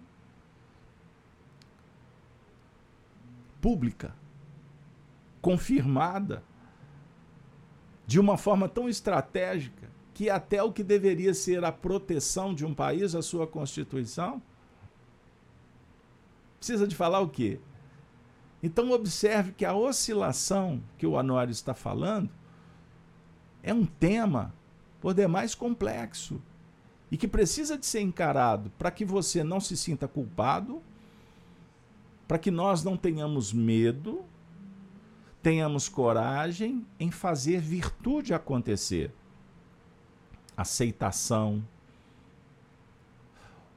pública, 3.65 4.13
confirmada 5.41 6.43
de 8.05 8.19
uma 8.19 8.37
forma 8.37 8.69
tão 8.69 8.87
estratégica 8.87 9.89
que 10.13 10.29
até 10.29 10.61
o 10.61 10.71
que 10.71 10.83
deveria 10.83 11.33
ser 11.33 11.65
a 11.65 11.71
proteção 11.71 12.53
de 12.53 12.63
um 12.63 12.75
país, 12.75 13.15
a 13.15 13.23
sua 13.23 13.47
Constituição? 13.47 14.39
Precisa 16.59 16.87
de 16.87 16.95
falar 16.95 17.21
o 17.21 17.27
quê? 17.27 17.59
Então, 18.61 18.91
observe 18.91 19.51
que 19.51 19.65
a 19.65 19.73
oscilação 19.73 20.79
que 20.95 21.07
o 21.07 21.13
Honório 21.13 21.51
está 21.51 21.73
falando 21.73 22.29
é 23.63 23.73
um 23.73 23.83
tema 23.83 24.53
por 25.01 25.15
demais 25.15 25.55
complexo 25.55 26.39
e 27.09 27.17
que 27.17 27.27
precisa 27.27 27.79
de 27.79 27.87
ser 27.87 28.01
encarado 28.01 28.71
para 28.77 28.91
que 28.91 29.03
você 29.03 29.43
não 29.43 29.59
se 29.59 29.75
sinta 29.75 30.07
culpado, 30.07 30.83
para 32.27 32.39
que 32.39 32.49
nós 32.49 32.83
não 32.83 32.97
tenhamos 32.97 33.53
medo, 33.53 34.23
tenhamos 35.41 35.87
coragem 35.87 36.85
em 36.99 37.11
fazer 37.11 37.59
virtude 37.59 38.33
acontecer. 38.33 39.11
Aceitação, 40.57 41.63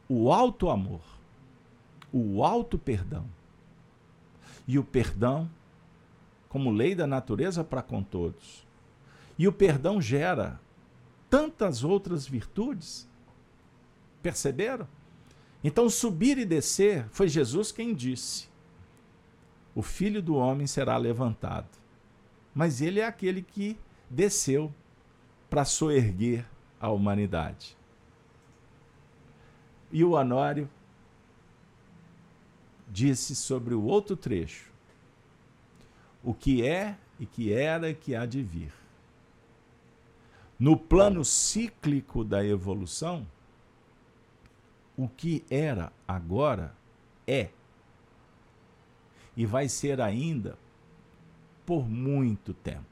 o 0.09 0.33
alto 0.33 0.71
amor, 0.71 1.03
o 2.13 2.43
alto 2.43 2.79
perdão. 2.79 3.27
E 4.67 4.79
o 4.79 4.85
perdão 4.85 5.51
como 6.49 6.71
lei 6.71 6.95
da 6.95 7.07
natureza 7.07 7.63
para 7.63 7.83
com 7.83 8.03
todos. 8.03 8.67
E 9.39 9.47
o 9.47 9.53
perdão 9.53 10.01
gera 10.01 10.59
tantas 11.29 11.85
outras 11.85 12.27
virtudes. 12.27 13.07
Perceberam? 14.23 14.89
Então, 15.63 15.91
subir 15.91 16.39
e 16.39 16.45
descer 16.45 17.09
foi 17.11 17.29
Jesus 17.29 17.73
quem 17.73 17.95
disse: 17.95 18.49
O 19.75 19.83
filho 19.83 20.23
do 20.23 20.37
homem 20.37 20.67
será 20.67 20.97
levantado. 20.97 21.69
Mas 22.55 22.81
ele 22.81 23.01
é 23.01 23.07
aquele 23.07 23.43
que 23.43 23.79
desceu 24.09 24.73
para 25.49 25.65
soerguer 25.65 26.47
a 26.81 26.91
humanidade. 26.91 27.77
E 29.91 30.05
o 30.05 30.13
Honório 30.13 30.69
disse 32.89 33.35
sobre 33.35 33.75
o 33.75 33.83
outro 33.83 34.17
trecho: 34.17 34.71
o 36.23 36.35
que 36.35 36.67
é 36.67 36.97
e 37.19 37.27
que 37.27 37.53
era 37.53 37.91
e 37.91 37.95
que 37.95 38.15
há 38.15 38.27
de 38.27 38.43
vir. 38.43 38.73
No 40.59 40.77
plano 40.77 41.25
cíclico 41.25 42.25
da 42.25 42.45
evolução, 42.45 43.27
o 44.99 45.09
que 45.09 45.45
era 45.49 45.93
agora 46.09 46.75
é. 47.25 47.51
E 49.37 49.47
vai 49.47 49.69
ser 49.69 50.01
ainda 50.01 50.59
por 51.65 51.89
muito 51.89 52.53
tempo. 52.53 52.85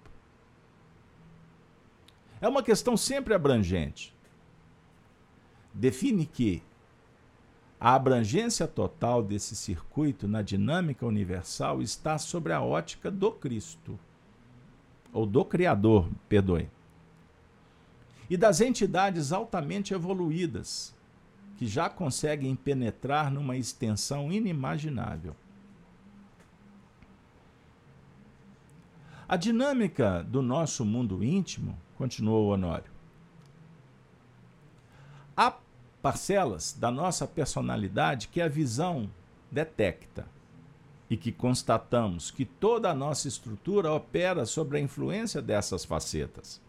É 2.40 2.46
uma 2.46 2.62
questão 2.62 2.96
sempre 2.96 3.34
abrangente. 3.34 4.14
Define 5.74 6.24
que 6.24 6.62
a 7.80 7.94
abrangência 7.94 8.68
total 8.68 9.22
desse 9.22 9.56
circuito 9.56 10.28
na 10.28 10.42
dinâmica 10.42 11.04
universal 11.04 11.82
está 11.82 12.16
sobre 12.18 12.52
a 12.52 12.62
ótica 12.62 13.10
do 13.10 13.32
Cristo, 13.32 13.98
ou 15.12 15.26
do 15.26 15.44
Criador, 15.44 16.08
perdoe, 16.28 16.70
e 18.30 18.36
das 18.36 18.60
entidades 18.60 19.32
altamente 19.32 19.92
evoluídas, 19.92 20.95
que 21.56 21.66
já 21.66 21.88
conseguem 21.88 22.54
penetrar 22.54 23.30
numa 23.30 23.56
extensão 23.56 24.30
inimaginável. 24.30 25.34
A 29.28 29.36
dinâmica 29.36 30.22
do 30.22 30.40
nosso 30.40 30.84
mundo 30.84 31.24
íntimo, 31.24 31.76
continuou 31.96 32.52
Honório, 32.52 32.90
há 35.36 35.56
parcelas 36.00 36.72
da 36.72 36.90
nossa 36.90 37.26
personalidade 37.26 38.28
que 38.28 38.40
a 38.40 38.48
visão 38.48 39.10
detecta 39.50 40.28
e 41.10 41.16
que 41.16 41.32
constatamos 41.32 42.30
que 42.30 42.44
toda 42.44 42.90
a 42.90 42.94
nossa 42.94 43.26
estrutura 43.26 43.92
opera 43.92 44.44
sobre 44.44 44.78
a 44.78 44.80
influência 44.80 45.42
dessas 45.42 45.84
facetas 45.84 46.60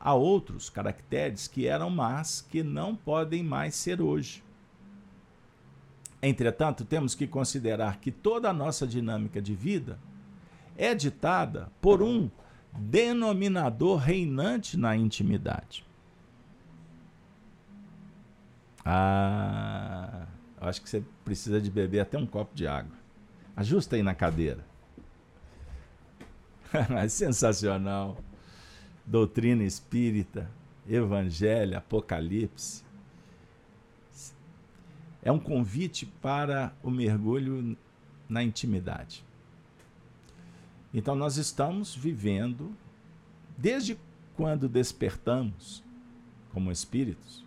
há 0.00 0.14
outros 0.14 0.70
caracteres 0.70 1.46
que 1.46 1.66
eram 1.66 1.90
más 1.90 2.40
que 2.40 2.62
não 2.62 2.96
podem 2.96 3.42
mais 3.44 3.74
ser 3.74 4.00
hoje. 4.00 4.42
Entretanto, 6.22 6.84
temos 6.84 7.14
que 7.14 7.26
considerar 7.26 7.98
que 8.00 8.10
toda 8.10 8.48
a 8.48 8.52
nossa 8.52 8.86
dinâmica 8.86 9.40
de 9.40 9.54
vida 9.54 9.98
é 10.76 10.94
ditada 10.94 11.70
por 11.80 12.02
um 12.02 12.30
denominador 12.72 13.98
reinante 13.98 14.78
na 14.78 14.96
intimidade. 14.96 15.84
Ah, 18.84 20.26
acho 20.60 20.80
que 20.80 20.88
você 20.88 21.02
precisa 21.24 21.60
de 21.60 21.70
beber 21.70 22.00
até 22.00 22.16
um 22.16 22.26
copo 22.26 22.54
de 22.54 22.66
água. 22.66 22.96
Ajusta 23.54 23.96
aí 23.96 24.02
na 24.02 24.14
cadeira. 24.14 24.64
sensacional 27.08 28.16
doutrina 29.10 29.64
espírita, 29.64 30.48
evangelho, 30.88 31.76
apocalipse. 31.76 32.84
É 35.20 35.32
um 35.32 35.38
convite 35.38 36.06
para 36.06 36.72
o 36.80 36.92
mergulho 36.92 37.76
na 38.28 38.40
intimidade. 38.40 39.24
Então, 40.94 41.16
nós 41.16 41.36
estamos 41.36 41.94
vivendo, 41.94 42.72
desde 43.58 43.98
quando 44.36 44.68
despertamos 44.68 45.82
como 46.52 46.70
espíritos, 46.70 47.44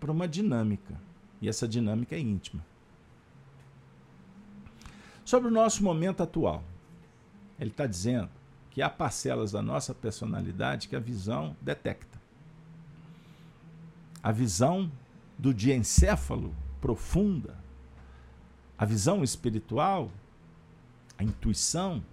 para 0.00 0.10
uma 0.10 0.26
dinâmica. 0.26 1.00
E 1.40 1.48
essa 1.48 1.68
dinâmica 1.68 2.16
é 2.16 2.18
íntima. 2.18 2.66
Sobre 5.24 5.48
o 5.48 5.52
nosso 5.52 5.84
momento 5.84 6.22
atual, 6.22 6.64
ele 7.60 7.70
está 7.70 7.86
dizendo 7.86 8.28
que 8.76 8.82
há 8.82 8.90
parcelas 8.90 9.52
da 9.52 9.62
nossa 9.62 9.94
personalidade 9.94 10.86
que 10.86 10.94
a 10.94 11.00
visão 11.00 11.56
detecta. 11.62 12.20
A 14.22 14.30
visão 14.30 14.92
do 15.38 15.54
diencéfalo 15.54 16.54
profunda, 16.78 17.56
a 18.76 18.84
visão 18.84 19.24
espiritual, 19.24 20.10
a 21.16 21.24
intuição. 21.24 22.04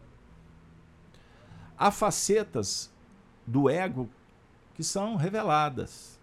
Há 1.78 1.92
facetas 1.92 2.90
do 3.46 3.70
ego 3.70 4.10
que 4.74 4.86
são 4.86 5.18
reveladas. 5.18 6.18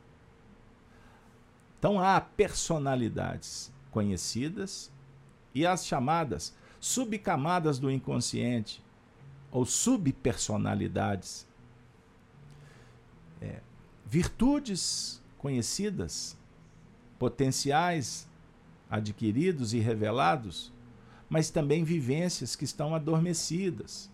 Então 1.78 2.00
há 2.00 2.18
personalidades 2.18 3.70
conhecidas 3.90 4.90
e 5.54 5.66
as 5.66 5.84
chamadas 5.84 6.56
subcamadas 6.80 7.78
do 7.78 7.90
inconsciente, 7.90 8.82
ou 9.50 9.64
subpersonalidades. 9.64 11.46
É, 13.40 13.60
virtudes 14.06 15.22
conhecidas, 15.38 16.36
potenciais 17.18 18.28
adquiridos 18.90 19.72
e 19.72 19.78
revelados, 19.78 20.72
mas 21.28 21.48
também 21.48 21.84
vivências 21.84 22.56
que 22.56 22.64
estão 22.64 22.94
adormecidas. 22.94 24.10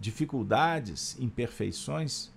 Dificuldades, 0.00 1.16
imperfeições 1.18 2.32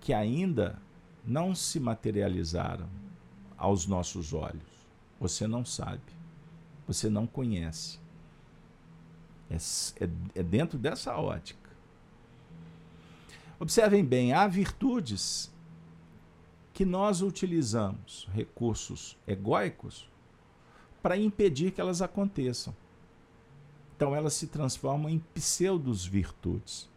que 0.00 0.12
ainda 0.12 0.80
não 1.24 1.54
se 1.54 1.78
materializaram 1.78 2.88
aos 3.56 3.86
nossos 3.86 4.32
olhos. 4.32 4.88
Você 5.20 5.46
não 5.46 5.64
sabe, 5.64 6.00
você 6.86 7.10
não 7.10 7.26
conhece. 7.26 7.98
É, 9.50 9.56
é, 9.56 10.08
é 10.34 10.42
dentro 10.42 10.78
dessa 10.78 11.16
ótica. 11.16 11.68
Observem 13.58 14.04
bem, 14.04 14.32
há 14.32 14.46
virtudes 14.46 15.52
que 16.72 16.84
nós 16.84 17.22
utilizamos, 17.22 18.28
recursos 18.32 19.16
egóicos, 19.26 20.08
para 21.02 21.16
impedir 21.16 21.72
que 21.72 21.80
elas 21.80 22.00
aconteçam. 22.00 22.74
Então 23.96 24.14
elas 24.14 24.34
se 24.34 24.46
transformam 24.46 25.10
em 25.10 25.18
pseudos 25.34 26.06
virtudes. 26.06 26.88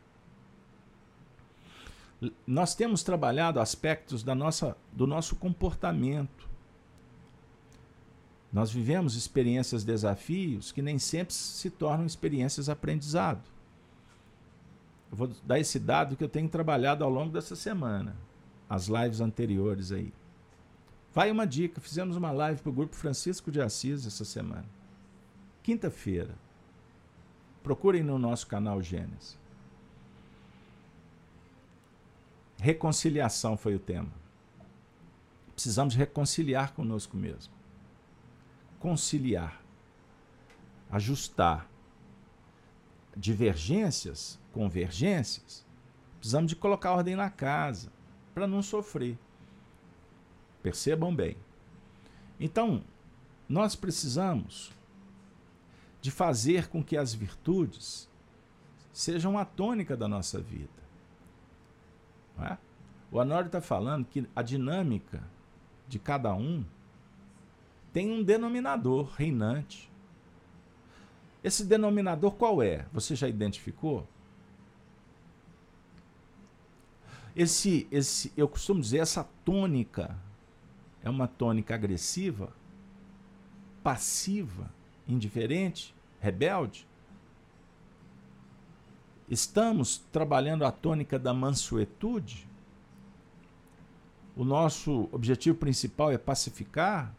Nós 2.46 2.76
temos 2.76 3.02
trabalhado 3.02 3.60
aspectos 3.60 4.22
da 4.22 4.36
nossa, 4.36 4.78
do 4.92 5.08
nosso 5.08 5.36
comportamento 5.36 6.51
nós 8.52 8.70
vivemos 8.72 9.16
experiências, 9.16 9.84
desafios 9.84 10.72
que 10.72 10.82
nem 10.82 11.00
sempre 11.00 11.34
se 11.34 11.70
tornam 11.70 12.06
experiências 12.06 12.68
aprendizado. 12.68 13.42
Eu 15.10 15.18
vou 15.18 15.28
dar 15.46 15.60
esse 15.60 15.80
dado 15.80 16.16
que 16.16 16.24
eu 16.24 16.30
tenho 16.30 16.50
trabalhado 16.50 17.04
ao 17.04 17.10
longo 17.10 17.32
dessa 17.32 17.56
semana, 17.56 18.16
as 18.70 18.88
lives 18.88 19.22
anteriores 19.22 19.92
aí. 19.92 20.14
Vai 21.14 21.30
uma 21.30 21.46
dica, 21.46 21.82
fizemos 21.82 22.16
uma 22.16 22.32
live 22.32 22.62
para 22.62 22.70
o 22.70 22.74
grupo 22.74 22.96
Francisco 22.96 23.52
de 23.52 23.62
Assis 23.62 24.06
essa 24.06 24.24
semana. 24.24 24.66
Quinta-feira. 25.64 26.34
Procurem 27.62 28.02
no 28.02 28.18
nosso 28.18 28.48
canal 28.48 28.82
Gênesis. 28.82 29.38
Reconciliação 32.58 33.58
foi 33.58 33.76
o 33.76 33.80
tema. 33.80 34.10
Precisamos 35.54 35.94
reconciliar 35.96 36.74
conosco 36.74 37.18
mesmo. 37.18 37.61
Conciliar. 38.82 39.62
Ajustar. 40.92 41.70
Divergências, 43.16 44.40
convergências. 44.52 45.66
Precisamos 46.18 46.50
de 46.50 46.56
colocar 46.56 46.92
ordem 46.92 47.16
na 47.16 47.30
casa 47.30 47.92
para 48.34 48.48
não 48.48 48.62
sofrer. 48.62 49.18
Percebam 50.62 51.16
bem. 51.16 51.38
Então, 52.40 52.84
nós 53.48 53.76
precisamos 53.76 54.72
de 56.02 56.10
fazer 56.10 56.68
com 56.68 56.84
que 56.84 56.98
as 56.98 57.14
virtudes 57.14 58.10
sejam 58.92 59.38
a 59.38 59.46
tônica 59.46 59.96
da 59.96 60.08
nossa 60.08 60.42
vida. 60.42 60.82
É? 62.40 62.58
O 63.12 63.18
Honório 63.18 63.48
está 63.48 63.62
falando 63.62 64.06
que 64.06 64.28
a 64.36 64.42
dinâmica 64.42 65.24
de 65.88 66.00
cada 66.00 66.34
um 66.34 66.66
tem 67.94 68.12
um 68.12 68.24
denominador 68.24 69.12
reinante. 69.16 69.92
Esse 71.44 71.66
denominador 71.66 72.34
qual 72.34 72.62
é? 72.62 72.86
Você 72.94 73.16
já 73.16 73.28
identificou? 73.28 74.08
Esse, 77.36 77.88
esse, 77.92 78.32
eu 78.36 78.48
costumo 78.48 78.82
dizer, 78.82 79.00
essa 79.00 79.24
tônica 79.46 80.16
é 81.04 81.10
uma 81.10 81.28
tônica 81.28 81.74
agressiva, 81.74 82.54
passiva, 83.82 84.72
indiferente, 85.08 85.96
rebelde? 86.20 86.88
Estamos 89.30 89.98
trabalhando 90.12 90.66
a 90.66 90.72
tônica 90.72 91.18
da 91.18 91.34
mansuetude? 91.34 92.48
O 94.36 94.44
nosso 94.44 95.10
objetivo 95.12 95.58
principal 95.58 96.12
é 96.12 96.18
pacificar? 96.18 97.16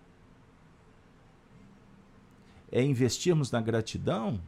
É 2.72 2.82
investirmos 2.82 3.52
na 3.52 3.60
gratidão? 3.60 4.40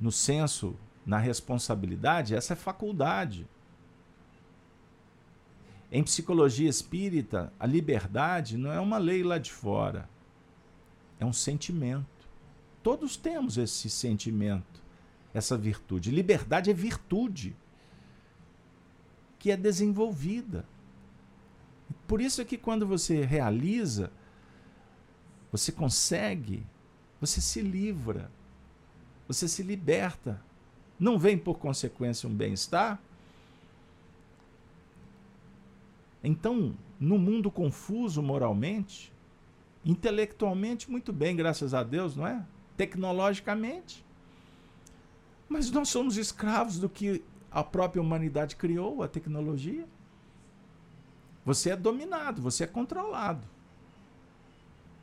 No 0.00 0.12
senso, 0.12 0.76
na 1.04 1.18
responsabilidade? 1.18 2.34
Essa 2.34 2.52
é 2.52 2.56
faculdade. 2.56 3.48
Em 5.90 6.04
psicologia 6.04 6.68
espírita, 6.68 7.52
a 7.58 7.66
liberdade 7.66 8.56
não 8.56 8.70
é 8.70 8.78
uma 8.78 8.98
lei 8.98 9.24
lá 9.24 9.38
de 9.38 9.52
fora, 9.52 10.08
é 11.18 11.24
um 11.24 11.32
sentimento. 11.32 12.06
Todos 12.82 13.16
temos 13.16 13.58
esse 13.58 13.90
sentimento 13.90 14.82
essa 15.34 15.56
virtude. 15.56 16.10
Liberdade 16.10 16.70
é 16.70 16.74
virtude 16.74 17.56
que 19.38 19.50
é 19.50 19.56
desenvolvida. 19.56 20.64
Por 22.06 22.20
isso 22.20 22.40
é 22.40 22.44
que 22.44 22.58
quando 22.58 22.86
você 22.86 23.24
realiza, 23.24 24.12
você 25.52 25.70
consegue, 25.70 26.66
você 27.20 27.40
se 27.40 27.60
livra, 27.60 28.30
você 29.28 29.46
se 29.46 29.62
liberta. 29.62 30.42
Não 30.98 31.18
vem 31.18 31.36
por 31.36 31.58
consequência 31.58 32.28
um 32.28 32.34
bem-estar? 32.34 32.98
Então, 36.24 36.74
no 36.98 37.18
mundo 37.18 37.50
confuso 37.50 38.22
moralmente, 38.22 39.12
intelectualmente, 39.84 40.90
muito 40.90 41.12
bem, 41.12 41.36
graças 41.36 41.74
a 41.74 41.82
Deus, 41.82 42.16
não 42.16 42.26
é? 42.26 42.44
Tecnologicamente, 42.76 44.04
mas 45.48 45.70
nós 45.70 45.90
somos 45.90 46.16
escravos 46.16 46.78
do 46.78 46.88
que 46.88 47.22
a 47.50 47.62
própria 47.62 48.00
humanidade 48.00 48.56
criou, 48.56 49.02
a 49.02 49.08
tecnologia. 49.08 49.86
Você 51.44 51.70
é 51.70 51.76
dominado, 51.76 52.40
você 52.40 52.64
é 52.64 52.66
controlado. 52.66 53.46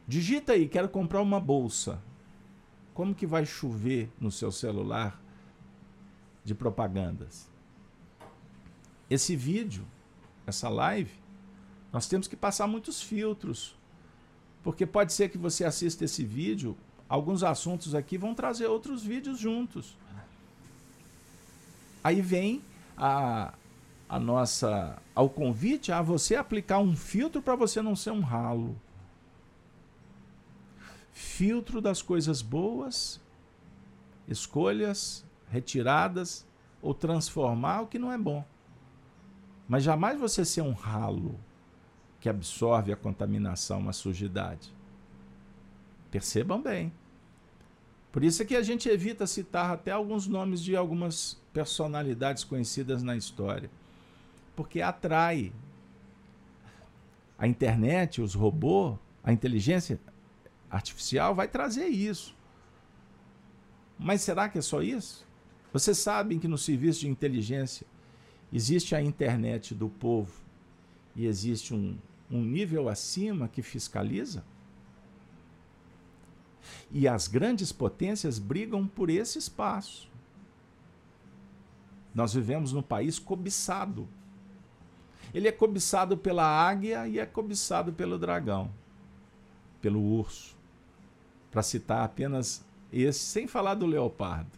Digita 0.10 0.53
aí, 0.53 0.68
quero 0.68 0.89
comprar 0.89 1.22
uma 1.22 1.39
bolsa. 1.39 2.01
Como 2.95 3.14
que 3.14 3.28
vai 3.28 3.45
chover 3.45 4.10
no 4.20 4.32
seu 4.32 4.51
celular 4.51 5.22
de 6.43 6.55
propagandas? 6.55 7.47
Esse 9.07 9.36
vídeo, 9.36 9.86
essa 10.47 10.68
live, 10.68 11.14
nós 11.93 12.07
temos 12.07 12.28
que 12.28 12.36
passar 12.36 12.66
muitos 12.66 13.03
filtros. 13.03 13.78
Porque 14.64 14.84
pode 14.84 15.14
ser 15.14 15.30
que 15.30 15.38
você 15.38 15.64
assista 15.64 16.05
esse 16.05 16.26
vídeo, 16.26 16.76
alguns 17.07 17.43
assuntos 17.43 17.93
aqui 17.93 18.18
vão 18.18 18.34
trazer 18.34 18.66
outros 18.66 19.03
vídeos 19.03 19.38
juntos. 19.38 19.95
Aí 22.03 22.20
vem 22.20 22.64
a, 22.97 23.53
a 24.10 24.20
nossa 24.20 24.99
ao 25.14 25.30
convite 25.30 25.91
a 25.91 26.01
você 26.01 26.36
aplicar 26.36 26.80
um 26.80 26.95
filtro 26.95 27.43
para 27.43 27.55
você 27.55 27.80
não 27.80 27.95
ser 27.95 28.10
um 28.10 28.22
ralo. 28.22 28.76
Filtro 31.20 31.82
das 31.82 32.01
coisas 32.01 32.41
boas, 32.41 33.20
escolhas 34.26 35.26
retiradas 35.51 36.47
ou 36.82 36.93
transformar 36.93 37.82
o 37.82 37.88
que 37.88 37.99
não 37.99 38.09
é 38.09 38.17
bom. 38.17 38.45
Mas 39.67 39.84
jamais 39.84 40.17
você 40.17 40.45
ser 40.45 40.61
um 40.61 40.72
ralo 40.72 41.38
que 42.22 42.30
absorve 42.30 42.93
a 42.93 42.95
contaminação, 42.95 43.89
a 43.89 43.93
sujidade. 43.93 44.74
Percebam 46.09 46.61
bem. 46.61 46.89
Por 48.13 48.24
isso 48.24 48.41
é 48.41 48.45
que 48.45 48.55
a 48.55 48.63
gente 48.63 48.88
evita 48.88 49.28
citar 49.28 49.72
até 49.72 49.91
alguns 49.91 50.26
nomes 50.26 50.63
de 50.63 50.74
algumas 50.74 51.38
personalidades 51.51 52.45
conhecidas 52.45 53.03
na 53.03 53.17
história, 53.17 53.70
porque 54.55 54.82
atrai. 54.82 55.51
A 57.38 57.45
internet, 57.45 58.22
os 58.22 58.34
robôs, 58.34 58.97
a 59.22 59.34
inteligência 59.34 59.99
artificial 60.70 61.34
vai 61.34 61.47
trazer 61.47 61.88
isso. 61.88 62.36
Mas 63.97 64.22
será 64.22 64.47
que 64.47 64.57
é 64.57 64.61
só 64.61 64.82
isso? 64.82 65.28
Vocês 65.74 65.97
sabem 65.97 66.39
que 66.39 66.47
no 66.47 66.57
serviço 66.57 67.01
de 67.01 67.09
inteligência 67.09 67.86
existe 68.51 68.95
a 68.95 69.01
internet 69.01 69.76
do 69.76 69.89
povo 69.89 70.41
e 71.15 71.26
existe 71.26 71.74
um, 71.74 71.97
um 72.32 72.43
nível 72.43 72.89
acima 72.89 73.47
que 73.47 73.61
fiscaliza? 73.61 74.43
E 76.91 77.07
as 77.07 77.28
grandes 77.28 77.72
potências 77.72 78.39
brigam 78.39 78.88
por 78.88 79.09
esse 79.09 79.38
espaço. 79.38 80.09
Nós 82.13 82.34
vivemos 82.34 82.74
num 82.74 82.82
país 82.82 83.20
cobiçado. 83.20 84.07
Ele 85.34 85.47
é 85.47 85.51
cobiçado 85.51 86.17
pela 86.17 86.43
águia 86.43 87.07
e 87.07 87.20
é 87.20 87.26
cobiçado 87.26 87.93
pelo 87.93 88.17
dragão, 88.17 88.72
pelo 89.80 90.01
urso. 90.01 90.59
Para 91.52 91.64
citar 91.64 92.04
apenas 92.04 92.64
esse, 92.91 93.20
sem 93.20 93.47
falar 93.47 93.76
do 93.76 93.86
leopardo. 93.86 94.52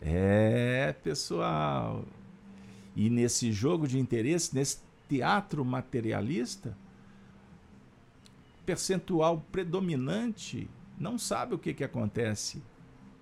É, 0.00 0.94
pessoal. 1.02 2.04
E 2.94 3.10
nesse 3.10 3.52
jogo 3.52 3.88
de 3.88 3.98
interesse, 3.98 4.54
nesse 4.54 4.78
teatro 5.08 5.64
materialista, 5.64 6.76
percentual 8.64 9.44
predominante 9.52 10.68
não 10.98 11.18
sabe 11.18 11.54
o 11.54 11.58
que, 11.58 11.74
que 11.74 11.84
acontece 11.84 12.62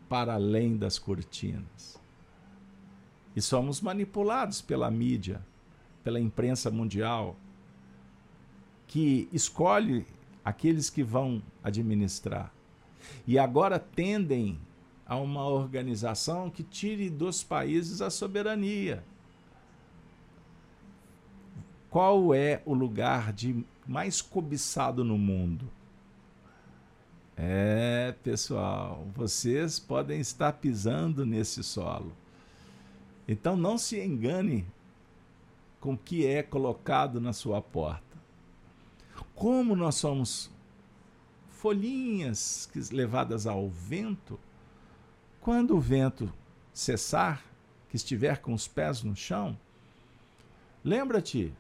para 0.09 0.35
além 0.35 0.77
das 0.77 0.99
cortinas. 0.99 2.01
E 3.35 3.41
somos 3.41 3.81
manipulados 3.81 4.61
pela 4.61 4.91
mídia, 4.91 5.45
pela 6.05 6.21
imprensa 6.21 6.71
mundial, 6.71 7.37
que 8.87 9.29
escolhe 9.33 10.07
aqueles 10.45 10.91
que 10.91 11.03
vão 11.03 11.43
administrar. 11.63 12.53
E 13.27 13.39
agora 13.39 13.79
tendem 13.79 14.59
a 15.07 15.17
uma 15.17 15.47
organização 15.47 16.51
que 16.51 16.63
tire 16.63 17.11
dos 17.11 17.43
países 17.43 18.01
a 18.01 18.11
soberania. 18.11 19.05
Qual 21.91 22.35
é 22.35 22.63
o 22.65 22.73
lugar 22.73 23.33
de 23.33 23.65
mais 23.87 24.23
cobiçado 24.23 25.05
no 25.05 25.19
mundo? 25.19 25.69
É, 27.37 28.15
pessoal, 28.23 29.07
vocês 29.15 29.79
podem 29.79 30.21
estar 30.21 30.53
pisando 30.55 31.27
nesse 31.27 31.63
solo. 31.63 32.13
Então 33.27 33.57
não 33.57 33.77
se 33.77 34.01
engane 34.01 34.67
com 35.81 35.95
o 35.95 35.99
que 35.99 36.27
é 36.27 36.43
colocado 36.43 37.21
na 37.21 37.33
sua 37.33 37.61
porta. 37.61 38.12
Como 39.35 39.75
nós 39.75 39.97
somos 39.97 40.51
folhinhas 41.49 42.69
levadas 42.91 43.47
ao 43.47 43.69
vento, 43.69 44.39
quando 45.41 45.77
o 45.77 45.81
vento 45.81 46.33
cessar, 46.73 47.43
que 47.89 47.97
estiver 47.97 48.39
com 48.39 48.55
os 48.55 48.67
pés 48.67 49.03
no 49.03 49.15
chão, 49.15 49.59
lembra-te 50.83 51.53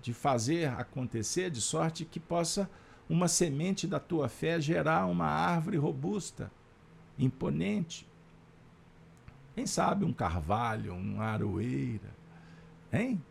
de 0.00 0.14
fazer 0.14 0.68
acontecer 0.70 1.50
de 1.50 1.60
sorte 1.60 2.04
que 2.04 2.18
possa 2.18 2.70
uma 3.08 3.28
semente 3.28 3.86
da 3.86 3.98
tua 3.98 4.28
fé 4.28 4.60
gerar 4.60 5.06
uma 5.06 5.26
árvore 5.26 5.76
robusta, 5.76 6.50
imponente. 7.18 8.06
Quem 9.54 9.66
sabe 9.66 10.04
um 10.04 10.12
carvalho, 10.12 10.94
uma 10.94 11.24
aroeira. 11.24 12.14
Hein? 12.92 13.22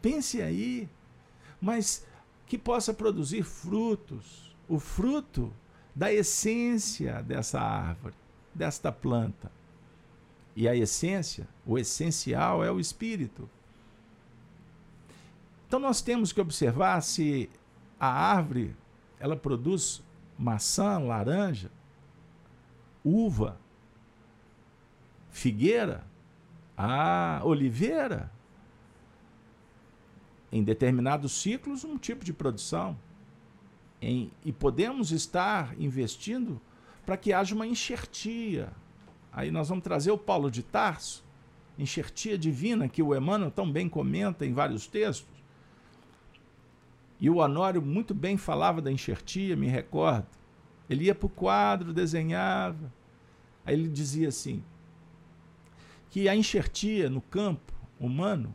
Pense 0.00 0.40
aí. 0.40 0.88
Mas 1.60 2.06
que 2.46 2.56
possa 2.56 2.94
produzir 2.94 3.42
frutos. 3.42 4.54
O 4.68 4.78
fruto 4.78 5.52
da 5.94 6.12
essência 6.12 7.22
dessa 7.22 7.60
árvore, 7.60 8.14
desta 8.54 8.90
planta. 8.90 9.50
E 10.54 10.68
a 10.68 10.74
essência, 10.74 11.46
o 11.66 11.78
essencial 11.78 12.64
é 12.64 12.70
o 12.70 12.80
espírito. 12.80 13.48
Então 15.66 15.78
nós 15.78 16.00
temos 16.00 16.32
que 16.32 16.40
observar 16.40 17.00
se 17.02 17.50
a 17.98 18.08
árvore 18.08 18.74
ela 19.18 19.36
produz 19.36 20.02
maçã, 20.38 20.98
laranja, 20.98 21.70
uva, 23.04 23.58
figueira, 25.30 26.04
a 26.76 27.40
oliveira. 27.44 28.30
Em 30.56 30.64
determinados 30.64 31.32
ciclos, 31.32 31.84
um 31.84 31.98
tipo 31.98 32.24
de 32.24 32.32
produção. 32.32 32.96
Em, 34.00 34.30
e 34.42 34.50
podemos 34.50 35.12
estar 35.12 35.78
investindo 35.78 36.58
para 37.04 37.14
que 37.18 37.30
haja 37.30 37.54
uma 37.54 37.66
enxertia. 37.66 38.72
Aí 39.30 39.50
nós 39.50 39.68
vamos 39.68 39.84
trazer 39.84 40.12
o 40.12 40.16
Paulo 40.16 40.50
de 40.50 40.62
Tarso, 40.62 41.22
enxertia 41.78 42.38
divina, 42.38 42.88
que 42.88 43.02
o 43.02 43.14
Emmanuel 43.14 43.50
tão 43.50 43.70
bem 43.70 43.86
comenta 43.86 44.46
em 44.46 44.54
vários 44.54 44.86
textos. 44.86 45.28
E 47.20 47.28
o 47.28 47.36
Honório 47.36 47.82
muito 47.82 48.14
bem 48.14 48.38
falava 48.38 48.80
da 48.80 48.90
enxertia, 48.90 49.54
me 49.56 49.66
recordo. 49.66 50.26
Ele 50.88 51.04
ia 51.04 51.14
para 51.14 51.26
o 51.26 51.28
quadro, 51.28 51.92
desenhava. 51.92 52.90
Aí 53.62 53.74
ele 53.74 53.90
dizia 53.90 54.28
assim: 54.28 54.64
que 56.08 56.30
a 56.30 56.34
enxertia 56.34 57.10
no 57.10 57.20
campo 57.20 57.74
humano 58.00 58.54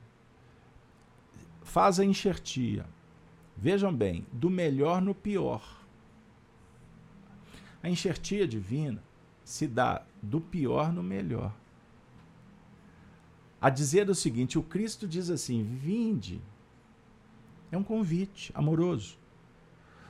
faz 1.72 2.02
a 2.02 2.06
enxertia. 2.06 2.86
Vejam 3.56 3.96
bem, 3.96 4.26
do 4.30 4.50
melhor 4.50 5.02
no 5.02 5.16
pior. 5.16 5.64
A 7.82 7.90
enxertia 7.90 8.46
divina 8.46 9.02
se 9.42 9.68
dá 9.68 10.04
do 10.22 10.42
pior 10.42 10.92
no 10.92 11.02
melhor. 11.02 11.56
A 13.62 13.70
dizer 13.70 14.10
o 14.10 14.16
seguinte: 14.16 14.60
o 14.60 14.64
Cristo 14.64 15.08
diz 15.08 15.30
assim: 15.30 15.64
vinde. 15.64 16.42
É 17.72 17.78
um 17.78 17.84
convite 17.84 18.52
amoroso. 18.54 19.18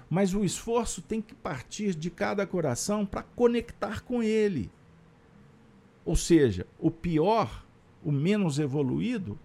Mas 0.09 0.34
o 0.34 0.43
esforço 0.43 0.99
tem 0.99 1.22
que 1.22 1.36
partir 1.36 1.93
de 1.93 2.09
cada 2.09 2.47
coração 2.47 3.05
para 3.05 3.22
conectar 3.22 4.01
com 4.01 4.24
ele. 4.24 4.72
Ou 6.03 6.16
seja, 6.16 6.66
o 6.80 6.89
pior, 6.89 7.64
o 8.03 8.12
menos 8.12 8.57
evoluído, 8.57 9.38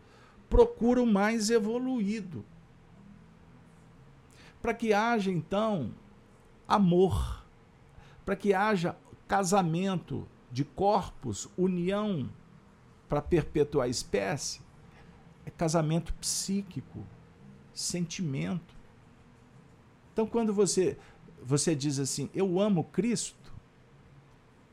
procura 0.48 1.02
o 1.02 1.06
mais 1.06 1.50
evoluído. 1.50 2.44
Para 4.60 4.74
que 4.74 4.92
haja, 4.92 5.30
então, 5.30 5.92
amor, 6.66 7.44
para 8.24 8.34
que 8.34 8.52
haja 8.52 8.96
casamento 9.28 10.26
de 10.50 10.64
corpos, 10.64 11.48
união 11.56 12.28
para 13.08 13.22
perpetuar 13.22 13.86
a 13.86 13.90
espécie, 13.90 14.60
é 15.44 15.50
casamento 15.50 16.12
psíquico, 16.14 17.04
sentimento. 17.72 18.74
Então, 20.12 20.26
quando 20.26 20.52
você, 20.52 20.96
você 21.42 21.74
diz 21.74 21.98
assim, 21.98 22.28
eu 22.34 22.58
amo 22.58 22.84
Cristo, 22.84 23.52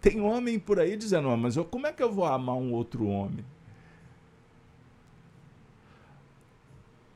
tem 0.01 0.19
homem 0.19 0.59
por 0.59 0.79
aí 0.79 0.97
dizendo, 0.97 1.35
mas 1.37 1.55
eu, 1.55 1.63
como 1.63 1.85
é 1.85 1.93
que 1.93 2.01
eu 2.01 2.11
vou 2.11 2.25
amar 2.25 2.55
um 2.55 2.73
outro 2.73 3.05
homem? 3.07 3.45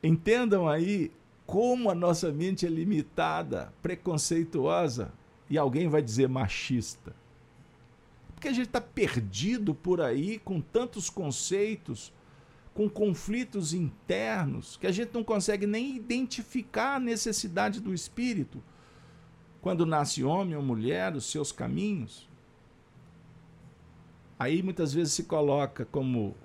Entendam 0.02 0.68
aí 0.68 1.10
como 1.46 1.90
a 1.90 1.94
nossa 1.94 2.30
mente 2.30 2.66
é 2.66 2.68
limitada, 2.68 3.72
preconceituosa, 3.82 5.12
e 5.48 5.56
alguém 5.56 5.88
vai 5.88 6.02
dizer 6.02 6.28
machista. 6.28 7.16
Porque 8.34 8.48
a 8.48 8.52
gente 8.52 8.66
está 8.66 8.80
perdido 8.80 9.74
por 9.74 10.00
aí 10.00 10.38
com 10.38 10.60
tantos 10.60 11.08
conceitos, 11.08 12.12
com 12.74 12.88
conflitos 12.88 13.72
internos 13.72 14.76
que 14.76 14.86
a 14.86 14.92
gente 14.92 15.12
não 15.12 15.24
consegue 15.24 15.66
nem 15.66 15.96
identificar 15.96 16.96
a 16.96 17.00
necessidade 17.00 17.80
do 17.80 17.92
espírito 17.92 18.62
quando 19.60 19.84
nasce 19.84 20.22
homem 20.22 20.54
ou 20.54 20.62
mulher, 20.62 21.16
os 21.16 21.24
seus 21.24 21.50
caminhos. 21.50 22.28
Aí 24.38 24.62
muitas 24.62 24.92
vezes 24.92 25.14
se 25.14 25.24
coloca 25.24 25.84
como 25.86 26.36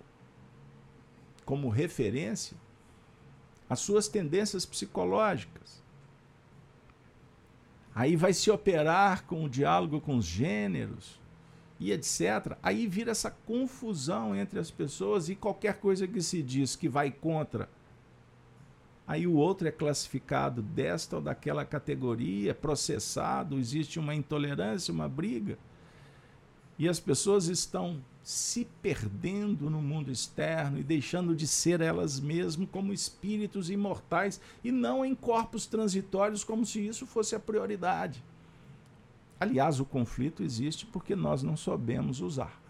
como 1.46 1.68
referência 1.68 2.58
as 3.70 3.80
suas 3.80 4.08
tendências 4.08 4.66
psicológicas. 4.66 5.82
Aí 7.96 8.16
vai 8.16 8.34
se 8.34 8.50
operar 8.50 9.26
com 9.26 9.44
o 9.44 9.50
diálogo 9.50 10.02
com 10.02 10.18
os 10.18 10.26
gêneros 10.26 11.20
e 11.80 11.92
etc. 11.92 12.58
Aí 12.62 12.88
vira 12.88 13.12
essa 13.12 13.30
confusão 13.30 14.36
entre 14.36 14.60
as 14.60 14.72
pessoas 14.72 15.30
e 15.30 15.36
qualquer 15.36 15.80
coisa 15.80 16.08
que 16.08 16.22
se 16.22 16.42
diz 16.42 16.76
que 16.76 16.90
vai 16.90 17.12
contra. 17.12 17.70
Aí 19.06 19.28
o 19.28 19.34
outro 19.34 19.68
é 19.68 19.72
classificado 19.72 20.62
desta 20.62 21.18
ou 21.18 21.22
daquela 21.22 21.66
categoria, 21.66 22.56
processado, 22.56 23.60
existe 23.60 24.00
uma 24.00 24.16
intolerância, 24.16 24.94
uma 24.94 25.10
briga. 25.10 25.58
E 26.84 26.90
as 26.90 27.00
pessoas 27.00 27.46
estão 27.48 28.04
se 28.22 28.68
perdendo 28.82 29.70
no 29.70 29.82
mundo 29.82 30.12
externo 30.12 30.78
e 30.78 30.84
deixando 30.84 31.34
de 31.34 31.48
ser 31.48 31.80
elas 31.80 32.20
mesmas 32.20 32.68
como 32.70 32.92
espíritos 32.92 33.70
imortais 33.70 34.42
e 34.62 34.70
não 34.70 35.06
em 35.06 35.16
corpos 35.16 35.66
transitórios 35.66 36.44
como 36.44 36.66
se 36.66 36.86
isso 36.86 37.08
fosse 37.08 37.36
a 37.36 37.40
prioridade. 37.40 38.22
Aliás, 39.40 39.80
o 39.80 39.86
conflito 39.86 40.44
existe 40.44 40.86
porque 40.86 41.16
nós 41.16 41.42
não 41.42 41.56
soubemos 41.56 42.20
usar. 42.20 42.62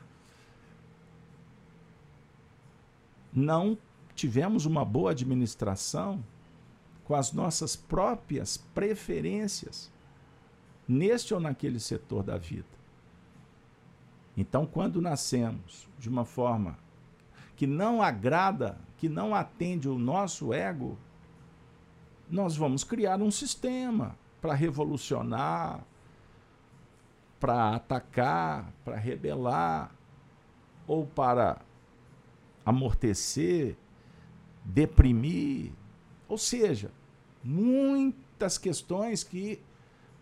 Não 3.34 3.76
tivemos 4.14 4.68
uma 4.68 4.86
boa 4.86 5.10
administração 5.10 6.24
com 7.04 7.16
as 7.16 7.34
nossas 7.34 7.76
próprias 7.76 8.58
preferências 8.58 9.92
neste 10.88 11.34
ou 11.34 11.40
naquele 11.40 11.80
setor 11.80 12.22
da 12.22 12.38
vida. 12.38 12.83
Então, 14.36 14.66
quando 14.66 15.02
nascemos 15.02 15.88
de 16.00 16.10
uma 16.10 16.26
forma 16.26 16.78
que 17.56 17.68
não 17.68 18.02
agrada, 18.02 18.78
que 18.98 19.08
não 19.08 19.36
atende 19.36 19.88
o 19.88 19.98
nosso 19.98 20.54
ego, 20.54 20.98
nós 22.30 22.56
vamos 22.58 22.84
criar 22.84 23.22
um 23.22 23.30
sistema 23.30 24.18
para 24.42 24.54
revolucionar, 24.54 25.84
para 27.40 27.76
atacar, 27.76 28.74
para 28.84 28.96
rebelar, 28.96 29.92
ou 30.88 31.06
para 31.06 31.62
amortecer, 32.66 33.76
deprimir. 34.64 35.72
Ou 36.28 36.38
seja, 36.38 36.92
muitas 37.44 38.58
questões 38.58 39.24
que 39.24 39.62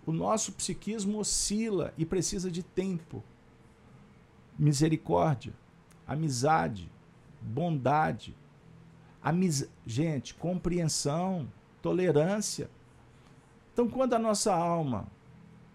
o 0.06 0.12
nosso 0.12 0.52
psiquismo 0.54 1.20
oscila 1.20 1.94
e 1.98 2.06
precisa 2.06 2.52
de 2.52 2.64
tempo. 2.64 3.24
Misericórdia, 4.62 5.56
amizade, 6.06 6.88
bondade, 7.42 8.38
amiz... 9.20 9.68
gente, 9.88 10.36
compreensão, 10.36 11.52
tolerância. 11.82 12.70
Então, 13.74 13.90
quando 13.90 14.14
a 14.14 14.20
nossa 14.20 14.54
alma 14.54 15.08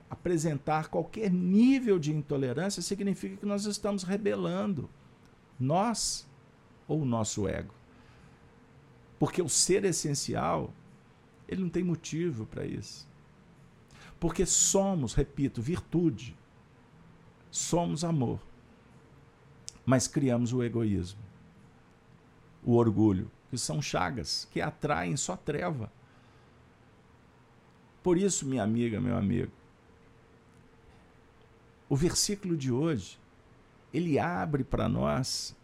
apresentar 0.08 0.86
qualquer 0.88 1.32
nível 1.32 1.98
de 1.98 2.14
intolerância, 2.14 2.80
significa 2.80 3.36
que 3.36 3.44
nós 3.44 3.64
estamos 3.64 4.04
rebelando. 4.04 4.88
Nós 5.58 6.24
ou 6.86 7.02
o 7.02 7.04
nosso 7.04 7.48
ego. 7.48 7.74
Porque 9.18 9.42
o 9.42 9.48
ser 9.48 9.84
essencial, 9.84 10.72
ele 11.48 11.62
não 11.62 11.68
tem 11.68 11.82
motivo 11.82 12.46
para 12.46 12.64
isso. 12.64 13.08
Porque 14.20 14.46
somos, 14.46 15.12
repito, 15.12 15.60
virtude. 15.60 16.36
Somos 17.50 18.04
amor. 18.04 18.45
Mas 19.86 20.08
criamos 20.08 20.52
o 20.52 20.62
egoísmo, 20.62 21.20
o 22.64 22.74
orgulho, 22.74 23.30
que 23.48 23.56
são 23.56 23.80
chagas 23.80 24.46
que 24.50 24.60
atraem 24.60 25.16
só 25.16 25.36
treva. 25.36 25.90
Por 28.02 28.18
isso, 28.18 28.44
minha 28.44 28.64
amiga, 28.64 29.00
meu 29.00 29.16
amigo, 29.16 29.52
o 31.88 31.94
versículo 31.94 32.56
de 32.56 32.72
hoje, 32.72 33.18
ele 33.94 34.18
abre 34.18 34.64
para 34.64 34.88
nós 34.88 35.56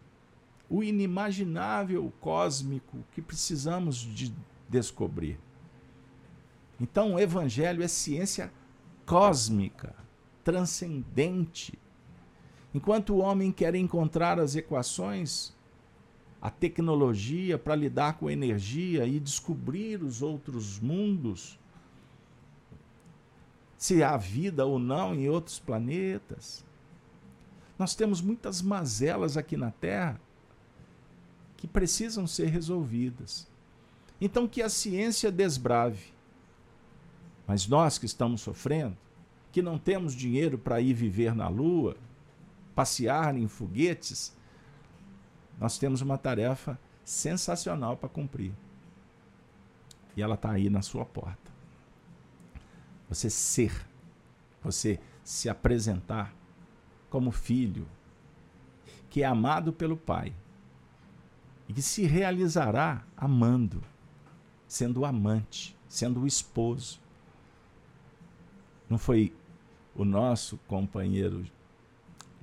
o 0.69 0.81
inimaginável 0.81 2.11
cósmico 2.19 2.97
que 3.11 3.21
precisamos 3.21 3.97
de 3.97 4.33
descobrir. 4.69 5.37
Então, 6.79 7.15
o 7.15 7.19
evangelho 7.19 7.83
é 7.83 7.87
ciência 7.87 8.51
cósmica, 9.05 9.93
transcendente. 10.43 11.77
Enquanto 12.73 13.13
o 13.13 13.19
homem 13.19 13.51
quer 13.51 13.75
encontrar 13.75 14.39
as 14.39 14.55
equações 14.55 15.53
a 16.43 16.49
tecnologia 16.49 17.57
para 17.57 17.73
lidar 17.73 18.17
com 18.17 18.29
energia 18.29 19.05
e 19.05 19.17
descobrir 19.17 20.03
os 20.03 20.21
outros 20.21 20.77
mundos, 20.77 21.57
se 23.77 24.03
há 24.03 24.17
vida 24.17 24.65
ou 24.65 24.77
não 24.77 25.15
em 25.15 25.29
outros 25.29 25.57
planetas. 25.57 26.65
Nós 27.79 27.95
temos 27.95 28.21
muitas 28.21 28.61
mazelas 28.61 29.37
aqui 29.37 29.55
na 29.55 29.71
Terra 29.71 30.19
que 31.55 31.65
precisam 31.65 32.27
ser 32.27 32.47
resolvidas. 32.47 33.47
Então, 34.19 34.45
que 34.45 34.61
a 34.61 34.67
ciência 34.67 35.31
desbrave. 35.31 36.13
Mas 37.47 37.69
nós 37.69 37.97
que 37.97 38.05
estamos 38.05 38.41
sofrendo, 38.41 38.97
que 39.49 39.61
não 39.61 39.77
temos 39.77 40.13
dinheiro 40.13 40.57
para 40.57 40.81
ir 40.81 40.93
viver 40.93 41.33
na 41.33 41.47
Lua, 41.47 41.95
passear 42.75 43.35
em 43.35 43.47
foguetes, 43.47 44.35
nós 45.59 45.77
temos 45.77 46.01
uma 46.01 46.17
tarefa 46.17 46.79
sensacional 47.03 47.97
para 47.97 48.09
cumprir. 48.09 48.53
E 50.15 50.21
ela 50.21 50.35
está 50.35 50.51
aí 50.51 50.69
na 50.69 50.81
sua 50.81 51.05
porta. 51.05 51.51
Você 53.09 53.29
ser, 53.29 53.73
você 54.61 54.99
se 55.23 55.49
apresentar 55.49 56.33
como 57.09 57.31
filho, 57.31 57.87
que 59.09 59.21
é 59.21 59.25
amado 59.25 59.71
pelo 59.71 59.95
Pai 59.95 60.33
e 61.67 61.73
que 61.73 61.81
se 61.81 62.03
realizará 62.03 63.03
amando, 63.15 63.83
sendo 64.67 65.01
o 65.01 65.05
amante, 65.05 65.77
sendo 65.87 66.21
o 66.21 66.27
esposo. 66.27 66.99
Não 68.89 68.97
foi 68.97 69.33
o 69.95 70.03
nosso 70.03 70.57
companheiro 70.67 71.45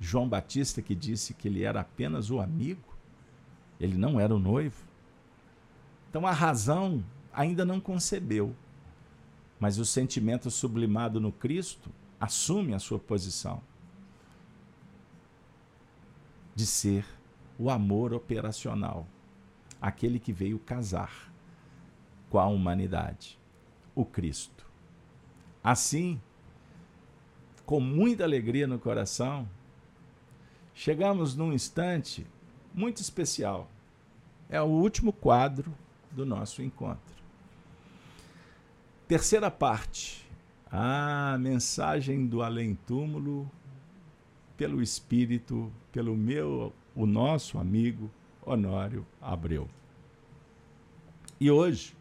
João 0.03 0.27
Batista 0.27 0.81
que 0.81 0.95
disse 0.95 1.35
que 1.35 1.47
ele 1.47 1.63
era 1.63 1.81
apenas 1.81 2.31
o 2.31 2.41
amigo? 2.41 2.97
Ele 3.79 3.95
não 3.95 4.19
era 4.19 4.33
o 4.33 4.39
noivo. 4.39 4.83
Então 6.09 6.25
a 6.25 6.31
razão 6.31 7.05
ainda 7.31 7.63
não 7.63 7.79
concebeu, 7.79 8.55
mas 9.59 9.77
o 9.77 9.85
sentimento 9.85 10.49
sublimado 10.49 11.21
no 11.21 11.31
Cristo 11.31 11.91
assume 12.19 12.73
a 12.73 12.79
sua 12.79 12.97
posição 12.97 13.61
de 16.55 16.65
ser 16.65 17.05
o 17.59 17.69
amor 17.69 18.11
operacional, 18.11 19.07
aquele 19.79 20.19
que 20.19 20.33
veio 20.33 20.57
casar 20.57 21.31
com 22.27 22.39
a 22.39 22.47
humanidade, 22.47 23.39
o 23.93 24.03
Cristo. 24.03 24.65
Assim, 25.63 26.19
com 27.67 27.79
muita 27.79 28.23
alegria 28.23 28.65
no 28.65 28.79
coração, 28.79 29.47
chegamos 30.73 31.35
num 31.35 31.53
instante 31.53 32.25
muito 32.73 33.01
especial. 33.01 33.69
É 34.49 34.61
o 34.61 34.65
último 34.65 35.13
quadro 35.13 35.73
do 36.11 36.25
nosso 36.25 36.61
encontro. 36.61 37.15
Terceira 39.07 39.49
parte. 39.49 40.21
A 40.71 41.37
mensagem 41.37 42.25
do 42.25 42.41
além-túmulo 42.41 43.49
pelo 44.55 44.81
Espírito, 44.81 45.71
pelo 45.91 46.15
meu, 46.15 46.71
o 46.95 47.05
nosso 47.05 47.57
amigo 47.57 48.09
Honório 48.45 49.05
Abreu. 49.19 49.67
E 51.39 51.51
hoje, 51.51 51.93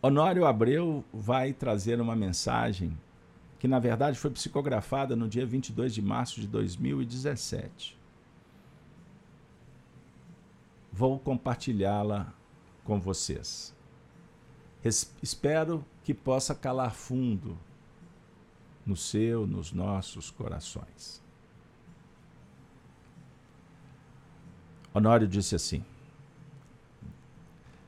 Honório 0.00 0.46
Abreu 0.46 1.04
vai 1.12 1.52
trazer 1.52 2.00
uma 2.00 2.14
mensagem 2.14 2.96
que 3.62 3.68
na 3.68 3.78
verdade 3.78 4.18
foi 4.18 4.28
psicografada 4.32 5.14
no 5.14 5.28
dia 5.28 5.46
22 5.46 5.94
de 5.94 6.02
março 6.02 6.40
de 6.40 6.48
2017. 6.48 7.96
Vou 10.92 11.16
compartilhá-la 11.20 12.34
com 12.82 12.98
vocês. 12.98 13.72
espero 15.22 15.84
que 16.02 16.12
possa 16.12 16.56
calar 16.56 16.92
fundo 16.92 17.56
no 18.84 18.96
seu, 18.96 19.46
nos 19.46 19.70
nossos 19.70 20.28
corações. 20.28 21.22
Honório 24.92 25.28
disse 25.28 25.54
assim: 25.54 25.84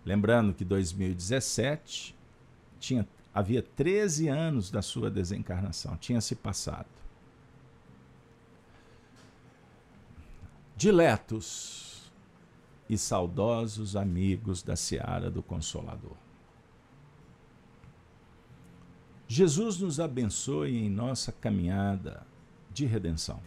Lembrando 0.05 0.55
que 0.55 0.65
2017 0.65 2.15
tinha 2.79 3.05
havia 3.35 3.61
13 3.61 4.29
anos 4.29 4.71
da 4.71 4.81
sua 4.81 5.11
desencarnação, 5.11 5.97
tinha 5.97 6.21
se 6.21 6.37
passado. 6.37 6.87
Diletos 10.77 12.13
e 12.89 12.97
saudosos 12.97 13.97
amigos 13.97 14.63
da 14.63 14.77
seara 14.77 15.31
do 15.31 15.43
Consolador. 15.43 16.17
Jesus 19.27 19.79
nos 19.79 19.99
abençoe 19.99 20.77
em 20.77 20.91
nossa 20.91 21.33
caminhada 21.33 22.25
de 22.71 22.87
redenção. 22.87 23.41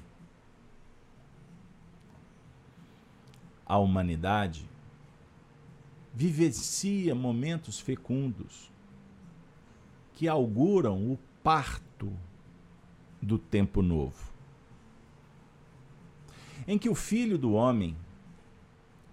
A 3.65 3.77
humanidade 3.77 4.67
vivencia 6.13 7.13
momentos 7.13 7.79
fecundos 7.79 8.71
que 10.17 10.27
auguram 10.27 11.11
o 11.11 11.19
parto 11.43 12.11
do 13.21 13.37
tempo 13.37 13.83
novo. 13.83 14.33
Em 16.67 16.75
que 16.75 16.89
o 16.89 16.95
filho 16.95 17.37
do 17.37 17.53
homem, 17.53 17.95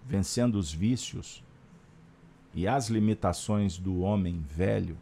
vencendo 0.02 0.55
os 0.55 0.72
vícios 0.72 1.44
e 2.55 2.66
as 2.66 2.89
limitações 2.89 3.76
do 3.76 4.01
homem 4.01 4.40
velho, 4.48 4.97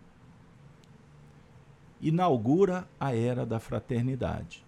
inaugura 2.01 2.89
a 2.99 3.15
era 3.15 3.47
da 3.47 3.61
fraternidade. 3.61 4.67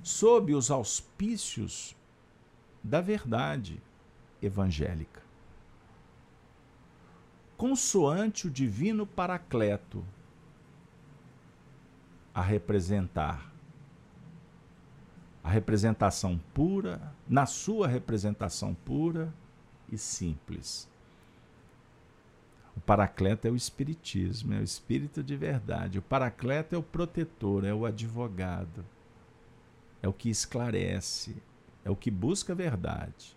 Sob 0.00 0.54
os 0.54 0.70
auspícios 0.70 1.96
da 2.84 3.00
verdade 3.00 3.82
evangélica 4.40 5.25
consoante 7.56 8.46
o 8.46 8.50
divino 8.50 9.06
Paracleto 9.06 10.04
a 12.34 12.42
representar 12.42 13.52
a 15.42 15.48
representação 15.48 16.40
pura, 16.52 17.14
na 17.28 17.46
sua 17.46 17.86
representação 17.86 18.74
pura 18.74 19.32
e 19.88 19.96
simples. 19.96 20.88
O 22.76 22.80
Paracleto 22.80 23.46
é 23.46 23.50
o 23.52 23.54
Espiritismo, 23.54 24.54
é 24.54 24.58
o 24.58 24.64
Espírito 24.64 25.22
de 25.22 25.36
verdade. 25.36 26.00
O 26.00 26.02
Paracleto 26.02 26.74
é 26.74 26.78
o 26.78 26.82
protetor, 26.82 27.64
é 27.64 27.72
o 27.72 27.86
advogado, 27.86 28.84
é 30.02 30.08
o 30.08 30.12
que 30.12 30.28
esclarece, 30.28 31.36
é 31.84 31.90
o 31.90 31.96
que 31.96 32.10
busca 32.10 32.52
a 32.52 32.56
verdade. 32.56 33.36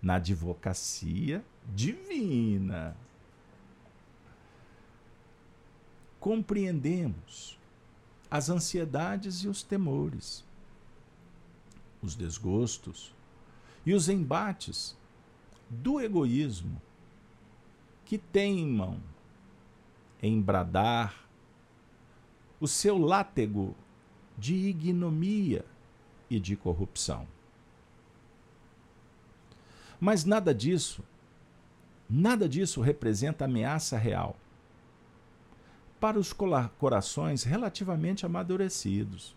Na 0.00 0.14
advocacia 0.14 1.44
divina, 1.74 2.96
compreendemos 6.20 7.58
as 8.30 8.50
ansiedades 8.50 9.42
e 9.44 9.48
os 9.48 9.62
temores, 9.62 10.44
os 12.02 12.14
desgostos 12.14 13.14
e 13.86 13.94
os 13.94 14.08
embates 14.08 14.96
do 15.68 16.00
egoísmo 16.00 16.80
que 18.04 18.18
teimam 18.18 19.00
em 20.22 20.40
bradar 20.40 21.28
o 22.60 22.66
seu 22.66 22.98
látego 22.98 23.74
de 24.36 24.54
ignomia 24.54 25.64
e 26.28 26.40
de 26.40 26.56
corrupção. 26.56 27.26
Mas 30.00 30.24
nada 30.24 30.54
disso, 30.54 31.02
nada 32.08 32.48
disso 32.48 32.80
representa 32.80 33.44
ameaça 33.44 33.96
real 33.96 34.36
para 36.00 36.18
os 36.18 36.32
corações 36.32 37.42
relativamente 37.42 38.24
amadurecidos, 38.24 39.36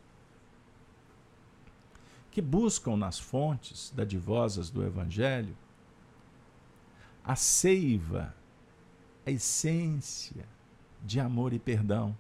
que 2.30 2.42
buscam 2.42 2.96
nas 2.96 3.20
fontes 3.20 3.92
dadivosas 3.96 4.70
do 4.70 4.84
Evangelho 4.84 5.56
a 7.24 7.36
seiva, 7.36 8.34
a 9.26 9.32
essência 9.32 10.46
de 11.04 11.20
amor 11.20 11.54
e 11.54 11.60
perdão, 11.60 12.16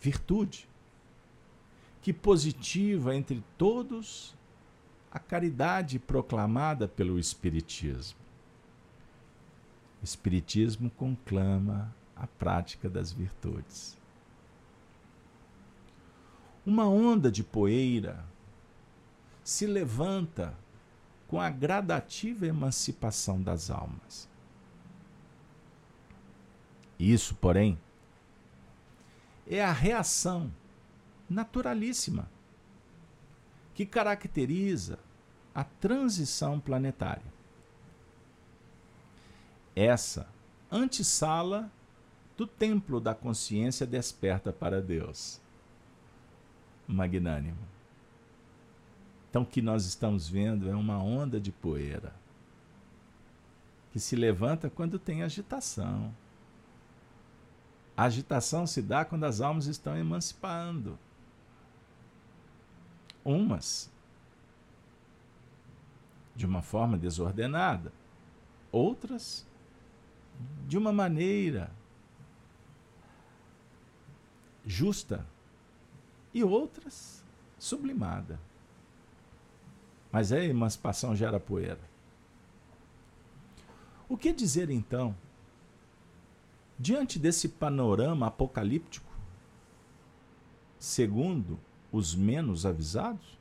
virtude, 0.00 0.68
que 2.02 2.12
positiva 2.12 3.14
entre 3.14 3.42
todos 3.56 4.34
a 5.10 5.18
caridade 5.18 5.98
proclamada 5.98 6.86
pelo 6.86 7.18
Espiritismo. 7.18 8.18
O 10.00 10.04
Espiritismo 10.04 10.90
conclama 10.90 11.94
a 12.18 12.26
prática 12.26 12.88
das 12.88 13.12
virtudes. 13.12 13.98
uma 16.68 16.86
onda 16.86 17.32
de 17.32 17.42
poeira 17.42 18.22
se 19.42 19.66
levanta 19.66 20.54
com 21.26 21.40
a 21.40 21.48
gradativa 21.48 22.46
emancipação 22.46 23.40
das 23.40 23.70
almas. 23.70 24.28
Isso, 26.98 27.34
porém, 27.36 27.78
é 29.46 29.64
a 29.64 29.72
reação 29.72 30.52
naturalíssima 31.28 32.28
que 33.72 33.86
caracteriza 33.86 34.98
a 35.54 35.64
transição 35.64 36.60
planetária. 36.60 37.32
Essa 39.74 40.28
antessala 40.70 41.72
do 42.38 42.46
templo 42.46 43.00
da 43.00 43.16
consciência 43.16 43.84
desperta 43.84 44.52
para 44.52 44.80
Deus. 44.80 45.40
Magnânimo. 46.86 47.58
Então, 49.28 49.42
o 49.42 49.46
que 49.46 49.60
nós 49.60 49.84
estamos 49.84 50.28
vendo 50.28 50.70
é 50.70 50.74
uma 50.74 51.02
onda 51.02 51.40
de 51.40 51.50
poeira 51.50 52.14
que 53.90 53.98
se 53.98 54.14
levanta 54.14 54.70
quando 54.70 55.00
tem 55.00 55.24
agitação. 55.24 56.14
A 57.96 58.04
agitação 58.04 58.68
se 58.68 58.80
dá 58.80 59.04
quando 59.04 59.24
as 59.24 59.40
almas 59.40 59.66
estão 59.66 59.96
emancipando. 59.96 60.96
Umas 63.24 63.90
de 66.36 66.46
uma 66.46 66.62
forma 66.62 66.96
desordenada, 66.96 67.92
outras 68.70 69.44
de 70.68 70.78
uma 70.78 70.92
maneira 70.92 71.76
justa 74.68 75.26
e 76.32 76.44
outras 76.44 77.24
sublimada. 77.58 78.38
Mas 80.12 80.30
a 80.30 80.44
emancipação 80.44 81.16
gera 81.16 81.40
poeira. 81.40 81.80
O 84.08 84.16
que 84.16 84.32
dizer 84.32 84.70
então, 84.70 85.16
diante 86.78 87.18
desse 87.18 87.48
panorama 87.48 88.26
apocalíptico, 88.26 89.10
segundo 90.78 91.58
os 91.90 92.14
menos 92.14 92.64
avisados? 92.64 93.38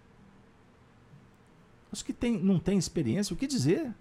Os 1.91 2.01
que 2.01 2.13
tem, 2.13 2.37
não 2.37 2.59
têm 2.59 2.77
experiência, 2.77 3.33
o 3.33 3.37
que 3.37 3.47
dizer? 3.47 3.93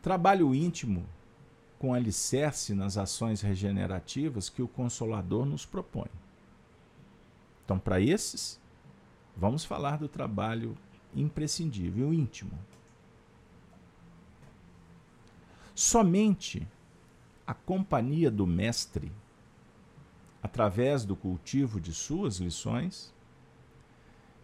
Trabalho 0.00 0.54
íntimo 0.54 1.06
com 1.82 1.92
alicerce 1.92 2.76
nas 2.76 2.96
ações 2.96 3.40
regenerativas 3.40 4.48
que 4.48 4.62
o 4.62 4.68
Consolador 4.68 5.44
nos 5.44 5.66
propõe. 5.66 6.06
Então, 7.64 7.76
para 7.76 8.00
esses, 8.00 8.60
vamos 9.36 9.64
falar 9.64 9.98
do 9.98 10.06
trabalho 10.06 10.78
imprescindível, 11.12 12.14
íntimo. 12.14 12.56
Somente 15.74 16.68
a 17.44 17.52
companhia 17.52 18.30
do 18.30 18.46
Mestre, 18.46 19.10
através 20.40 21.04
do 21.04 21.16
cultivo 21.16 21.80
de 21.80 21.92
suas 21.92 22.36
lições, 22.36 23.12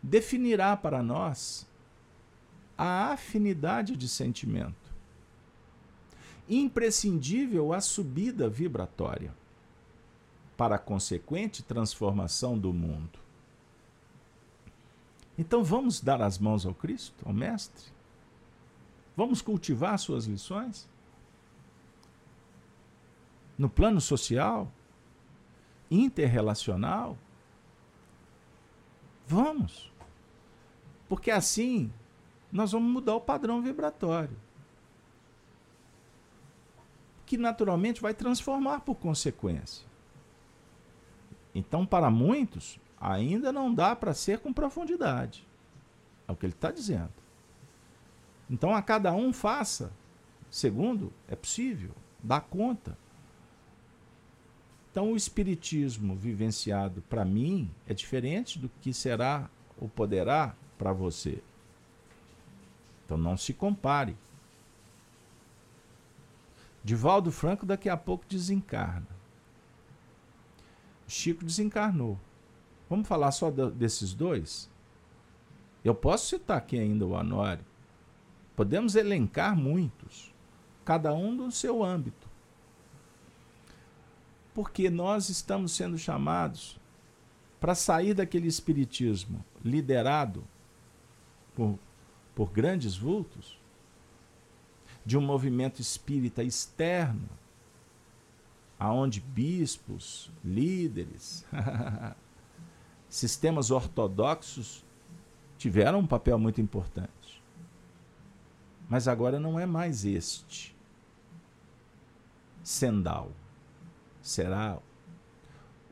definirá 0.02 0.76
para 0.76 1.04
nós 1.04 1.68
a 2.76 3.12
afinidade 3.12 3.96
de 3.96 4.08
sentimento, 4.08 4.87
imprescindível 6.48 7.72
a 7.72 7.80
subida 7.80 8.48
vibratória 8.48 9.34
para 10.56 10.76
a 10.76 10.78
consequente 10.78 11.62
transformação 11.62 12.58
do 12.58 12.72
mundo. 12.72 13.18
Então 15.36 15.62
vamos 15.62 16.00
dar 16.00 16.20
as 16.20 16.38
mãos 16.38 16.66
ao 16.66 16.74
Cristo, 16.74 17.24
ao 17.24 17.32
Mestre? 17.32 17.92
Vamos 19.16 19.40
cultivar 19.40 19.98
suas 19.98 20.26
lições? 20.26 20.88
No 23.56 23.68
plano 23.68 24.00
social, 24.00 24.70
interrelacional, 25.90 27.16
Vamos. 29.28 29.92
Porque 31.06 31.30
assim 31.30 31.92
nós 32.50 32.72
vamos 32.72 32.90
mudar 32.90 33.14
o 33.14 33.20
padrão 33.20 33.60
vibratório. 33.60 34.34
Que 37.28 37.36
naturalmente 37.36 38.00
vai 38.00 38.14
transformar 38.14 38.80
por 38.80 38.94
consequência. 38.94 39.86
Então, 41.54 41.84
para 41.84 42.10
muitos, 42.10 42.80
ainda 42.98 43.52
não 43.52 43.74
dá 43.74 43.94
para 43.94 44.14
ser 44.14 44.38
com 44.38 44.50
profundidade. 44.50 45.46
É 46.26 46.32
o 46.32 46.34
que 46.34 46.46
ele 46.46 46.54
está 46.54 46.70
dizendo. 46.70 47.12
Então, 48.48 48.74
a 48.74 48.80
cada 48.80 49.12
um 49.12 49.30
faça, 49.30 49.92
segundo, 50.50 51.12
é 51.28 51.36
possível, 51.36 51.90
dá 52.24 52.40
conta. 52.40 52.96
Então, 54.90 55.12
o 55.12 55.16
espiritismo 55.16 56.16
vivenciado 56.16 57.02
para 57.10 57.26
mim 57.26 57.70
é 57.86 57.92
diferente 57.92 58.58
do 58.58 58.70
que 58.80 58.94
será 58.94 59.50
ou 59.78 59.86
poderá 59.86 60.54
para 60.78 60.94
você. 60.94 61.42
Então, 63.04 63.18
não 63.18 63.36
se 63.36 63.52
compare. 63.52 64.16
Divaldo 66.88 67.30
Franco 67.30 67.66
daqui 67.66 67.88
a 67.88 67.96
pouco 67.96 68.24
desencarna. 68.28 69.06
Chico 71.06 71.44
desencarnou. 71.44 72.18
Vamos 72.88 73.06
falar 73.06 73.30
só 73.32 73.50
desses 73.50 74.14
dois? 74.14 74.70
Eu 75.84 75.94
posso 75.94 76.26
citar 76.28 76.56
aqui 76.56 76.78
ainda 76.78 77.04
o 77.04 77.12
Honório. 77.12 77.64
Podemos 78.56 78.94
elencar 78.94 79.54
muitos, 79.54 80.32
cada 80.84 81.12
um 81.12 81.32
no 81.32 81.52
seu 81.52 81.84
âmbito 81.84 82.28
porque 84.54 84.88
nós 84.88 85.28
estamos 85.28 85.72
sendo 85.72 85.98
chamados 85.98 86.80
para 87.60 87.74
sair 87.74 88.14
daquele 88.14 88.48
espiritismo 88.48 89.44
liderado 89.62 90.42
por, 91.54 91.78
por 92.34 92.50
grandes 92.50 92.96
vultos, 92.96 93.57
de 95.04 95.16
um 95.16 95.20
movimento 95.20 95.80
espírita 95.80 96.42
externo, 96.42 97.28
aonde 98.78 99.20
bispos, 99.20 100.30
líderes, 100.44 101.44
sistemas 103.08 103.70
ortodoxos 103.70 104.84
tiveram 105.56 106.00
um 106.00 106.06
papel 106.06 106.38
muito 106.38 106.60
importante. 106.60 107.42
Mas 108.88 109.08
agora 109.08 109.40
não 109.40 109.58
é 109.58 109.66
mais 109.66 110.04
este 110.04 110.76
sendal 112.62 113.32
será 114.20 114.78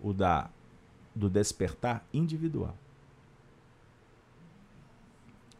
o 0.02 0.12
da 0.12 0.50
do 1.14 1.30
despertar 1.30 2.04
individual. 2.12 2.76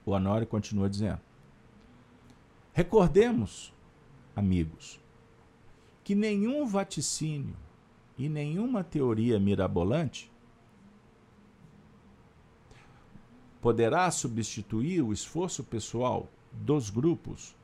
O 0.04 0.10
Honório 0.10 0.46
continua 0.46 0.90
dizendo: 0.90 1.20
Recordemos, 2.76 3.72
amigos, 4.36 5.00
que 6.04 6.14
nenhum 6.14 6.66
vaticínio 6.66 7.56
e 8.18 8.28
nenhuma 8.28 8.84
teoria 8.84 9.40
mirabolante 9.40 10.30
poderá 13.62 14.10
substituir 14.10 15.00
o 15.00 15.10
esforço 15.10 15.64
pessoal 15.64 16.28
dos 16.52 16.90
grupos 16.90 17.56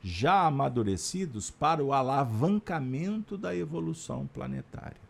já 0.00 0.46
amadurecidos 0.46 1.50
para 1.50 1.82
o 1.82 1.92
alavancamento 1.92 3.36
da 3.36 3.52
evolução 3.56 4.28
planetária. 4.28 5.00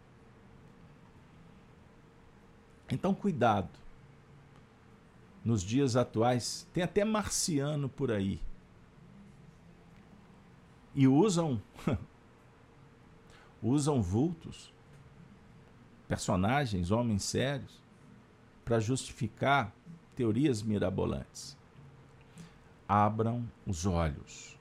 Então, 2.90 3.14
cuidado. 3.14 3.78
Nos 5.44 5.62
dias 5.62 5.94
atuais, 5.94 6.66
tem 6.72 6.82
até 6.82 7.04
marciano 7.04 7.86
por 7.86 8.10
aí. 8.10 8.40
E 10.94 11.06
usam 11.06 11.60
usam 13.62 14.00
vultos, 14.00 14.72
personagens, 16.08 16.90
homens 16.90 17.22
sérios, 17.24 17.80
para 18.64 18.80
justificar 18.80 19.74
teorias 20.16 20.62
mirabolantes. 20.62 21.56
Abram 22.88 23.48
os 23.66 23.86
olhos 23.86 24.58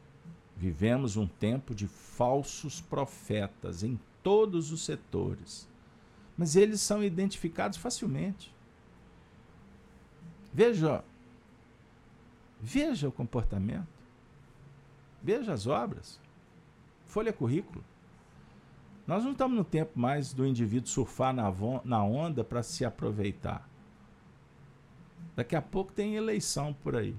Vivemos 0.59 1.15
um 1.15 1.25
tempo 1.25 1.73
de 1.73 1.87
falsos 1.87 2.81
profetas 2.81 3.81
em 3.81 3.97
todos 4.21 4.73
os 4.73 4.83
setores, 4.83 5.69
mas 6.37 6.57
eles 6.57 6.81
são 6.81 7.01
identificados 7.01 7.77
facilmente. 7.77 8.53
Veja, 10.53 11.01
veja 12.59 13.07
o 13.07 13.11
comportamento, 13.11 13.87
veja 15.21 15.53
as 15.53 15.67
obras, 15.67 16.19
folha 17.05 17.33
currículo. 17.33 17.83
Nós 19.05 19.23
não 19.23 19.31
estamos 19.31 19.57
no 19.57 19.63
tempo 19.63 19.99
mais 19.99 20.33
do 20.33 20.45
indivíduo 20.45 20.87
surfar 20.87 21.33
na, 21.33 21.51
na 21.83 22.03
onda 22.03 22.43
para 22.43 22.61
se 22.61 22.85
aproveitar. 22.85 23.67
Daqui 25.35 25.55
a 25.55 25.61
pouco 25.61 25.91
tem 25.91 26.15
eleição 26.15 26.73
por 26.73 26.95
aí. 26.95 27.15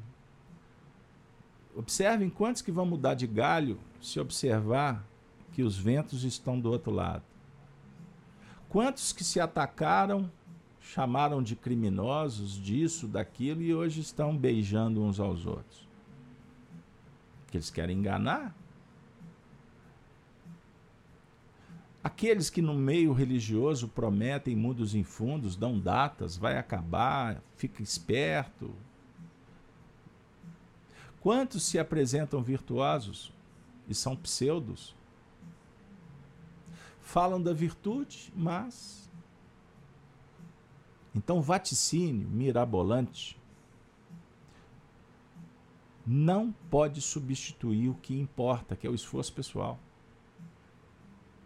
Observem 1.75 2.31
quantos 2.31 2.63
que 2.63 2.71
vão 2.71 2.87
mudar 2.87 3.15
de 3.15 3.27
galho 3.27 3.79
se 4.01 4.21
observar 4.21 5.05
que 5.53 5.63
os 5.63 5.77
ventos 5.77 6.23
estão 6.23 6.61
do 6.61 6.71
outro 6.71 6.93
lado. 6.93 7.25
Quantos 8.69 9.13
que 9.13 9.25
se 9.25 9.41
atacaram, 9.41 10.31
chamaram 10.81 11.43
de 11.43 11.57
criminosos, 11.57 12.53
disso, 12.53 13.09
daquilo, 13.09 13.63
e 13.63 13.75
hoje 13.75 14.01
estão 14.01 14.37
beijando 14.37 15.03
uns 15.03 15.19
aos 15.19 15.45
outros? 15.45 15.90
Que 17.51 17.57
eles 17.57 17.71
querem 17.71 17.99
enganar? 17.99 18.55
Aqueles 22.03 22.49
que 22.49 22.63
no 22.63 22.75
meio 22.75 23.13
religioso 23.13 23.89
prometem 23.89 24.57
mundos 24.57 24.95
infundos, 24.95 25.55
dão 25.55 25.79
datas, 25.79 26.37
vai 26.37 26.57
acabar, 26.57 27.43
fica 27.57 27.83
esperto. 27.83 28.75
Quantos 31.21 31.65
se 31.65 31.79
apresentam 31.79 32.43
virtuosos 32.43 33.33
e 33.87 33.95
são 33.95 34.17
pseudos? 34.17 34.95
Falam 37.01 37.43
da 37.43 37.53
virtude, 37.53 38.33
mas. 38.35 39.11
Então, 41.15 41.43
vaticínio 41.43 42.29
mirabolante 42.29 43.40
não 46.13 46.51
pode 46.69 47.01
substituir 47.01 47.89
o 47.89 47.95
que 47.95 48.19
importa, 48.19 48.75
que 48.75 48.85
é 48.85 48.91
o 48.91 48.95
esforço 48.97 49.33
pessoal. 49.33 49.79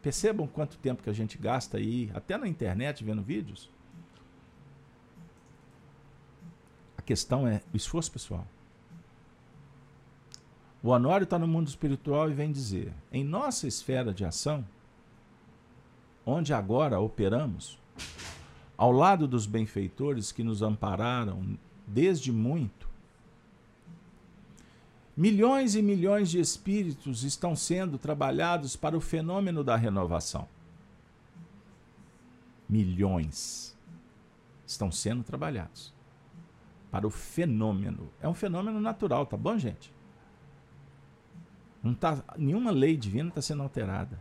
Percebam 0.01 0.47
quanto 0.47 0.78
tempo 0.78 1.03
que 1.03 1.11
a 1.11 1.12
gente 1.12 1.36
gasta 1.36 1.77
aí, 1.77 2.11
até 2.15 2.39
na 2.39 2.49
internet, 2.49 3.05
vendo 3.05 3.20
vídeos. 3.23 3.70
A 6.97 7.03
questão 7.03 7.47
é 7.47 7.61
o 7.74 7.77
esforço 7.77 8.11
pessoal. 8.11 8.47
O 10.82 10.89
Honório 10.89 11.24
está 11.24 11.39
no 11.39 11.47
mundo 11.47 11.69
espiritual 11.69 12.31
e 12.31 12.35
vem 12.35 12.51
dizer: 12.51 12.91
em 13.12 13.23
nossa 13.23 13.69
esfera 13.69 14.15
de 14.15 14.24
ação, 14.24 14.66
onde 16.24 16.55
agora 16.55 16.99
operamos, 16.99 17.78
ao 18.78 18.91
lado 18.91 19.28
dos 19.28 19.45
benfeitores 19.45 20.32
que 20.32 20.43
nos 20.43 20.62
ampararam 20.62 21.59
desde 21.86 22.32
muito, 22.32 22.84
Milhões 25.16 25.77
e 25.77 25.82
milhões 25.82 26.28
de 26.28 26.41
espíritos 26.41 27.23
estão 27.23 27.55
sendo 27.55 27.99
trabalhados 27.99 28.74
para 28.74 28.97
o 28.97 29.01
fenômeno 29.01 29.62
da 29.62 29.77
renovação. 29.77 30.49
Milhões 32.69 33.77
estão 34.66 34.91
sendo 34.91 35.23
trabalhados 35.23 35.95
para 36.91 37.07
o 37.07 37.11
fenômeno. 37.11 38.11
É 38.20 38.28
um 38.28 38.35
fenômeno 38.35 38.81
natural, 38.81 39.27
tá 39.27 39.36
bom, 39.36 39.57
gente? 39.57 39.93
Não 41.82 41.95
tá, 41.95 42.24
nenhuma 42.36 42.70
lei 42.70 42.97
divina 42.97 43.28
está 43.28 43.43
sendo 43.43 43.62
alterada. 43.62 44.19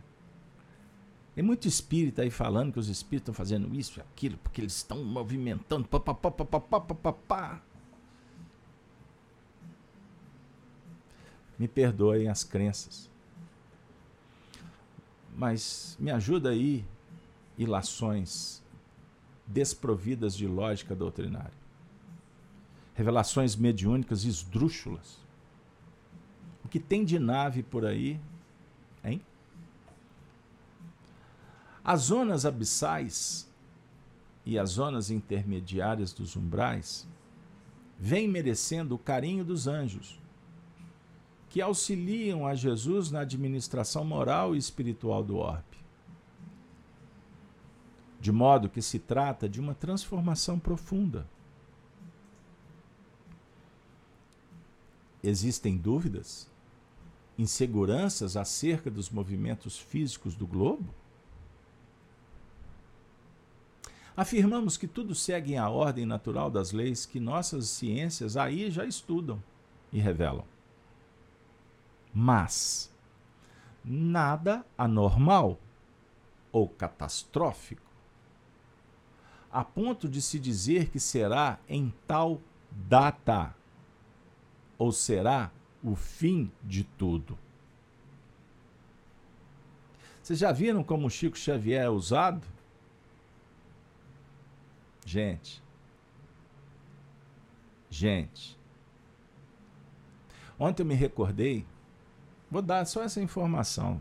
Tem 1.34 1.42
muito 1.42 1.66
espírita 1.66 2.22
aí 2.22 2.30
falando 2.30 2.72
que 2.72 2.78
os 2.78 2.88
espíritos 2.88 3.32
estão 3.32 3.34
fazendo 3.34 3.74
isso 3.74 3.98
e 3.98 4.02
aquilo, 4.02 4.38
porque 4.38 4.60
eles 4.60 4.76
estão 4.76 5.02
movimentando. 5.02 5.88
Pá, 5.88 5.98
pá, 5.98 6.14
pá, 6.14 7.62
me 11.58 11.68
perdoem 11.68 12.28
as 12.28 12.44
crenças. 12.44 13.10
Mas 15.36 15.96
me 15.98 16.10
ajuda 16.10 16.50
aí, 16.50 16.84
ilações 17.58 18.62
desprovidas 19.46 20.36
de 20.36 20.46
lógica 20.46 20.94
doutrinária. 20.94 21.64
Revelações 22.94 23.56
mediúnicas 23.56 24.24
esdrúxulas. 24.24 25.18
O 26.64 26.68
que 26.68 26.78
tem 26.78 27.04
de 27.04 27.18
nave 27.18 27.62
por 27.62 27.84
aí, 27.84 28.20
hein? 29.02 29.20
As 31.84 32.02
zonas 32.02 32.46
abissais 32.46 33.50
e 34.46 34.58
as 34.58 34.70
zonas 34.70 35.10
intermediárias 35.10 36.12
dos 36.12 36.36
umbrais 36.36 37.06
vêm 37.98 38.26
merecendo 38.28 38.94
o 38.94 38.98
carinho 38.98 39.44
dos 39.44 39.66
anjos 39.66 40.18
que 41.54 41.62
auxiliam 41.62 42.48
a 42.48 42.54
Jesus 42.56 43.12
na 43.12 43.20
administração 43.20 44.04
moral 44.04 44.56
e 44.56 44.58
espiritual 44.58 45.22
do 45.22 45.36
orbe. 45.36 45.78
De 48.20 48.32
modo 48.32 48.68
que 48.68 48.82
se 48.82 48.98
trata 48.98 49.48
de 49.48 49.60
uma 49.60 49.72
transformação 49.72 50.58
profunda. 50.58 51.28
Existem 55.22 55.76
dúvidas, 55.76 56.50
inseguranças 57.38 58.36
acerca 58.36 58.90
dos 58.90 59.08
movimentos 59.08 59.78
físicos 59.78 60.34
do 60.34 60.48
globo? 60.48 60.92
Afirmamos 64.16 64.76
que 64.76 64.88
tudo 64.88 65.14
segue 65.14 65.56
a 65.56 65.70
ordem 65.70 66.04
natural 66.04 66.50
das 66.50 66.72
leis 66.72 67.06
que 67.06 67.20
nossas 67.20 67.68
ciências 67.68 68.36
aí 68.36 68.72
já 68.72 68.84
estudam 68.84 69.40
e 69.92 70.00
revelam 70.00 70.52
mas 72.14 72.94
nada 73.84 74.64
anormal 74.78 75.58
ou 76.52 76.68
catastrófico, 76.68 77.82
a 79.50 79.64
ponto 79.64 80.08
de 80.08 80.22
se 80.22 80.38
dizer 80.38 80.88
que 80.88 81.00
será 81.00 81.58
em 81.68 81.92
tal 82.06 82.40
data, 82.70 83.54
ou 84.78 84.92
será 84.92 85.50
o 85.82 85.94
fim 85.96 86.50
de 86.62 86.84
tudo. 86.84 87.38
Vocês 90.22 90.38
já 90.38 90.52
viram 90.52 90.82
como 90.82 91.10
Chico 91.10 91.36
Xavier 91.36 91.82
é 91.82 91.90
usado? 91.90 92.46
Gente. 95.04 95.62
Gente. 97.90 98.58
Ontem 100.58 100.82
eu 100.82 100.86
me 100.86 100.94
recordei 100.94 101.66
Vou 102.50 102.62
dar 102.62 102.84
só 102.86 103.02
essa 103.02 103.20
informação. 103.20 104.00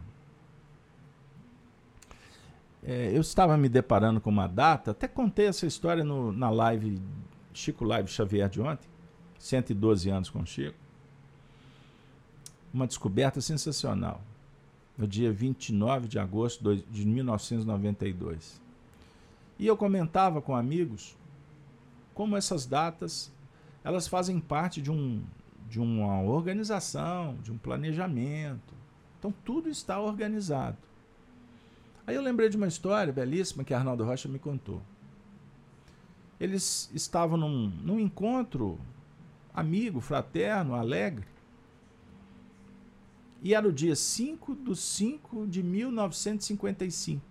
É, 2.84 3.12
eu 3.14 3.22
estava 3.22 3.58
me 3.58 3.70
deparando 3.70 4.20
com 4.20 4.30
uma 4.30 4.48
data, 4.48 4.92
até 4.92 5.08
contei 5.08 5.48
essa 5.48 5.66
história 5.66 6.04
no, 6.04 6.32
na 6.32 6.50
live, 6.50 7.02
Chico 7.54 7.86
Live 7.86 8.10
Xavier 8.10 8.50
de 8.50 8.62
ontem, 8.62 8.88
112 9.40 10.10
anos 10.10 10.30
com 10.30 10.46
Chico. 10.46 10.78
Uma 12.74 12.86
descoberta 12.86 13.40
sensacional, 13.40 14.22
no 14.98 15.08
dia 15.08 15.32
29 15.32 16.08
de 16.08 16.20
agosto 16.20 16.76
de 16.76 17.06
1992. 17.06 18.62
E 19.58 19.66
eu 19.66 19.78
comentava 19.78 20.42
com 20.42 20.56
amigos 20.56 21.16
como 22.14 22.36
essas 22.36 22.66
datas 22.66 23.32
elas 23.84 24.08
fazem 24.08 24.40
parte 24.40 24.82
de 24.82 24.90
um, 24.92 25.22
de 25.74 25.80
uma 25.80 26.22
organização, 26.22 27.36
de 27.42 27.52
um 27.52 27.58
planejamento. 27.58 28.76
Então 29.18 29.34
tudo 29.44 29.68
está 29.68 30.00
organizado. 30.00 30.78
Aí 32.06 32.16
eu 32.16 32.22
lembrei 32.22 32.48
de 32.48 32.56
uma 32.56 32.68
história 32.68 33.12
belíssima 33.12 33.64
que 33.64 33.74
Arnaldo 33.74 34.04
Rocha 34.04 34.30
me 34.30 34.38
contou. 34.38 34.84
Eles 36.40 36.92
estavam 36.94 37.40
num, 37.40 37.70
num 37.70 38.00
encontro 38.00 38.80
amigo, 39.52 40.00
fraterno, 40.00 40.76
alegre. 40.76 41.26
E 43.42 43.56
era 43.56 43.68
o 43.68 43.74
dia 43.74 43.96
5 43.96 44.56
de 44.56 44.76
5 44.76 45.48
de 45.48 45.64
1955. 45.64 47.26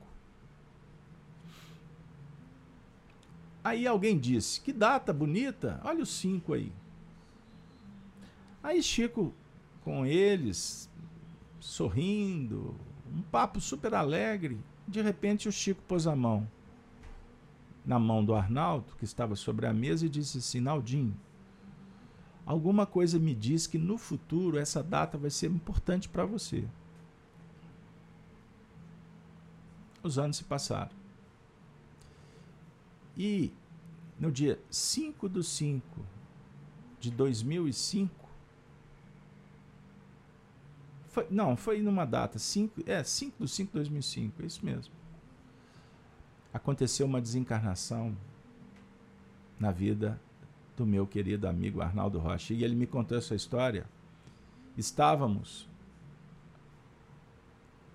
Aí 3.62 3.86
alguém 3.86 4.18
disse: 4.18 4.60
Que 4.60 4.72
data 4.72 5.12
bonita! 5.12 5.80
Olha 5.84 6.02
o 6.02 6.06
5 6.06 6.54
aí. 6.54 6.72
Aí 8.62 8.82
Chico 8.82 9.34
com 9.82 10.06
eles, 10.06 10.88
sorrindo, 11.58 12.76
um 13.12 13.22
papo 13.22 13.60
super 13.60 13.94
alegre. 13.94 14.58
De 14.86 15.00
repente 15.00 15.48
o 15.48 15.52
Chico 15.52 15.82
pôs 15.82 16.06
a 16.06 16.14
mão 16.14 16.48
na 17.84 17.98
mão 17.98 18.24
do 18.24 18.34
Arnaldo, 18.34 18.94
que 18.96 19.04
estava 19.04 19.34
sobre 19.34 19.66
a 19.66 19.72
mesa, 19.72 20.06
e 20.06 20.08
disse 20.08 20.38
assim: 20.38 20.60
Naldinho, 20.60 21.16
alguma 22.46 22.86
coisa 22.86 23.18
me 23.18 23.34
diz 23.34 23.66
que 23.66 23.78
no 23.78 23.98
futuro 23.98 24.58
essa 24.58 24.82
data 24.82 25.18
vai 25.18 25.30
ser 25.30 25.50
importante 25.50 26.08
para 26.08 26.24
você. 26.24 26.64
Os 30.02 30.18
anos 30.18 30.36
se 30.36 30.44
passaram. 30.44 30.90
E 33.16 33.52
no 34.18 34.32
dia 34.32 34.60
5 34.70 35.28
de 35.28 35.44
5 35.44 35.82
de 36.98 37.10
2005, 37.10 38.21
Foi, 41.12 41.26
não, 41.30 41.58
foi 41.58 41.82
numa 41.82 42.06
data, 42.06 42.38
5, 42.38 42.84
é, 42.86 43.04
5 43.04 43.44
de 43.44 43.50
5 43.50 43.68
de 43.68 43.74
2005, 43.74 44.42
é 44.42 44.46
isso 44.46 44.64
mesmo. 44.64 44.94
Aconteceu 46.54 47.06
uma 47.06 47.20
desencarnação 47.20 48.16
na 49.60 49.70
vida 49.70 50.18
do 50.74 50.86
meu 50.86 51.06
querido 51.06 51.46
amigo 51.46 51.82
Arnaldo 51.82 52.18
Rocha. 52.18 52.54
E 52.54 52.64
ele 52.64 52.74
me 52.74 52.86
contou 52.86 53.18
essa 53.18 53.34
história. 53.34 53.84
Estávamos 54.74 55.68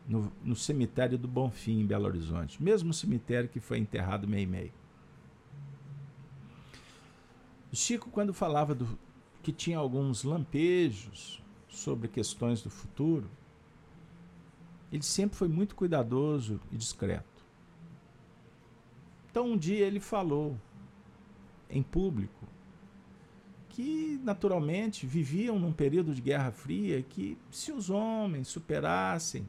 no, 0.07 0.31
no 0.44 0.56
cemitério 0.56 1.18
do 1.18 1.27
Bonfim, 1.27 1.81
em 1.81 1.88
Belo 1.88 2.06
Horizonte. 2.06 2.61
Mesmo 2.61 2.94
cemitério 2.94 3.49
que 3.49 3.60
foi 3.60 3.80
enterrado 3.80 4.27
meio 4.27 4.48
meio. 4.48 4.73
O 7.73 7.76
Chico, 7.76 8.11
quando 8.11 8.31
falava 8.31 8.76
do, 8.76 8.88
que 9.41 9.52
tinha 9.52 9.80
alguns 9.80 10.23
lampejos 10.23 11.41
sobre 11.68 12.07
questões 12.07 12.61
do 12.61 12.69
futuro, 12.69 13.30
ele 14.91 15.03
sempre 15.03 15.38
foi 15.38 15.48
muito 15.48 15.76
cuidadoso 15.76 16.60
e 16.72 16.77
discreto. 16.77 17.45
Então 19.30 19.52
um 19.52 19.57
dia 19.57 19.85
ele 19.85 19.99
falou 19.99 20.57
em 21.69 21.84
público 21.84 22.48
que 23.69 24.19
naturalmente 24.23 25.06
viviam 25.06 25.60
num 25.60 25.72
período 25.72 26.15
de 26.15 26.22
Guerra 26.22 26.52
Fria 26.52 27.03
que 27.03 27.38
se 27.52 27.72
os 27.72 27.89
homens 27.89 28.48
superassem 28.48 29.48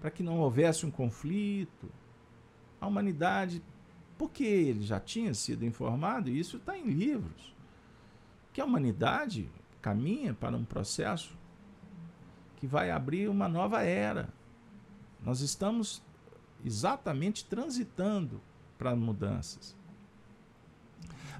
para 0.00 0.10
que 0.10 0.22
não 0.22 0.38
houvesse 0.38 0.84
um 0.84 0.90
conflito, 0.90 1.90
a 2.78 2.86
humanidade, 2.86 3.62
porque 4.18 4.44
ele 4.44 4.82
já 4.82 5.00
tinha 5.00 5.32
sido 5.32 5.64
informado, 5.64 6.28
e 6.28 6.38
isso 6.38 6.58
está 6.58 6.76
em 6.76 6.84
livros, 6.84 7.54
que 8.52 8.60
a 8.60 8.66
humanidade 8.66 9.48
caminha 9.84 10.32
para 10.32 10.56
um 10.56 10.64
processo 10.64 11.36
que 12.56 12.66
vai 12.66 12.90
abrir 12.90 13.28
uma 13.28 13.46
nova 13.46 13.82
era. 13.82 14.30
Nós 15.22 15.42
estamos 15.42 16.02
exatamente 16.64 17.44
transitando 17.44 18.40
para 18.78 18.96
mudanças. 18.96 19.76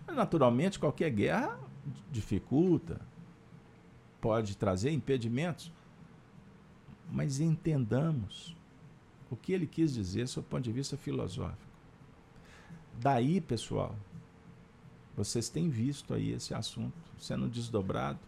Mas, 0.07 0.15
naturalmente, 0.15 0.79
qualquer 0.79 1.09
guerra 1.09 1.59
dificulta, 2.13 3.01
pode 4.21 4.59
trazer 4.59 4.91
impedimentos, 4.91 5.73
mas 7.11 7.41
entendamos 7.41 8.55
o 9.31 9.37
que 9.37 9.55
ele 9.55 9.67
quis 9.67 9.95
dizer 9.95 10.29
sob 10.29 10.47
ponto 10.49 10.65
de 10.65 10.73
vista 10.73 10.99
filosófico. 10.99 11.73
Daí, 13.01 13.41
pessoal, 13.41 13.97
vocês 15.17 15.49
têm 15.49 15.71
visto 15.71 16.13
aí 16.13 16.33
esse 16.33 16.53
assunto 16.53 17.05
sendo 17.19 17.49
desdobrado. 17.49 18.19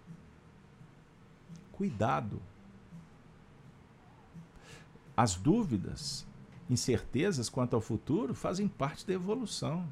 Cuidado. 1.76 2.40
As 5.16 5.34
dúvidas, 5.34 6.26
incertezas 6.70 7.48
quanto 7.48 7.74
ao 7.74 7.82
futuro 7.82 8.34
fazem 8.34 8.66
parte 8.66 9.06
da 9.06 9.12
evolução. 9.12 9.86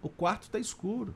O 0.00 0.08
quarto 0.08 0.44
está 0.44 0.58
escuro. 0.58 1.14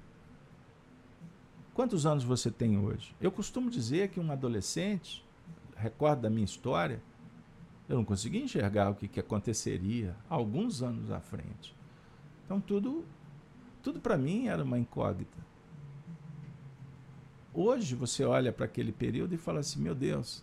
Quantos 1.72 2.04
anos 2.04 2.24
você 2.24 2.50
tem 2.50 2.78
hoje? 2.78 3.14
Eu 3.20 3.32
costumo 3.32 3.70
dizer 3.70 4.10
que 4.10 4.20
um 4.20 4.30
adolescente, 4.30 5.24
recordo 5.76 6.20
da 6.20 6.30
minha 6.30 6.44
história, 6.44 7.02
eu 7.88 7.96
não 7.96 8.04
conseguia 8.04 8.42
enxergar 8.42 8.90
o 8.90 8.94
que, 8.94 9.08
que 9.08 9.20
aconteceria 9.20 10.14
alguns 10.28 10.82
anos 10.82 11.10
à 11.10 11.20
frente. 11.20 11.74
Então 12.44 12.60
tudo 12.60 13.04
tudo 13.82 13.98
para 13.98 14.16
mim 14.16 14.46
era 14.46 14.62
uma 14.62 14.78
incógnita. 14.78 15.38
Hoje 17.54 17.94
você 17.94 18.24
olha 18.24 18.52
para 18.52 18.64
aquele 18.64 18.92
período 18.92 19.34
e 19.34 19.38
fala 19.38 19.60
assim: 19.60 19.80
meu 19.80 19.94
Deus, 19.94 20.42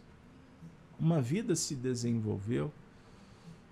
uma 1.00 1.22
vida 1.22 1.56
se 1.56 1.76
desenvolveu. 1.76 2.72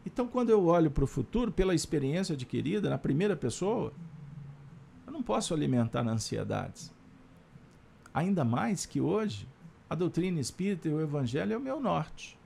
Então, 0.06 0.28
quando 0.28 0.50
eu 0.50 0.66
olho 0.66 0.90
para 0.90 1.04
o 1.04 1.08
futuro, 1.08 1.52
pela 1.52 1.76
experiência 1.76 2.34
adquirida 2.34 2.90
na 2.90 2.98
primeira 2.98 3.36
pessoa, 3.36 3.94
eu 5.06 5.12
não 5.12 5.22
posso 5.22 5.54
alimentar 5.54 6.08
ansiedades. 6.08 6.94
Ainda 8.14 8.44
mais 8.46 8.86
que 8.86 9.02
hoje, 9.02 9.48
a 9.90 9.94
doutrina 9.94 10.40
espírita 10.40 10.88
e 10.88 10.94
o 10.94 11.02
evangelho 11.02 11.54
é 11.54 11.58
o 11.58 11.62
meu 11.62 11.80
norte. 11.80 12.40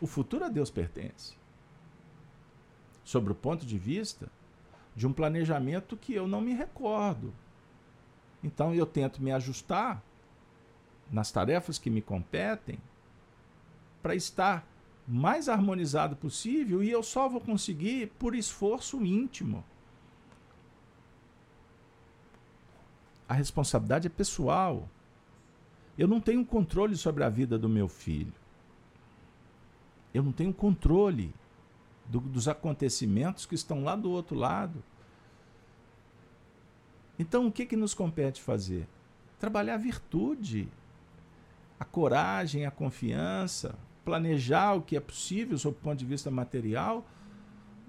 O 0.00 0.06
futuro 0.06 0.44
a 0.44 0.48
Deus 0.48 0.70
pertence. 0.70 1.36
Sobre 3.04 3.32
o 3.32 3.36
ponto 3.36 3.64
de 3.64 3.78
vista 3.78 4.28
de 4.96 5.06
um 5.06 5.12
planejamento 5.12 5.96
que 5.96 6.14
eu 6.14 6.26
não 6.26 6.40
me 6.40 6.54
recordo. 6.54 7.32
Então 8.42 8.74
eu 8.74 8.86
tento 8.86 9.22
me 9.22 9.32
ajustar 9.32 10.02
nas 11.10 11.30
tarefas 11.30 11.78
que 11.78 11.90
me 11.90 12.02
competem 12.02 12.78
para 14.02 14.14
estar 14.14 14.66
mais 15.06 15.48
harmonizado 15.48 16.16
possível 16.16 16.82
e 16.82 16.90
eu 16.90 17.02
só 17.02 17.28
vou 17.28 17.40
conseguir 17.40 18.08
por 18.18 18.34
esforço 18.34 19.04
íntimo. 19.04 19.64
A 23.28 23.34
responsabilidade 23.34 24.06
é 24.06 24.10
pessoal. 24.10 24.88
Eu 25.98 26.06
não 26.06 26.20
tenho 26.20 26.44
controle 26.44 26.96
sobre 26.96 27.24
a 27.24 27.28
vida 27.28 27.58
do 27.58 27.68
meu 27.68 27.88
filho. 27.88 28.32
Eu 30.12 30.22
não 30.22 30.32
tenho 30.32 30.52
controle 30.52 31.34
do, 32.06 32.20
dos 32.20 32.48
acontecimentos 32.48 33.46
que 33.46 33.54
estão 33.54 33.82
lá 33.82 33.96
do 33.96 34.10
outro 34.10 34.36
lado. 34.36 34.82
Então, 37.18 37.46
o 37.46 37.52
que, 37.52 37.66
que 37.66 37.76
nos 37.76 37.94
compete 37.94 38.42
fazer? 38.42 38.86
Trabalhar 39.38 39.74
a 39.74 39.78
virtude, 39.78 40.68
a 41.78 41.84
coragem, 41.84 42.66
a 42.66 42.70
confiança, 42.70 43.74
planejar 44.04 44.74
o 44.74 44.82
que 44.82 44.96
é 44.96 45.00
possível 45.00 45.58
sob 45.58 45.76
o 45.76 45.80
ponto 45.80 45.98
de 45.98 46.04
vista 46.04 46.30
material, 46.30 47.06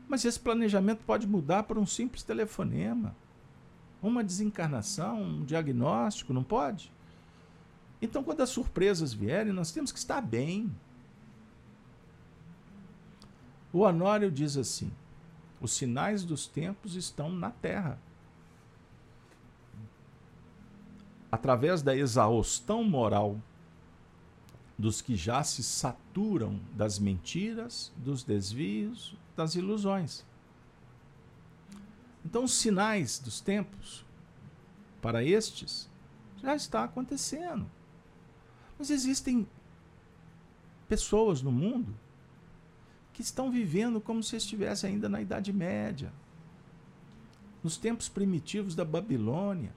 mas 0.07 0.23
esse 0.23 0.39
planejamento 0.39 1.03
pode 1.05 1.27
mudar 1.27 1.63
por 1.63 1.77
um 1.77 1.85
simples 1.85 2.23
telefonema, 2.23 3.15
uma 4.01 4.23
desencarnação, 4.23 5.21
um 5.21 5.45
diagnóstico, 5.45 6.33
não 6.33 6.43
pode? 6.43 6.91
Então, 8.01 8.23
quando 8.23 8.41
as 8.41 8.49
surpresas 8.49 9.13
vierem, 9.13 9.51
nós 9.51 9.71
temos 9.71 9.91
que 9.91 9.99
estar 9.99 10.21
bem. 10.21 10.73
O 13.73 13.79
Honório 13.79 14.31
diz 14.31 14.55
assim: 14.55 14.91
os 15.59 15.71
sinais 15.71 16.23
dos 16.23 16.47
tempos 16.47 16.95
estão 16.95 17.29
na 17.29 17.49
terra. 17.49 17.99
Através 21.31 21.81
da 21.81 21.95
exaustão 21.95 22.83
moral 22.83 23.37
dos 24.77 25.01
que 25.01 25.15
já 25.15 25.43
se 25.43 25.63
saturam 25.63 26.59
das 26.73 26.99
mentiras, 26.99 27.91
dos 27.97 28.23
desvios, 28.23 29.15
das 29.35 29.55
ilusões. 29.55 30.23
Então, 32.23 32.43
os 32.43 32.53
sinais 32.53 33.19
dos 33.19 33.41
tempos 33.41 34.05
para 35.01 35.23
estes 35.23 35.89
já 36.41 36.55
está 36.55 36.83
acontecendo. 36.83 37.69
Mas 38.77 38.89
existem 38.89 39.47
pessoas 40.87 41.41
no 41.41 41.51
mundo 41.51 41.93
que 43.13 43.21
estão 43.21 43.49
vivendo 43.49 43.99
como 43.99 44.21
se 44.21 44.35
estivesse 44.35 44.85
ainda 44.85 45.09
na 45.09 45.21
Idade 45.21 45.51
Média, 45.51 46.13
nos 47.63 47.77
tempos 47.77 48.07
primitivos 48.07 48.75
da 48.75 48.85
Babilônia. 48.85 49.73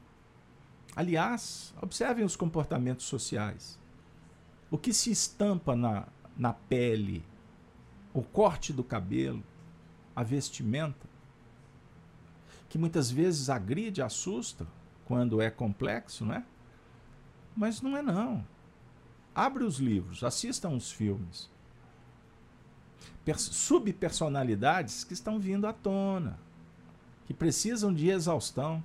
Aliás, 0.94 1.72
observem 1.80 2.24
os 2.24 2.36
comportamentos 2.36 3.06
sociais. 3.06 3.78
O 4.70 4.78
que 4.78 4.92
se 4.92 5.10
estampa 5.10 5.74
na, 5.74 6.06
na 6.36 6.52
pele, 6.52 7.24
o 8.12 8.22
corte 8.22 8.72
do 8.72 8.82
cabelo, 8.82 9.42
a 10.14 10.22
vestimenta, 10.22 11.08
que 12.68 12.78
muitas 12.78 13.10
vezes 13.10 13.50
agride, 13.50 14.02
assusta 14.02 14.66
quando 15.04 15.40
é 15.40 15.50
complexo, 15.50 16.24
não 16.24 16.34
é? 16.34 16.44
Mas 17.56 17.80
não 17.80 17.96
é 17.96 18.02
não. 18.02 18.46
Abre 19.34 19.64
os 19.64 19.78
livros, 19.78 20.22
assistam 20.22 20.70
os 20.70 20.92
filmes. 20.92 21.50
Subpersonalidades 23.36 25.04
que 25.04 25.12
estão 25.12 25.38
vindo 25.38 25.66
à 25.66 25.72
tona, 25.72 26.38
que 27.26 27.34
precisam 27.34 27.92
de 27.92 28.08
exaustão. 28.08 28.82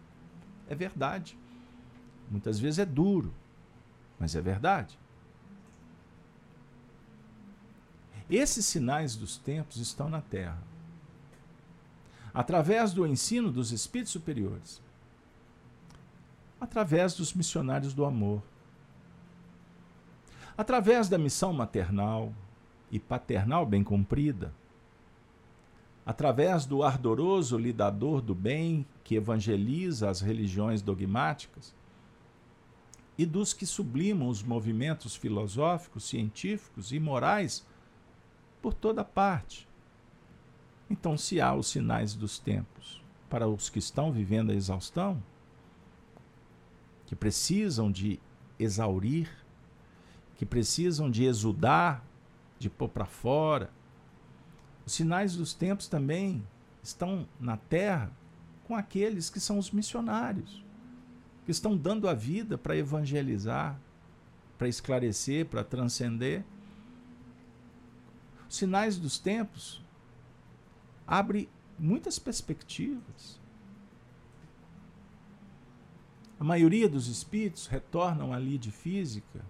É 0.68 0.76
verdade. 0.76 1.38
Muitas 2.30 2.60
vezes 2.60 2.80
é 2.80 2.86
duro, 2.86 3.34
mas 4.20 4.36
é 4.36 4.42
verdade. 4.42 4.98
Esses 8.30 8.66
sinais 8.66 9.16
dos 9.16 9.38
tempos 9.38 9.78
estão 9.78 10.10
na 10.10 10.22
Terra. 10.22 10.62
Através 12.34 12.92
do 12.92 13.06
ensino 13.06 13.52
dos 13.52 13.72
espíritos 13.72 14.12
superiores, 14.12 14.82
através 16.60 17.14
dos 17.14 17.34
missionários 17.34 17.94
do 17.94 18.04
amor, 18.04 18.42
através 20.58 21.08
da 21.08 21.18
missão 21.18 21.54
maternal 21.54 22.34
e 22.92 23.00
paternal 23.00 23.66
bem 23.66 23.84
cumprida, 23.84 24.54
através 26.06 26.66
do 26.66 26.84
ardoroso 26.84 27.58
lidador 27.58 28.22
do 28.22 28.36
bem 28.36 28.86
que 29.04 29.16
evangeliza 29.16 30.10
as 30.10 30.22
religiões 30.22 30.82
dogmáticas, 30.82 31.74
e 33.18 33.26
dos 33.26 33.54
que 33.54 33.66
sublimam 33.66 34.28
os 34.28 34.44
movimentos 34.44 35.16
filosóficos, 35.16 36.06
científicos 36.06 36.92
e 36.92 37.00
morais 37.00 37.66
por 38.62 38.74
toda 38.74 39.04
parte. 39.04 39.68
Então, 40.90 41.18
se 41.18 41.40
há 41.40 41.54
os 41.54 41.68
sinais 41.68 42.14
dos 42.14 42.38
tempos 42.38 43.02
para 43.30 43.48
os 43.48 43.70
que 43.70 43.80
estão 43.80 44.12
vivendo 44.12 44.52
a 44.52 44.56
exaustão, 44.56 45.22
que 47.06 47.16
precisam 47.16 47.92
de 47.92 48.20
exaurir, 48.60 49.30
que 50.36 50.46
precisam 50.46 51.10
de 51.10 51.24
exudar, 51.24 52.04
de 52.60 52.70
pôr 52.70 52.90
para 52.90 53.06
fora, 53.06 53.72
os 54.86 54.94
sinais 54.94 55.36
dos 55.36 55.54
tempos 55.54 55.88
também 55.88 56.46
estão 56.84 57.28
na 57.40 57.58
terra 57.58 58.12
com 58.66 58.76
aqueles 58.76 59.30
que 59.30 59.40
são 59.40 59.58
os 59.60 59.72
missionários, 59.72 60.65
que 61.46 61.52
estão 61.52 61.78
dando 61.78 62.10
a 62.10 62.14
vida 62.14 62.58
para 62.58 62.76
evangelizar, 62.76 63.80
para 64.58 64.68
esclarecer, 64.68 65.46
para 65.46 65.64
transcender. 65.64 66.44
Os 68.50 68.58
sinais 68.58 68.98
dos 68.98 69.20
tempos 69.20 69.82
abre 71.06 71.48
muitas 71.78 72.18
perspectivas. 72.18 73.40
A 76.40 76.44
maioria 76.44 76.90
dos 76.90 77.08
espíritos 77.08 77.68
retornam 77.68 78.34
à 78.34 78.40
lide 78.40 78.72
física. 78.72 79.46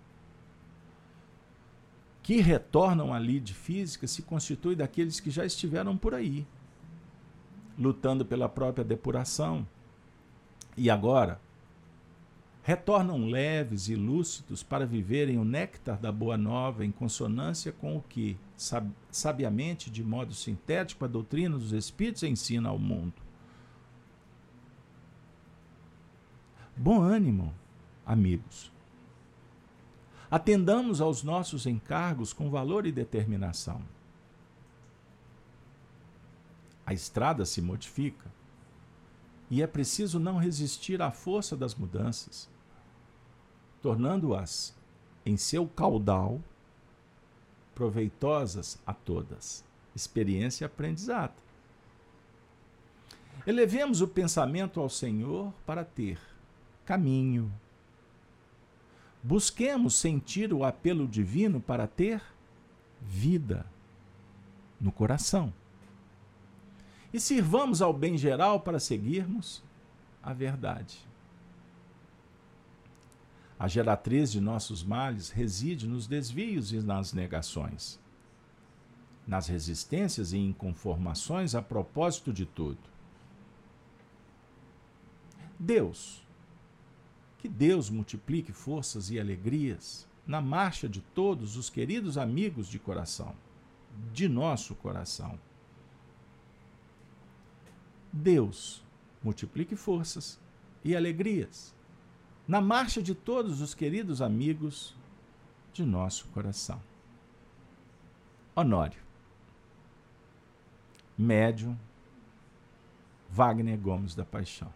Que 2.22 2.42
retornam 2.42 3.14
à 3.14 3.20
lide 3.20 3.54
física 3.54 4.06
se 4.06 4.22
constitui 4.22 4.76
daqueles 4.76 5.20
que 5.20 5.32
já 5.32 5.46
estiveram 5.46 5.96
por 5.96 6.14
aí, 6.14 6.46
lutando 7.78 8.26
pela 8.26 8.50
própria 8.50 8.84
depuração. 8.84 9.66
E 10.76 10.90
agora 10.90 11.40
retornam 12.66 13.28
leves 13.28 13.90
e 13.90 13.96
lúcidos 13.96 14.64
para 14.64 14.88
viverem 14.88 15.38
o 15.38 15.46
néctar 15.46 16.00
da 16.00 16.12
boa 16.12 16.36
nova 16.36 16.84
em 16.84 16.92
consonância 16.92 17.72
com 17.72 17.96
o 17.96 18.02
que, 18.02 18.36
sabiamente, 19.12 19.92
de 19.92 20.04
modo 20.04 20.34
sintético, 20.34 21.06
a 21.06 21.08
doutrina 21.08 21.60
dos 21.60 21.74
Espíritos 21.74 22.24
ensina 22.24 22.70
ao 22.70 22.80
mundo. 22.80 23.14
Bom 26.76 27.04
ânimo, 27.04 27.54
amigos. 28.04 28.72
Atendamos 30.32 31.02
aos 31.02 31.22
nossos 31.22 31.68
encargos 31.68 32.34
com 32.34 32.50
valor 32.50 32.88
e 32.88 32.92
determinação. 32.92 33.80
A 36.84 36.96
estrada 36.96 37.46
se 37.46 37.62
modifica 37.62 38.34
e 39.52 39.62
é 39.62 39.68
preciso 39.68 40.20
não 40.20 40.38
resistir 40.38 41.00
à 41.00 41.12
força 41.12 41.56
das 41.56 41.76
mudanças 41.76 42.55
tornando-as 43.86 44.76
em 45.24 45.38
seu 45.38 45.68
caudal 45.68 46.42
proveitosas 47.76 48.80
a 48.84 48.96
todas. 48.96 49.64
Experiência 49.96 50.64
e 50.64 50.66
aprendizado. 50.66 51.36
Elevemos 53.46 54.02
o 54.02 54.08
pensamento 54.08 54.80
ao 54.80 54.90
Senhor 54.90 55.54
para 55.68 55.86
ter 55.86 56.20
caminho. 56.84 57.54
Busquemos 59.22 59.94
sentir 59.94 60.52
o 60.52 60.64
apelo 60.64 61.08
divino 61.08 61.62
para 61.62 61.86
ter 61.86 62.24
vida 63.00 63.68
no 64.82 64.92
coração. 64.92 65.54
E 67.14 67.20
sirvamos 67.20 67.84
ao 67.84 67.94
bem 67.94 68.18
geral 68.18 68.62
para 68.62 68.80
seguirmos 68.80 69.62
a 70.24 70.34
verdade. 70.34 71.06
A 73.58 73.68
geratriz 73.68 74.32
de 74.32 74.42
nossos 74.42 74.84
males 74.84 75.30
reside 75.30 75.88
nos 75.88 76.08
desvios 76.08 76.74
e 76.74 76.82
nas 76.82 77.14
negações, 77.14 78.00
nas 79.26 79.48
resistências 79.48 80.34
e 80.34 80.38
inconformações 80.38 81.56
a 81.56 81.62
propósito 81.62 82.34
de 82.34 82.46
tudo. 82.46 82.80
Deus, 85.58 86.22
que 87.38 87.48
Deus 87.48 87.90
multiplique 87.90 88.52
forças 88.52 89.10
e 89.10 89.20
alegrias 89.20 90.06
na 90.28 90.42
marcha 90.42 90.90
de 90.90 91.00
todos 91.00 91.56
os 91.56 91.70
queridos 91.70 92.18
amigos 92.18 92.68
de 92.68 92.78
coração, 92.78 93.34
de 94.12 94.28
nosso 94.28 94.76
coração. 94.76 95.40
Deus 98.12 98.84
multiplique 99.24 99.76
forças 99.76 100.40
e 100.84 100.96
alegrias 100.96 101.75
na 102.48 102.62
marcha 102.62 103.02
de 103.02 103.16
todos 103.16 103.62
os 103.62 103.74
queridos 103.74 104.22
amigos 104.22 104.96
de 105.74 105.84
nosso 105.84 106.28
coração. 106.28 106.82
Honório, 108.56 109.02
médium 111.18 111.78
Wagner 113.30 113.78
Gomes 113.78 114.16
da 114.16 114.24
Paixão. 114.24 114.72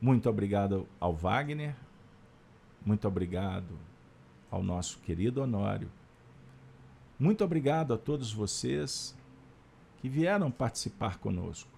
Muito 0.00 0.28
obrigado 0.28 0.86
ao 0.98 1.14
Wagner, 1.14 1.74
muito 2.84 3.08
obrigado 3.08 3.78
ao 4.50 4.62
nosso 4.62 4.98
querido 5.00 5.42
Honório, 5.42 5.90
muito 7.18 7.44
obrigado 7.44 7.92
a 7.92 7.98
todos 7.98 8.32
vocês 8.32 9.16
que 9.98 10.08
vieram 10.08 10.50
participar 10.50 11.18
conosco. 11.18 11.70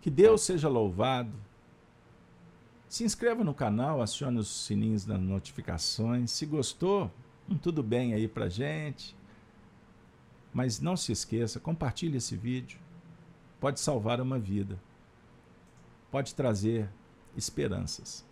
Que 0.00 0.10
Deus 0.10 0.42
seja 0.42 0.68
louvado 0.68 1.32
se 2.92 3.04
inscreva 3.04 3.42
no 3.42 3.54
canal, 3.54 4.02
acione 4.02 4.38
os 4.38 4.66
sininhos 4.66 5.06
das 5.06 5.18
notificações. 5.18 6.30
Se 6.30 6.44
gostou, 6.44 7.10
um 7.48 7.56
tudo 7.56 7.82
bem 7.82 8.12
aí 8.12 8.28
pra 8.28 8.50
gente. 8.50 9.16
Mas 10.52 10.78
não 10.78 10.94
se 10.94 11.10
esqueça, 11.10 11.58
compartilhe 11.58 12.18
esse 12.18 12.36
vídeo. 12.36 12.78
Pode 13.58 13.80
salvar 13.80 14.20
uma 14.20 14.38
vida. 14.38 14.78
Pode 16.10 16.34
trazer 16.34 16.86
esperanças. 17.34 18.26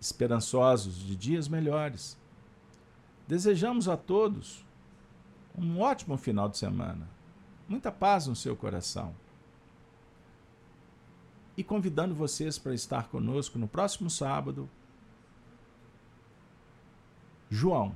Esperançosos 0.00 0.96
de 0.98 1.14
dias 1.14 1.46
melhores. 1.46 2.16
Desejamos 3.28 3.90
a 3.90 3.96
todos 3.98 4.64
um 5.54 5.80
ótimo 5.80 6.16
final 6.16 6.48
de 6.48 6.56
semana. 6.56 7.06
Muita 7.68 7.92
paz 7.92 8.26
no 8.26 8.34
seu 8.34 8.56
coração 8.56 9.14
e 11.56 11.64
convidando 11.64 12.14
vocês 12.14 12.58
para 12.58 12.74
estar 12.74 13.08
conosco 13.08 13.58
no 13.58 13.66
próximo 13.66 14.10
sábado. 14.10 14.68
João, 17.48 17.94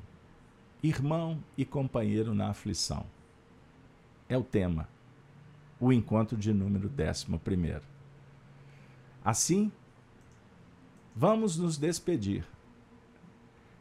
irmão 0.83 1.43
e 1.57 1.65
companheiro 1.65 2.35
na 2.35 2.49
aflição. 2.49 3.05
É 4.29 4.37
o 4.37 4.45
tema. 4.45 4.89
O 5.79 5.93
encontro 5.93 6.37
de 6.37 6.53
número 6.53 6.89
11. 6.89 7.81
Assim, 9.25 9.71
vamos 11.15 11.57
nos 11.57 11.77
despedir. 11.77 12.47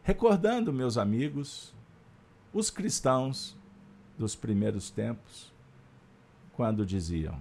Recordando, 0.04 0.74
meus 0.74 0.98
amigos, 0.98 1.74
os 2.52 2.70
cristãos 2.70 3.56
dos 4.18 4.36
primeiros 4.36 4.90
tempos, 4.90 5.54
quando 6.54 6.86
diziam: 6.86 7.40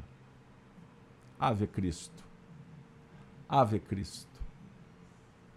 Ave 1.40 1.66
Cristo, 1.66 2.27
Ave 3.48 3.78
Cristo. 3.80 4.42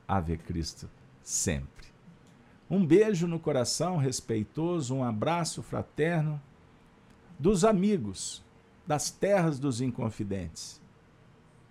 Ave 0.08 0.38
Cristo 0.38 0.90
sempre. 1.22 1.88
Um 2.70 2.86
beijo 2.86 3.28
no 3.28 3.40
coração 3.40 3.98
respeitoso, 3.98 4.96
um 4.96 5.04
abraço 5.04 5.62
fraterno 5.62 6.42
dos 7.38 7.66
amigos 7.66 8.42
das 8.88 9.12
terras 9.12 9.60
dos 9.60 9.82
inconfidentes, 9.82 10.82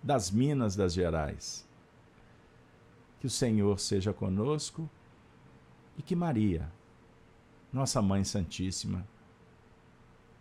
das 0.03 0.29
Minas 0.29 0.75
das 0.75 0.93
Gerais. 0.93 1.67
Que 3.19 3.25
o 3.25 3.29
Senhor 3.29 3.79
seja 3.79 4.13
conosco 4.13 4.89
e 5.97 6.01
que 6.01 6.15
Maria, 6.15 6.71
nossa 7.73 8.01
Mãe 8.01 8.23
Santíssima, 8.23 9.07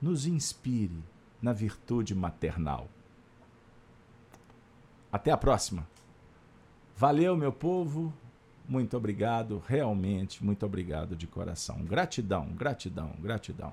nos 0.01 0.27
inspire 0.27 1.02
na 1.40 1.52
virtude 1.52 2.15
maternal. 2.15 2.89
Até 5.12 5.31
a 5.31 5.37
próxima. 5.37 5.87
Valeu, 6.97 7.37
meu 7.37 7.53
povo. 7.53 8.12
Muito 8.69 8.97
obrigado, 8.97 9.61
realmente, 9.66 10.45
muito 10.45 10.65
obrigado 10.65 11.16
de 11.16 11.27
coração. 11.27 11.82
Gratidão, 11.82 12.47
gratidão, 12.55 13.11
gratidão. 13.19 13.73